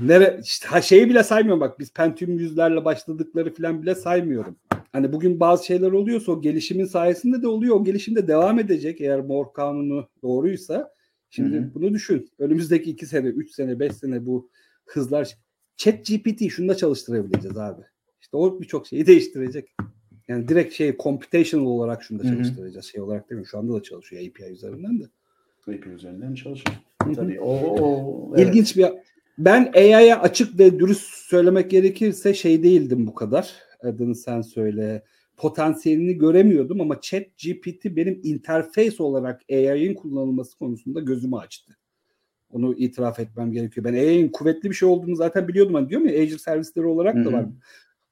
nere 0.03 0.41
işte 0.45 0.69
ha 0.69 0.81
şeyi 0.81 1.09
bile 1.09 1.23
saymıyorum 1.23 1.61
bak 1.61 1.79
biz 1.79 1.93
Pentium 1.93 2.39
yüzlerle 2.39 2.85
başladıkları 2.85 3.55
falan 3.55 3.83
bile 3.83 3.95
saymıyorum. 3.95 4.57
Hani 4.93 5.13
bugün 5.13 5.41
bazı 5.41 5.67
şeyler 5.67 5.93
oluyorsa 5.93 6.33
o 6.33 6.41
gelişimin 6.41 6.85
sayesinde 6.85 7.43
de 7.43 7.49
oluyor. 7.49 7.77
O 7.77 7.85
gelişim 7.85 8.17
de 8.17 8.29
devam 8.29 8.59
edecek 8.59 9.01
eğer 9.01 9.21
Moore 9.21 9.53
kanunu 9.55 10.09
doğruysa. 10.23 10.93
Şimdi 11.31 11.57
Hı-hı. 11.57 11.75
bunu 11.75 11.95
düşün. 11.95 12.31
Önümüzdeki 12.39 12.91
iki 12.91 13.07
sene, 13.07 13.27
üç 13.27 13.51
sene, 13.51 13.81
beş 13.81 13.93
sene 13.93 14.27
bu 14.27 14.51
hızlar 14.87 15.37
Chat 15.77 16.07
GPT 16.07 16.51
şunda 16.51 16.77
çalıştırabileceğiz 16.77 17.59
abi. 17.59 17.83
İşte 18.21 18.37
o 18.37 18.61
birçok 18.61 18.87
şeyi 18.87 19.07
değiştirecek. 19.07 19.75
Yani 20.29 20.49
direkt 20.49 20.75
şey 20.75 20.97
computational 20.97 21.67
olarak 21.67 22.03
şunda 22.03 22.23
çalıştıracağız. 22.23 22.87
Şey 22.87 23.01
olarak 23.01 23.31
değil 23.31 23.41
mi? 23.41 23.47
Şu 23.47 23.59
anda 23.59 23.75
da 23.75 23.83
çalışıyor 23.83 24.23
API 24.23 24.53
üzerinden 24.53 25.01
de. 25.01 25.05
API 25.63 25.89
üzerinden 25.89 26.35
çalışıyor. 26.35 26.77
Tabii 27.15 27.41
o, 27.41 27.53
o 27.53 28.33
evet. 28.37 28.49
ilginç 28.49 28.77
bir 28.77 28.87
ben 29.39 29.73
AI'ya 29.75 30.21
açık 30.21 30.59
ve 30.59 30.79
dürüst 30.79 31.15
söylemek 31.15 31.71
gerekirse 31.71 32.35
şey 32.35 32.63
değildim 32.63 33.07
bu 33.07 33.15
kadar 33.15 33.55
adını 33.83 34.15
sen 34.15 34.43
söyle 34.43 35.03
potansiyelini 35.37 36.19
göremiyordum 36.19 36.81
ama 36.81 37.01
Chat 37.01 37.23
GPT 37.23 37.85
benim 37.85 38.21
interface 38.23 39.03
olarak 39.03 39.41
AI'nin 39.51 39.95
kullanılması 39.95 40.59
konusunda 40.59 41.01
gözümü 41.01 41.37
açtı. 41.37 41.77
Onu 42.51 42.75
itiraf 42.75 43.21
etmem 43.21 43.53
gerekiyor. 43.53 43.85
Ben 43.85 43.95
AI'nin 43.95 44.29
kuvvetli 44.29 44.71
bir 44.71 44.75
şey 44.75 44.89
olduğunu 44.89 45.17
zaten 45.17 45.49
biliyordum. 45.49 45.75
Hani 45.75 45.89
diyorum 45.89 46.09
ya 46.09 46.23
Azure 46.23 46.39
servisleri 46.39 46.87
olarak 46.87 47.17
da 47.25 47.33
var. 47.33 47.47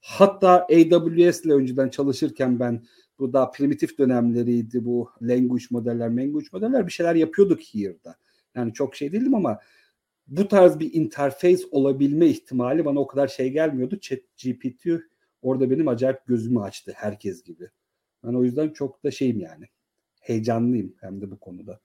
Hatta 0.01 0.51
AWS 0.63 1.45
ile 1.45 1.53
önceden 1.53 1.89
çalışırken 1.89 2.61
ben 2.61 2.85
bu 3.19 3.33
daha 3.33 3.51
primitif 3.51 3.99
dönemleriydi 3.99 4.85
bu 4.85 5.11
language 5.23 5.65
modeller, 5.71 6.11
language 6.11 6.47
modeller 6.53 6.87
bir 6.87 6.93
şeyler 6.93 7.15
yapıyorduk 7.15 7.61
here'da. 7.61 8.17
Yani 8.55 8.73
çok 8.73 8.97
şey 8.97 9.13
değildim 9.13 9.35
ama 9.35 9.59
bu 10.27 10.49
tarz 10.49 10.79
bir 10.79 10.95
interface 10.95 11.63
olabilme 11.71 12.27
ihtimali 12.27 12.85
bana 12.85 13.01
o 13.01 13.07
kadar 13.07 13.29
şey 13.29 13.51
gelmiyordu. 13.51 13.99
Chat 14.01 14.19
GPT 14.45 14.87
orada 15.43 15.71
benim 15.71 15.89
acayip 15.89 16.27
gözümü 16.27 16.61
açtı 16.61 16.93
herkes 16.97 17.43
gibi. 17.43 17.69
Ben 18.25 18.35
o 18.35 18.45
yüzden 18.45 18.69
çok 18.69 19.05
da 19.05 19.11
şeyim 19.11 19.41
yani. 19.41 19.65
Heyecanlıyım 20.21 20.95
hem 21.01 21.21
de 21.21 21.31
bu 21.31 21.41
konuda. 21.41 21.81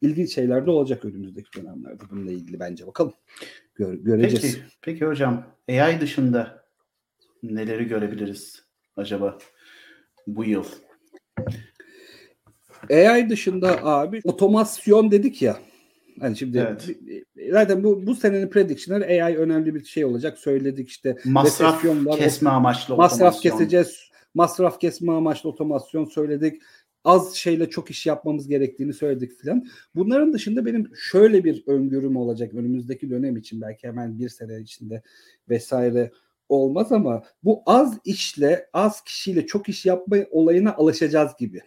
İlginç 0.00 0.34
şeyler 0.34 0.66
de 0.66 0.70
olacak 0.70 1.04
önümüzdeki 1.04 1.62
dönemlerde 1.62 2.02
bununla 2.10 2.30
ilgili 2.32 2.60
bence 2.60 2.86
bakalım. 2.86 3.14
Gör, 3.74 3.94
göreceğiz. 3.94 4.42
Peki, 4.42 4.58
peki 4.82 5.06
hocam 5.06 5.46
AI 5.68 6.00
dışında 6.00 6.64
neleri 7.42 7.84
görebiliriz 7.84 8.64
acaba 8.96 9.38
bu 10.26 10.44
yıl? 10.44 10.64
AI 12.90 13.30
dışında 13.30 13.84
abi 13.84 14.20
otomasyon 14.24 15.10
dedik 15.10 15.42
ya. 15.42 15.58
Hani 16.20 16.36
şimdi 16.36 16.58
evet. 16.58 16.88
zaten 17.52 17.84
bu 17.84 18.06
bu 18.06 18.14
senenin 18.14 18.48
prediction'ları 18.48 19.04
AI 19.04 19.36
önemli 19.36 19.74
bir 19.74 19.84
şey 19.84 20.04
olacak. 20.04 20.38
Söyledik 20.38 20.88
işte 20.88 21.16
masraf 21.24 21.82
kesme 22.16 22.50
amaçlı 22.50 22.96
masraf 22.96 23.34
otomasyon. 23.34 23.52
keseceğiz. 23.52 24.10
Masraf 24.34 24.80
kesme 24.80 25.12
amaçlı 25.12 25.50
otomasyon 25.50 26.04
söyledik. 26.04 26.62
Az 27.04 27.34
şeyle 27.34 27.70
çok 27.70 27.90
iş 27.90 28.06
yapmamız 28.06 28.48
gerektiğini 28.48 28.92
söyledik 28.92 29.32
filan. 29.40 29.66
Bunların 29.94 30.32
dışında 30.32 30.66
benim 30.66 30.90
şöyle 30.96 31.44
bir 31.44 31.62
öngörüm 31.66 32.16
olacak 32.16 32.54
önümüzdeki 32.54 33.10
dönem 33.10 33.36
için 33.36 33.60
belki 33.60 33.86
hemen 33.86 34.18
bir 34.18 34.28
sene 34.28 34.60
içinde 34.60 35.02
vesaire 35.48 36.10
olmaz 36.48 36.92
ama 36.92 37.22
bu 37.44 37.62
az 37.66 37.98
işle 38.04 38.66
az 38.72 39.04
kişiyle 39.04 39.46
çok 39.46 39.68
iş 39.68 39.86
yapma 39.86 40.16
olayına 40.30 40.74
alışacağız 40.74 41.32
gibi. 41.38 41.60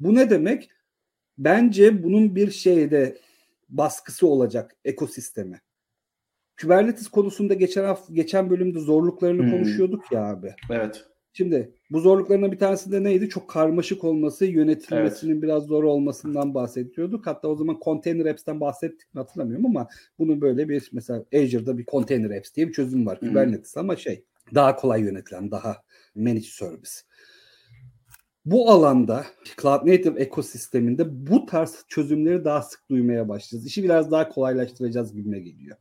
Bu 0.00 0.14
ne 0.14 0.30
demek? 0.30 0.70
Bence 1.38 2.02
bunun 2.02 2.36
bir 2.36 2.50
şeyde 2.50 3.18
baskısı 3.68 4.26
olacak 4.26 4.76
ekosisteme. 4.84 5.60
Kubernetes 6.60 7.08
konusunda 7.08 7.54
geçen 7.54 7.84
hafta, 7.84 8.14
geçen 8.14 8.50
bölümde 8.50 8.78
zorluklarını 8.80 9.42
hmm. 9.42 9.50
konuşuyorduk 9.50 10.12
ya 10.12 10.24
abi. 10.24 10.54
Evet. 10.70 11.04
Şimdi 11.32 11.74
bu 11.90 12.00
zorluklarından 12.00 12.52
bir 12.52 12.58
tanesi 12.58 12.92
de 12.92 13.04
neydi? 13.04 13.28
Çok 13.28 13.50
karmaşık 13.50 14.04
olması, 14.04 14.46
yönetilmesinin 14.46 15.32
evet. 15.32 15.42
biraz 15.42 15.62
zor 15.62 15.84
olmasından 15.84 16.54
bahsediyorduk. 16.54 17.26
Hatta 17.26 17.48
o 17.48 17.56
zaman 17.56 17.78
Container 17.84 18.26
Apps'ten 18.26 18.60
bahsettik 18.60 19.14
mi 19.14 19.18
hatırlamıyorum 19.18 19.66
ama 19.66 19.88
bunun 20.18 20.40
böyle 20.40 20.68
bir 20.68 20.90
mesela 20.92 21.24
Azure'da 21.34 21.78
bir 21.78 21.84
Container 21.84 22.38
Apps 22.38 22.54
diye 22.54 22.68
bir 22.68 22.72
çözüm 22.72 23.06
var. 23.06 23.20
Hmm. 23.20 23.28
Kubernetes 23.28 23.76
ama 23.76 23.96
şey 23.96 24.24
daha 24.54 24.76
kolay 24.76 25.02
yönetilen, 25.02 25.50
daha 25.50 25.76
managed 26.14 26.42
service. 26.42 26.92
Bu 28.50 28.70
alanda 28.70 29.26
Cloud 29.62 29.86
Native 29.86 30.20
ekosisteminde 30.20 31.26
bu 31.26 31.46
tarz 31.46 31.84
çözümleri 31.88 32.44
daha 32.44 32.62
sık 32.62 32.90
duymaya 32.90 33.28
başlayacağız. 33.28 33.66
İşi 33.66 33.84
biraz 33.84 34.10
daha 34.10 34.28
kolaylaştıracağız 34.28 35.14
gibime 35.14 35.40
geliyor. 35.40 35.76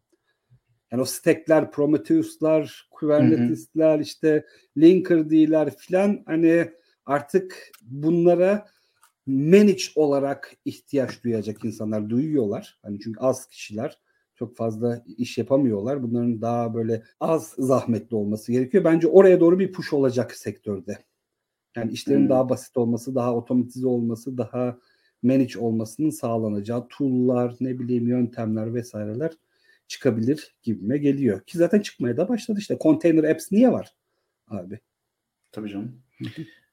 Yani 0.91 1.01
o 1.01 1.05
stackler, 1.05 1.71
Prometheus'lar, 1.71 2.87
Kubernetis'ler, 2.91 3.99
işte 3.99 4.45
Linkerd'ler 4.77 5.77
filan 5.77 6.23
hani 6.25 6.71
artık 7.05 7.71
bunlara 7.81 8.65
manage 9.25 9.83
olarak 9.95 10.53
ihtiyaç 10.65 11.23
duyacak 11.23 11.65
insanlar 11.65 12.09
duyuyorlar. 12.09 12.79
Hani 12.81 12.99
çünkü 12.99 13.19
az 13.19 13.47
kişiler 13.47 13.99
çok 14.35 14.57
fazla 14.57 15.03
iş 15.17 15.37
yapamıyorlar. 15.37 16.03
Bunların 16.03 16.41
daha 16.41 16.73
böyle 16.73 17.03
az 17.19 17.55
zahmetli 17.57 18.15
olması 18.15 18.51
gerekiyor. 18.51 18.83
Bence 18.83 19.07
oraya 19.07 19.39
doğru 19.39 19.59
bir 19.59 19.71
push 19.71 19.93
olacak 19.93 20.35
sektörde. 20.35 20.97
Yani 21.77 21.91
işlerin 21.91 22.19
hmm. 22.19 22.29
daha 22.29 22.49
basit 22.49 22.77
olması, 22.77 23.15
daha 23.15 23.35
otomatize 23.35 23.87
olması, 23.87 24.37
daha 24.37 24.77
manage 25.23 25.59
olmasının 25.59 26.09
sağlanacağı 26.09 26.87
tool'lar, 26.87 27.55
ne 27.59 27.79
bileyim 27.79 28.07
yöntemler 28.07 28.73
vesaireler 28.73 29.31
çıkabilir 29.87 30.55
gibime 30.63 30.97
geliyor. 30.97 31.41
Ki 31.41 31.57
zaten 31.57 31.79
çıkmaya 31.79 32.17
da 32.17 32.29
başladı 32.29 32.59
işte. 32.59 32.77
Container 32.81 33.23
apps 33.23 33.51
niye 33.51 33.71
var 33.71 33.95
abi? 34.47 34.79
Tabii 35.51 35.69
canım. 35.69 36.01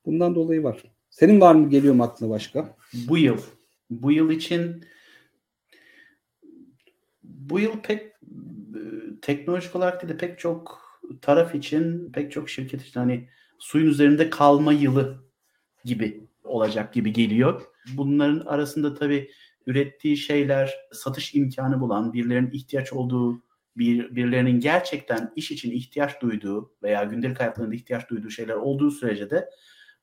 Bundan 0.06 0.34
dolayı 0.34 0.62
var. 0.62 0.84
Senin 1.10 1.40
var 1.40 1.54
mı 1.54 1.70
geliyor 1.70 1.94
mu 1.94 2.02
aklına 2.02 2.30
başka? 2.30 2.76
Bu 3.08 3.18
yıl. 3.18 3.38
Bu 3.90 4.12
yıl 4.12 4.30
için 4.30 4.84
bu 7.22 7.60
yıl 7.60 7.80
pek 7.82 8.02
e, 8.02 8.10
teknolojik 9.22 9.76
olarak 9.76 10.02
değil 10.02 10.12
de 10.12 10.16
pek 10.16 10.38
çok 10.38 10.84
taraf 11.22 11.54
için, 11.54 12.12
pek 12.12 12.32
çok 12.32 12.50
şirket 12.50 12.82
için 12.82 13.00
hani 13.00 13.28
suyun 13.64 13.86
üzerinde 13.86 14.30
kalma 14.30 14.72
yılı 14.72 15.24
gibi 15.84 16.28
olacak 16.44 16.94
gibi 16.94 17.12
geliyor. 17.12 17.62
Bunların 17.96 18.46
arasında 18.46 18.94
tabii 18.94 19.30
ürettiği 19.66 20.16
şeyler 20.16 20.74
satış 20.92 21.34
imkanı 21.34 21.80
bulan, 21.80 22.12
birilerinin 22.12 22.50
ihtiyaç 22.50 22.92
olduğu, 22.92 23.42
bir, 23.76 24.16
birilerinin 24.16 24.60
gerçekten 24.60 25.32
iş 25.36 25.50
için 25.50 25.70
ihtiyaç 25.70 26.22
duyduğu 26.22 26.74
veya 26.82 27.04
gündelik 27.04 27.40
hayatlarında 27.40 27.74
ihtiyaç 27.74 28.10
duyduğu 28.10 28.30
şeyler 28.30 28.54
olduğu 28.54 28.90
sürece 28.90 29.30
de 29.30 29.50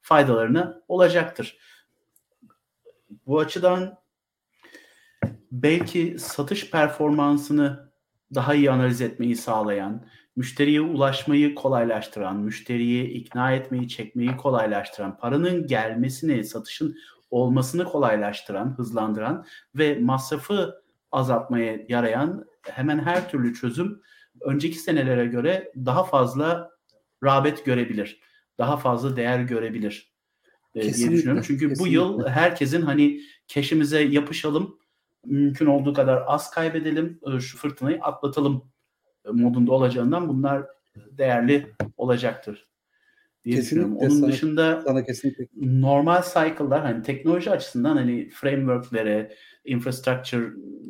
faydalarını 0.01 0.83
olacaktır. 0.87 1.57
Bu 3.25 3.39
açıdan 3.39 3.97
belki 5.51 6.15
satış 6.19 6.71
performansını 6.71 7.91
daha 8.35 8.55
iyi 8.55 8.71
analiz 8.71 9.01
etmeyi 9.01 9.35
sağlayan, 9.35 10.05
müşteriye 10.35 10.81
ulaşmayı 10.81 11.55
kolaylaştıran, 11.55 12.37
müşteriyi 12.37 13.07
ikna 13.07 13.51
etmeyi, 13.51 13.87
çekmeyi 13.87 14.37
kolaylaştıran, 14.37 15.17
paranın 15.17 15.67
gelmesini, 15.67 16.43
satışın 16.43 16.97
olmasını 17.31 17.85
kolaylaştıran, 17.85 18.77
hızlandıran 18.77 19.45
ve 19.75 19.99
masrafı 19.99 20.81
azaltmaya 21.11 21.79
yarayan 21.89 22.45
hemen 22.61 22.99
her 22.99 23.29
türlü 23.29 23.53
çözüm 23.53 24.01
önceki 24.41 24.79
senelere 24.79 25.25
göre 25.25 25.71
daha 25.75 26.03
fazla 26.03 26.71
rağbet 27.23 27.65
görebilir. 27.65 28.21
Daha 28.57 28.77
fazla 28.77 29.15
değer 29.15 29.39
görebilir 29.39 30.13
e, 30.75 30.81
diye 30.81 30.93
düşünüyorum. 30.93 31.43
Çünkü 31.47 31.69
kesinlikle. 31.69 31.83
bu 31.83 31.87
yıl 31.87 32.27
herkesin 32.27 32.81
hani 32.81 33.21
keşimize 33.47 34.01
yapışalım, 34.01 34.79
mümkün 35.25 35.65
olduğu 35.65 35.93
kadar 35.93 36.23
az 36.27 36.51
kaybedelim, 36.51 37.19
e, 37.35 37.39
şu 37.39 37.57
fırtınayı 37.57 37.99
atlatalım 38.01 38.71
modunda 39.31 39.71
olacağından 39.71 40.27
bunlar 40.29 40.65
değerli 41.11 41.67
olacaktır 41.97 42.67
diye 43.45 43.55
kesinlikle 43.55 43.85
düşünüyorum. 43.85 44.11
Onun 44.11 44.19
sana, 44.19 44.31
dışında 44.31 44.81
sana 44.81 45.03
kesinlikle. 45.03 45.45
normal 45.61 46.21
cycle'lar 46.21 46.81
hani 46.81 47.03
teknoloji 47.03 47.51
açısından 47.51 47.97
hani 47.97 48.29
framework'lere, 48.29 49.35
infrastructure 49.65 50.45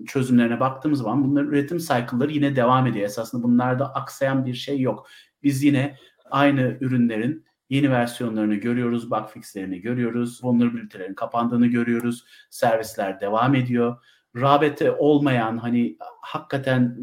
çözümlerine 0.08 0.60
baktığımız 0.60 1.00
zaman 1.00 1.24
bunların 1.24 1.50
üretim 1.52 1.78
cycle'ları 1.78 2.32
yine 2.32 2.56
devam 2.56 2.88
ediyor. 2.88 3.06
Esasında 3.06 3.44
bunlarda 3.44 3.94
aksayan 3.94 4.46
bir 4.46 4.54
şey 4.54 4.80
yok. 4.80 5.08
Biz 5.44 5.64
yine 5.64 5.96
aynı 6.32 6.78
ürünlerin 6.82 7.46
yeni 7.70 7.92
versiyonlarını 7.92 8.56
görüyoruz, 8.56 9.12
bug 9.12 9.30
fixlerini 9.30 9.82
görüyoruz, 9.82 10.44
vulnerability'lerin 10.44 11.14
kapandığını 11.14 11.68
görüyoruz, 11.68 12.26
servisler 12.50 13.22
devam 13.22 13.56
ediyor. 13.56 13.98
Rabete 14.36 14.92
olmayan 14.92 15.58
hani 15.58 15.98
hakikaten 16.22 16.98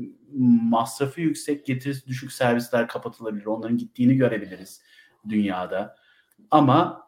masrafı 0.70 1.20
yüksek, 1.20 1.66
getirisi 1.66 2.06
düşük 2.06 2.32
servisler 2.32 2.88
kapatılabilir. 2.88 3.46
Onların 3.46 3.78
gittiğini 3.78 4.16
görebiliriz 4.16 4.82
dünyada. 5.28 5.96
Ama 6.50 7.02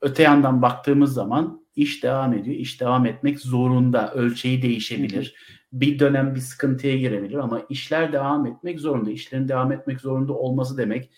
öte 0.00 0.22
yandan 0.22 0.62
baktığımız 0.62 1.14
zaman 1.14 1.62
iş 1.76 2.02
devam 2.02 2.32
ediyor. 2.32 2.56
İş 2.56 2.80
devam 2.80 3.06
etmek 3.06 3.40
zorunda. 3.40 4.12
Ölçeği 4.14 4.62
değişebilir. 4.62 5.34
Bir 5.72 5.98
dönem 5.98 6.34
bir 6.34 6.40
sıkıntıya 6.40 6.96
girebilir 6.96 7.34
ama 7.34 7.60
işler 7.68 8.12
devam 8.12 8.46
etmek 8.46 8.80
zorunda. 8.80 9.10
İşlerin 9.10 9.48
devam 9.48 9.72
etmek 9.72 10.00
zorunda 10.00 10.32
olması 10.32 10.78
demek 10.78 11.10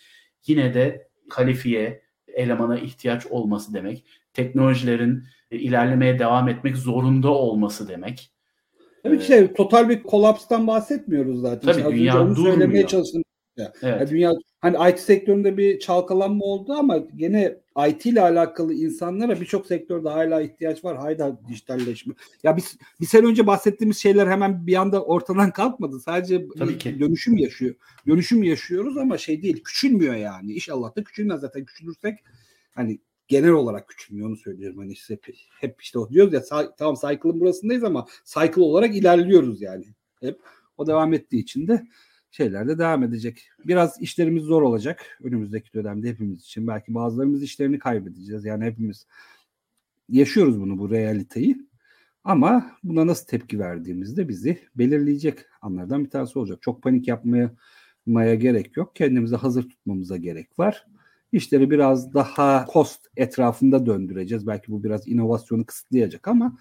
yine 0.47 0.75
de 0.75 1.09
kalifiye 1.31 2.05
elemana 2.29 2.79
ihtiyaç 2.79 3.27
olması 3.27 3.75
demek. 3.75 4.05
Teknolojilerin 4.35 5.23
ilerlemeye 5.51 6.19
devam 6.19 6.49
etmek 6.49 6.77
zorunda 6.77 7.29
olması 7.29 7.89
demek. 7.89 8.31
Tabii 9.03 9.19
ki 9.19 9.27
şey, 9.27 9.53
total 9.53 9.89
bir 9.89 10.03
kolapstan 10.03 10.67
bahsetmiyoruz 10.67 11.41
zaten. 11.41 11.73
Tabii 11.73 11.81
işte 11.81 11.93
dünya 11.93 12.15
durmuyor. 12.15 12.53
Söylemeye 12.53 12.87
çalıştım. 12.87 13.23
Evet. 13.57 13.75
Yani 13.83 14.11
dünya 14.11 14.33
hani 14.61 14.91
IT 14.91 14.99
sektöründe 14.99 15.57
bir 15.57 15.79
çalkalanma 15.79 16.45
oldu 16.45 16.73
ama 16.73 16.99
gene 17.17 17.57
IT 17.89 18.07
ile 18.07 18.21
alakalı 18.21 18.75
insanlara 18.75 19.41
birçok 19.41 19.67
sektörde 19.67 20.09
hala 20.09 20.41
ihtiyaç 20.41 20.85
var. 20.85 20.97
Hayda 20.97 21.41
dijitalleşme. 21.49 22.15
Ya 22.43 22.57
biz 22.57 22.79
bir 23.01 23.07
sene 23.07 23.27
önce 23.27 23.47
bahsettiğimiz 23.47 23.99
şeyler 23.99 24.27
hemen 24.27 24.67
bir 24.67 24.75
anda 24.75 25.05
ortadan 25.05 25.51
kalkmadı. 25.51 26.01
Sadece 26.01 26.47
Tabii 26.59 26.79
ki. 26.79 27.01
dönüşüm 27.01 27.37
yaşıyor. 27.37 27.75
Dönüşüm 28.07 28.43
yaşıyoruz 28.43 28.97
ama 28.97 29.19
şey 29.19 29.43
değil. 29.43 29.63
Küçülmüyor 29.63 30.15
yani. 30.15 30.53
İnşallah 30.53 30.97
da 30.97 31.05
küçülmez 31.05 31.41
zaten. 31.41 31.65
Küçülürsek 31.65 32.19
hani 32.75 32.99
genel 33.29 33.51
olarak 33.51 33.89
küçülmüyor 33.89 34.29
onu 34.29 34.37
söylüyorum. 34.37 34.79
Hani 34.79 34.93
işte 34.93 35.15
hep, 35.15 35.37
hep 35.61 35.83
işte 35.83 35.99
diyoruz 36.11 36.33
ya 36.33 36.43
tamam 36.79 36.95
cycle'ın 36.95 37.41
burasındayız 37.41 37.85
ama 37.85 38.07
cycle 38.25 38.63
olarak 38.63 38.97
ilerliyoruz 38.97 39.63
yani. 39.63 39.85
Hep 40.21 40.41
o 40.77 40.87
devam 40.87 41.15
ettiği 41.15 41.39
için 41.39 41.69
de 41.69 41.87
şeyler 42.31 42.69
de 42.69 42.79
devam 42.79 43.03
edecek. 43.03 43.49
Biraz 43.65 44.03
işlerimiz 44.03 44.43
zor 44.45 44.63
olacak 44.63 45.19
önümüzdeki 45.23 45.73
dönemde 45.73 46.09
hepimiz 46.09 46.41
için. 46.41 46.67
Belki 46.67 46.95
bazılarımız 46.95 47.43
işlerini 47.43 47.79
kaybedeceğiz. 47.79 48.45
Yani 48.45 48.65
hepimiz 48.65 49.07
yaşıyoruz 50.09 50.61
bunu 50.61 50.79
bu 50.79 50.91
realiteyi. 50.91 51.57
Ama 52.25 52.77
buna 52.85 53.07
nasıl 53.07 53.27
tepki 53.27 53.59
verdiğimizde 53.59 54.29
bizi 54.29 54.59
belirleyecek 54.75 55.39
anlardan 55.63 56.05
bir 56.05 56.11
tanesi 56.11 56.39
olacak. 56.39 56.63
Çok 56.63 56.83
panik 56.83 57.09
yapmaya 57.09 57.55
maya 58.07 58.35
gerek 58.35 58.77
yok. 58.77 58.97
Kendimizi 58.97 59.37
hazır 59.37 59.69
tutmamıza 59.69 60.17
gerek 60.17 60.59
var. 60.59 60.87
İşleri 61.35 61.71
biraz 61.71 62.15
daha 62.15 62.67
cost 62.73 63.01
etrafında 63.17 63.87
döndüreceğiz. 63.87 64.47
Belki 64.47 64.73
bu 64.73 64.85
biraz 64.85 65.09
inovasyonu 65.09 65.67
kısıtlayacak 65.67 66.29
ama 66.29 66.59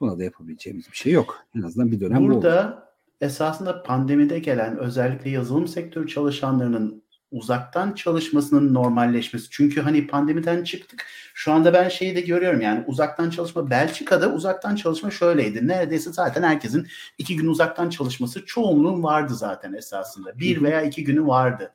buna 0.00 0.18
da 0.18 0.24
yapabileceğimiz 0.24 0.90
bir 0.90 0.96
şey 0.96 1.12
yok. 1.12 1.38
En 1.56 1.62
azından 1.62 1.92
bir 1.92 2.00
dönem 2.00 2.28
Burada 2.28 2.86
esasında 3.20 3.82
pandemide 3.82 4.38
gelen 4.38 4.78
özellikle 4.78 5.30
yazılım 5.30 5.68
sektörü 5.68 6.08
çalışanlarının 6.08 7.02
uzaktan 7.30 7.92
çalışmasının 7.92 8.74
normalleşmesi. 8.74 9.46
Çünkü 9.50 9.80
hani 9.80 10.06
pandemiden 10.06 10.64
çıktık. 10.64 11.06
Şu 11.34 11.52
anda 11.52 11.74
ben 11.74 11.88
şeyi 11.88 12.16
de 12.16 12.20
görüyorum 12.20 12.60
yani 12.60 12.84
uzaktan 12.86 13.30
çalışma 13.30 13.70
Belçika'da 13.70 14.32
uzaktan 14.32 14.76
çalışma 14.76 15.10
şöyleydi. 15.10 15.68
Neredeyse 15.68 16.12
zaten 16.12 16.42
herkesin 16.42 16.86
iki 17.18 17.36
gün 17.36 17.46
uzaktan 17.46 17.90
çalışması 17.90 18.46
çoğunluğun 18.46 19.02
vardı 19.02 19.34
zaten 19.34 19.72
esasında. 19.72 20.38
Bir 20.38 20.62
veya 20.62 20.82
iki 20.82 21.04
günü 21.04 21.26
vardı. 21.26 21.72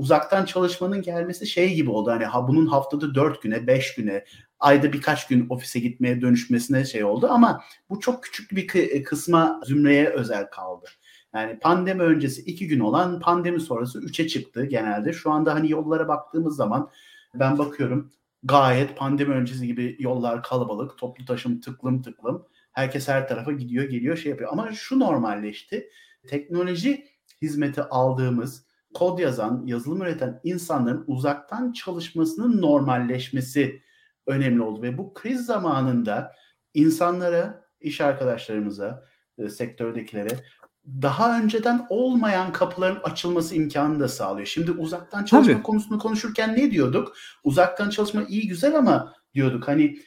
Uzaktan 0.00 0.44
çalışmanın 0.44 1.02
gelmesi 1.02 1.46
şey 1.46 1.74
gibi 1.74 1.90
oldu. 1.90 2.10
Hani 2.10 2.24
ha, 2.24 2.48
bunun 2.48 2.66
haftada 2.66 3.14
dört 3.14 3.42
güne, 3.42 3.66
beş 3.66 3.94
güne, 3.94 4.24
ayda 4.60 4.92
birkaç 4.92 5.26
gün 5.26 5.46
ofise 5.48 5.80
gitmeye 5.80 6.20
dönüşmesine 6.20 6.84
şey 6.84 7.04
oldu 7.04 7.28
ama 7.30 7.64
bu 7.90 8.00
çok 8.00 8.22
küçük 8.22 8.50
bir 8.50 8.74
e, 8.74 9.02
kısma 9.02 9.60
zümreye 9.64 10.08
özel 10.08 10.50
kaldı. 10.50 10.86
Yani 11.34 11.58
pandemi 11.58 12.02
öncesi 12.02 12.42
iki 12.42 12.68
gün 12.68 12.80
olan 12.80 13.20
pandemi 13.20 13.60
sonrası 13.60 13.98
üçe 14.00 14.28
çıktı 14.28 14.64
genelde. 14.64 15.12
Şu 15.12 15.30
anda 15.30 15.54
hani 15.54 15.70
yollara 15.70 16.08
baktığımız 16.08 16.56
zaman 16.56 16.90
ben 17.34 17.58
bakıyorum 17.58 18.12
gayet 18.42 18.96
pandemi 18.96 19.34
öncesi 19.34 19.66
gibi 19.66 19.96
yollar 19.98 20.42
kalabalık, 20.42 20.98
toplu 20.98 21.24
taşım 21.24 21.60
tıklım 21.60 22.02
tıklım. 22.02 22.46
Herkes 22.72 23.08
her 23.08 23.28
tarafa 23.28 23.52
gidiyor, 23.52 23.84
geliyor, 23.84 24.16
şey 24.16 24.30
yapıyor. 24.30 24.50
Ama 24.52 24.72
şu 24.72 24.98
normalleşti. 24.98 25.90
Teknoloji 26.28 27.06
hizmeti 27.42 27.82
aldığımız, 27.82 28.64
kod 28.94 29.18
yazan, 29.18 29.62
yazılım 29.66 30.02
üreten 30.02 30.40
insanların 30.44 31.04
uzaktan 31.06 31.72
çalışmasının 31.72 32.62
normalleşmesi 32.62 33.82
önemli 34.26 34.62
oldu 34.62 34.82
ve 34.82 34.98
bu 34.98 35.14
kriz 35.14 35.46
zamanında 35.46 36.32
insanlara, 36.74 37.64
iş 37.80 38.00
arkadaşlarımıza, 38.00 39.04
e, 39.38 39.48
sektördekilere 39.48 40.44
daha 40.86 41.40
önceden 41.40 41.86
olmayan 41.88 42.52
kapıların 42.52 43.00
açılması 43.02 43.54
imkanı 43.54 44.00
da 44.00 44.08
sağlıyor. 44.08 44.46
Şimdi 44.46 44.70
uzaktan 44.70 45.24
çalışma 45.24 45.52
Tabii. 45.52 45.62
konusunu 45.62 45.98
konuşurken 45.98 46.56
ne 46.56 46.70
diyorduk? 46.70 47.16
Uzaktan 47.44 47.90
çalışma 47.90 48.22
iyi 48.28 48.48
güzel 48.48 48.78
ama 48.78 49.14
diyorduk. 49.34 49.68
Hani 49.68 49.98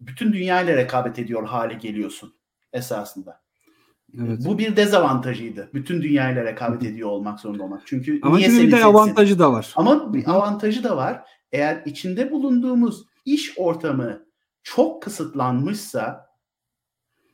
bütün 0.00 0.32
dünyayla 0.32 0.76
rekabet 0.76 1.18
ediyor 1.18 1.46
hale 1.46 1.74
geliyorsun 1.74 2.34
esasında. 2.72 3.40
Evet. 4.14 4.38
Bu 4.44 4.58
bir 4.58 4.76
dezavantajıydı. 4.76 5.70
Bütün 5.74 6.02
dünyayla 6.02 6.44
rekabet 6.44 6.82
ediyor 6.82 7.08
olmak 7.08 7.40
zorunda 7.40 7.62
olmak. 7.62 7.82
Çünkü 7.86 8.20
Ama 8.22 8.36
niye 8.36 8.48
bir 8.48 8.72
de 8.72 8.84
avantajı 8.84 9.38
da 9.38 9.52
var. 9.52 9.72
Ama 9.76 10.14
bir 10.14 10.30
avantajı 10.30 10.84
da 10.84 10.96
var. 10.96 11.22
Eğer 11.52 11.82
içinde 11.86 12.30
bulunduğumuz 12.30 13.04
iş 13.24 13.58
ortamı 13.58 14.26
çok 14.62 15.02
kısıtlanmışsa 15.02 16.28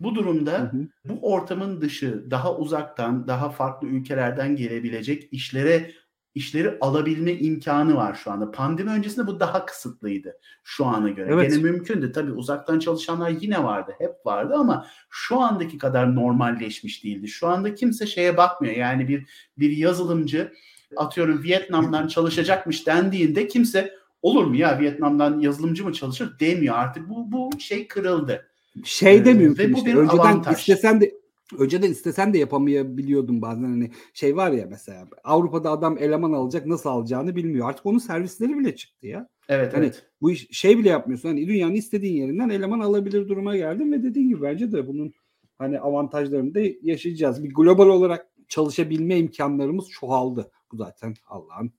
bu 0.00 0.14
durumda 0.14 0.58
hı 0.58 0.64
hı. 0.64 0.88
bu 1.04 1.32
ortamın 1.32 1.80
dışı 1.80 2.30
daha 2.30 2.56
uzaktan, 2.56 3.28
daha 3.28 3.50
farklı 3.50 3.88
ülkelerden 3.88 4.56
gelebilecek 4.56 5.28
işlere 5.32 5.90
işleri 6.34 6.78
alabilme 6.80 7.32
imkanı 7.32 7.96
var 7.96 8.14
şu 8.14 8.30
anda. 8.30 8.50
Pandemi 8.50 8.90
öncesinde 8.90 9.26
bu 9.26 9.40
daha 9.40 9.66
kısıtlıydı 9.66 10.38
şu 10.64 10.86
ana 10.86 11.08
göre. 11.08 11.30
Evet. 11.32 11.50
Gene 11.50 11.62
mümkündü. 11.62 12.12
Tabii 12.12 12.32
uzaktan 12.32 12.78
çalışanlar 12.78 13.30
yine 13.40 13.64
vardı. 13.64 13.94
Hep 13.98 14.26
vardı 14.26 14.54
ama 14.56 14.86
şu 15.10 15.40
andaki 15.40 15.78
kadar 15.78 16.14
normalleşmiş 16.14 17.04
değildi. 17.04 17.28
Şu 17.28 17.46
anda 17.46 17.74
kimse 17.74 18.06
şeye 18.06 18.36
bakmıyor. 18.36 18.74
Yani 18.74 19.08
bir 19.08 19.26
bir 19.58 19.76
yazılımcı 19.76 20.52
atıyorum 20.96 21.42
Vietnam'dan 21.42 22.08
çalışacakmış 22.08 22.86
dendiğinde 22.86 23.48
kimse 23.48 23.94
olur 24.22 24.44
mu 24.44 24.56
ya 24.56 24.80
Vietnam'dan 24.80 25.38
yazılımcı 25.40 25.84
mı 25.84 25.92
çalışır 25.92 26.38
demiyor. 26.40 26.74
Artık 26.78 27.08
bu 27.08 27.32
bu 27.32 27.50
şey 27.60 27.88
kırıldı. 27.88 28.48
Şey 28.84 29.24
de 29.24 29.34
mümkün 29.34 29.64
ee, 29.64 29.68
Ve 29.68 29.72
bu 29.72 29.78
işte. 29.78 29.90
bir 29.90 29.94
Önceden 29.94 30.18
avantaj. 30.18 30.58
istesen 30.58 31.00
de 31.00 31.14
önceden 31.58 31.90
istesen 31.90 32.34
de 32.34 32.38
yapamayabiliyordum 32.38 33.42
bazen 33.42 33.62
hani 33.62 33.90
şey 34.14 34.36
var 34.36 34.50
ya 34.50 34.66
mesela 34.70 35.08
Avrupa'da 35.24 35.70
adam 35.70 35.98
eleman 35.98 36.32
alacak 36.32 36.66
nasıl 36.66 36.90
alacağını 36.90 37.36
bilmiyor. 37.36 37.68
Artık 37.68 37.86
onun 37.86 37.98
servisleri 37.98 38.58
bile 38.58 38.76
çıktı 38.76 39.06
ya. 39.06 39.28
Evet 39.48 39.74
hani 39.74 39.84
evet. 39.84 40.06
Bu 40.20 40.30
iş, 40.30 40.48
şey 40.50 40.78
bile 40.78 40.88
yapmıyorsun. 40.88 41.28
Hani 41.28 41.46
dünyanın 41.46 41.74
istediğin 41.74 42.16
yerinden 42.22 42.48
eleman 42.48 42.80
alabilir 42.80 43.28
duruma 43.28 43.56
geldim 43.56 43.92
ve 43.92 44.02
dediğin 44.02 44.28
gibi 44.28 44.42
bence 44.42 44.72
de 44.72 44.86
bunun 44.86 45.12
hani 45.58 45.80
avantajlarını 45.80 46.54
da 46.54 46.60
yaşayacağız. 46.82 47.44
Bir 47.44 47.54
global 47.54 47.86
olarak 47.86 48.26
çalışabilme 48.48 49.18
imkanlarımız 49.18 49.88
çoğaldı. 49.90 50.50
Bu 50.72 50.76
zaten 50.76 51.14
Allah'ın 51.26 51.72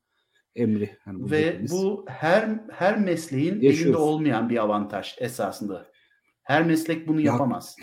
emri. 0.56 0.98
Yani 1.08 1.20
bu 1.20 1.32
Ve 1.32 1.46
dediğimiz. 1.46 1.72
bu 1.72 2.06
her 2.08 2.60
her 2.72 3.00
mesleğin 3.00 3.54
Yaşıyoruz. 3.54 3.82
elinde 3.82 3.98
olmayan 3.98 4.50
bir 4.50 4.58
avantaj 4.58 5.16
esasında. 5.20 5.86
Her 6.44 6.66
meslek 6.66 7.08
bunu 7.08 7.22
ya, 7.22 7.32
yapamaz. 7.32 7.76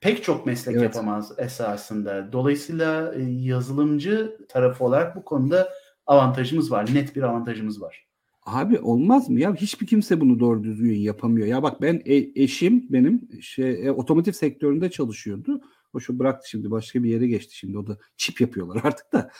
Pek 0.00 0.24
çok 0.24 0.46
meslek 0.46 0.76
evet. 0.76 0.84
yapamaz 0.84 1.32
esasında. 1.38 2.32
Dolayısıyla 2.32 3.14
e, 3.14 3.22
yazılımcı 3.22 4.36
tarafı 4.48 4.84
olarak 4.84 5.16
bu 5.16 5.24
konuda 5.24 5.68
avantajımız 6.06 6.70
var. 6.70 6.94
Net 6.94 7.16
bir 7.16 7.22
avantajımız 7.22 7.82
var. 7.82 8.06
Abi 8.42 8.78
olmaz 8.78 9.30
mı 9.30 9.40
ya? 9.40 9.54
Hiçbir 9.54 9.86
kimse 9.86 10.20
bunu 10.20 10.40
doğru 10.40 10.64
düzgün 10.64 10.94
yapamıyor. 10.94 11.46
Ya 11.46 11.62
bak 11.62 11.82
ben 11.82 12.02
e, 12.04 12.42
eşim 12.42 12.86
benim 12.90 13.28
şey 13.42 13.86
e, 13.86 13.90
otomotiv 13.92 14.32
sektöründe 14.32 14.90
çalışıyordu. 14.90 15.60
O 15.92 16.00
şu 16.00 16.18
bıraktı 16.18 16.50
şimdi 16.50 16.70
başka 16.70 17.02
bir 17.02 17.10
yere 17.10 17.26
geçti 17.26 17.56
şimdi. 17.56 17.78
O 17.78 17.86
da 17.86 17.98
çip 18.16 18.40
yapıyorlar 18.40 18.80
artık 18.84 19.12
da. 19.12 19.30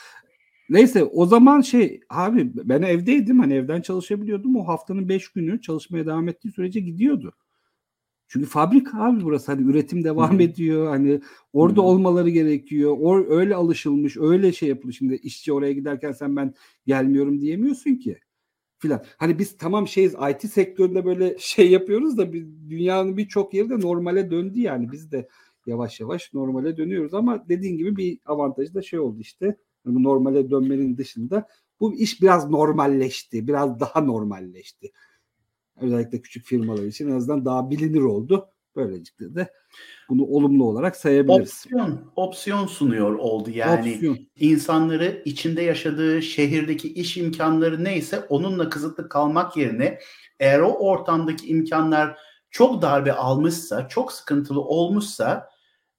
Neyse 0.69 1.03
o 1.03 1.25
zaman 1.25 1.61
şey 1.61 2.01
abi 2.09 2.51
ben 2.55 2.81
evdeydim 2.81 3.39
hani 3.39 3.53
evden 3.53 3.81
çalışabiliyordum. 3.81 4.55
O 4.55 4.67
haftanın 4.67 5.09
5 5.09 5.29
günü 5.29 5.61
çalışmaya 5.61 6.05
devam 6.05 6.27
ettiği 6.27 6.51
sürece 6.51 6.79
gidiyordu. 6.79 7.33
Çünkü 8.29 8.45
fabrika 8.45 9.03
abi 9.03 9.23
burası 9.23 9.51
hani 9.51 9.69
üretim 9.69 10.03
devam 10.03 10.33
Hı-hı. 10.33 10.41
ediyor. 10.41 10.87
Hani 10.87 11.21
orada 11.53 11.81
Hı-hı. 11.81 11.87
olmaları 11.87 12.29
gerekiyor. 12.29 12.97
Or 12.99 13.25
öyle 13.29 13.55
alışılmış, 13.55 14.17
öyle 14.17 14.51
şey 14.51 14.69
yapılmış. 14.69 14.97
Şimdi 14.97 15.15
işçi 15.15 15.53
oraya 15.53 15.73
giderken 15.73 16.11
sen 16.11 16.35
ben 16.35 16.53
gelmiyorum 16.85 17.41
diyemiyorsun 17.41 17.95
ki. 17.95 18.19
Filan. 18.79 19.03
Hani 19.17 19.39
biz 19.39 19.57
tamam 19.57 19.87
şeyiz 19.87 20.15
IT 20.31 20.51
sektöründe 20.51 21.05
böyle 21.05 21.35
şey 21.39 21.71
yapıyoruz 21.71 22.17
da 22.17 22.33
bir, 22.33 22.47
dünyanın 22.69 23.17
birçok 23.17 23.53
yeri 23.53 23.69
de 23.69 23.79
normale 23.79 24.31
döndü 24.31 24.59
yani. 24.59 24.91
Biz 24.91 25.11
de 25.11 25.27
yavaş 25.65 25.99
yavaş 25.99 26.33
normale 26.33 26.77
dönüyoruz 26.77 27.13
ama 27.13 27.49
dediğin 27.49 27.77
gibi 27.77 27.95
bir 27.97 28.19
avantajı 28.25 28.73
da 28.73 28.81
şey 28.81 28.99
oldu 28.99 29.19
işte. 29.19 29.57
Bu 29.85 30.03
normale 30.03 30.49
dönmenin 30.49 30.97
dışında 30.97 31.47
bu 31.79 31.95
iş 31.95 32.21
biraz 32.21 32.49
normalleşti. 32.49 33.47
Biraz 33.47 33.79
daha 33.79 34.01
normalleşti. 34.01 34.91
Özellikle 35.81 36.21
küçük 36.21 36.45
firmalar 36.45 36.83
için 36.83 37.09
en 37.09 37.15
azından 37.15 37.45
daha 37.45 37.69
bilinir 37.69 38.01
oldu. 38.01 38.49
Böylelikle 38.75 39.35
de 39.35 39.49
bunu 40.09 40.25
olumlu 40.25 40.65
olarak 40.65 40.95
sayabiliriz. 40.95 41.49
Opsiyon, 41.49 42.11
opsiyon 42.15 42.67
sunuyor 42.67 43.15
oldu 43.15 43.49
yani. 43.49 43.91
Opsiyon. 43.93 44.17
insanları 44.35 45.21
içinde 45.25 45.61
yaşadığı 45.61 46.21
şehirdeki 46.21 46.93
iş 46.93 47.17
imkanları 47.17 47.83
neyse 47.83 48.19
onunla 48.29 48.69
kısıtlı 48.69 49.09
kalmak 49.09 49.57
yerine 49.57 49.99
eğer 50.39 50.59
o 50.59 50.71
ortamdaki 50.71 51.47
imkanlar 51.47 52.17
çok 52.51 52.81
darbe 52.81 53.13
almışsa, 53.13 53.87
çok 53.87 54.11
sıkıntılı 54.11 54.61
olmuşsa 54.61 55.49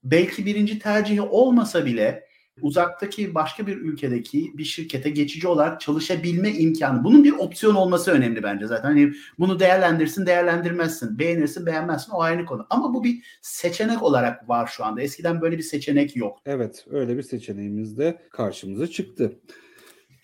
belki 0.05 0.47
birinci 0.47 0.79
tercihi 0.79 1.23
olmasa 1.23 1.87
bile 1.87 2.30
uzaktaki 2.63 3.35
başka 3.35 3.67
bir 3.67 3.77
ülkedeki 3.77 4.53
bir 4.59 4.65
şirkete 4.65 5.11
geçici 5.11 5.49
olarak 5.49 5.81
çalışabilme 5.81 6.51
imkanı. 6.51 7.05
Bunun 7.05 7.25
bir 7.25 7.33
opsiyon 7.33 7.75
olması 7.75 8.11
önemli 8.11 8.43
bence 8.43 8.67
zaten. 8.67 8.89
Hani 8.89 9.13
bunu 9.39 9.61
değerlendirsin, 9.61 10.27
değerlendirmezsin. 10.27 11.19
Beğenirsin, 11.19 11.67
beğenmezsin 11.67 12.13
o 12.13 12.21
aynı 12.21 12.47
konu. 12.47 12.67
Ama 12.71 12.95
bu 12.95 13.05
bir 13.05 13.39
seçenek 13.43 14.03
olarak 14.03 14.49
var 14.49 14.67
şu 14.67 14.85
anda. 14.85 15.03
Eskiden 15.03 15.41
böyle 15.41 15.59
bir 15.59 15.63
seçenek 15.63 16.17
yok. 16.17 16.39
Evet, 16.47 16.87
öyle 16.91 17.17
bir 17.17 17.23
seçeneğimiz 17.23 17.99
de 17.99 18.23
karşımıza 18.31 18.87
çıktı. 18.87 19.33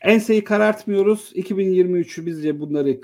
Enseyi 0.00 0.44
karartmıyoruz. 0.44 1.32
2023'ü 1.34 2.26
bizce 2.26 2.60
bunları 2.60 3.00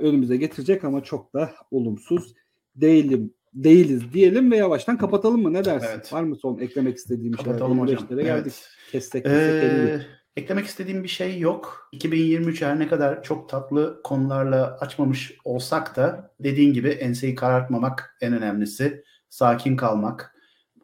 önümüze 0.00 0.36
getirecek 0.36 0.84
ama 0.84 1.02
çok 1.02 1.34
da 1.34 1.52
olumsuz 1.70 2.34
değilim 2.76 3.34
değiliz 3.54 4.12
diyelim 4.12 4.50
ve 4.50 4.56
yavaştan 4.56 4.98
kapatalım 4.98 5.42
mı? 5.42 5.52
Ne 5.52 5.64
dersin? 5.64 5.88
Evet. 5.94 6.12
Var 6.12 6.22
mı 6.22 6.36
son 6.36 6.58
eklemek 6.58 6.96
istediğim 6.96 7.36
şeyler? 7.36 7.44
Kapatalım 7.44 7.80
hocam. 7.80 8.06
Evet. 8.10 8.24
geldik. 8.24 8.52
Kestek, 8.92 9.26
ee, 9.26 10.00
eklemek 10.36 10.66
istediğim 10.66 11.02
bir 11.02 11.08
şey 11.08 11.38
yok. 11.38 11.88
2023 11.92 12.62
her 12.62 12.78
ne 12.78 12.88
kadar 12.88 13.22
çok 13.22 13.48
tatlı 13.48 14.00
konularla 14.04 14.78
açmamış 14.80 15.34
olsak 15.44 15.96
da 15.96 16.34
dediğin 16.40 16.72
gibi 16.72 16.88
enseyi 16.88 17.34
karartmamak 17.34 18.16
en 18.20 18.32
önemlisi. 18.32 19.04
Sakin 19.28 19.76
kalmak, 19.76 20.36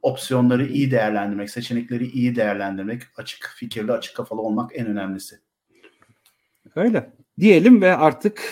opsiyonları 0.02 0.66
iyi 0.66 0.90
değerlendirmek, 0.90 1.50
seçenekleri 1.50 2.06
iyi 2.06 2.36
değerlendirmek, 2.36 3.02
açık 3.16 3.54
fikirli, 3.56 3.92
açık 3.92 4.16
kafalı 4.16 4.40
olmak 4.40 4.70
en 4.74 4.86
önemlisi. 4.86 5.38
Öyle. 6.76 7.12
Diyelim 7.40 7.82
ve 7.82 7.96
artık 7.96 8.42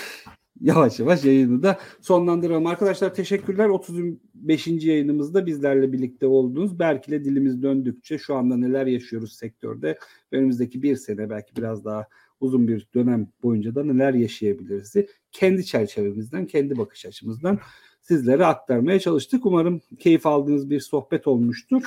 yavaş 0.61 1.01
yavaş 1.01 1.25
yayını 1.25 1.63
da 1.63 1.79
sonlandıralım. 2.01 2.67
Arkadaşlar 2.67 3.15
teşekkürler. 3.15 3.69
35. 3.69 4.67
yayınımızda 4.67 5.47
bizlerle 5.47 5.93
birlikte 5.93 6.27
oldunuz. 6.27 6.79
Belki 6.79 7.11
de 7.11 7.25
dilimiz 7.25 7.63
döndükçe 7.63 8.19
şu 8.19 8.35
anda 8.35 8.57
neler 8.57 8.87
yaşıyoruz 8.87 9.33
sektörde 9.33 9.99
önümüzdeki 10.33 10.83
bir 10.83 10.97
sene 10.97 11.31
belki 11.31 11.57
biraz 11.57 11.85
daha 11.85 12.07
uzun 12.41 12.69
bir 12.69 12.89
dönem 12.95 13.29
boyunca 13.43 13.75
da 13.75 13.85
neler 13.85 14.15
yaşayabiliriz 14.15 14.95
kendi 15.33 15.65
çerçevemizden, 15.65 16.47
kendi 16.47 16.79
bakış 16.79 17.07
açımızdan 17.07 17.59
sizlere 18.03 18.47
aktarmaya 18.47 19.01
çalıştık. 19.01 19.47
Umarım 19.47 19.81
keyif 19.99 20.27
aldığınız 20.27 20.71
bir 20.71 20.81
sohbet 20.81 21.27
olmuştur. 21.27 21.83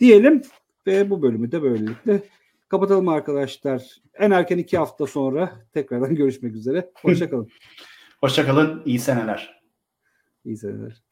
Diyelim 0.00 0.42
ve 0.86 1.10
bu 1.10 1.22
bölümü 1.22 1.52
de 1.52 1.62
böylelikle 1.62 2.22
Kapatalım 2.70 3.08
arkadaşlar. 3.08 3.96
En 4.14 4.30
erken 4.30 4.58
iki 4.58 4.78
hafta 4.78 5.06
sonra 5.06 5.52
tekrardan 5.72 6.14
görüşmek 6.14 6.54
üzere. 6.54 6.90
Hoşçakalın. 7.02 7.48
Hoşçakalın. 8.20 8.82
İyi 8.84 8.98
seneler. 8.98 9.62
İyi 10.44 10.56
seneler. 10.56 11.02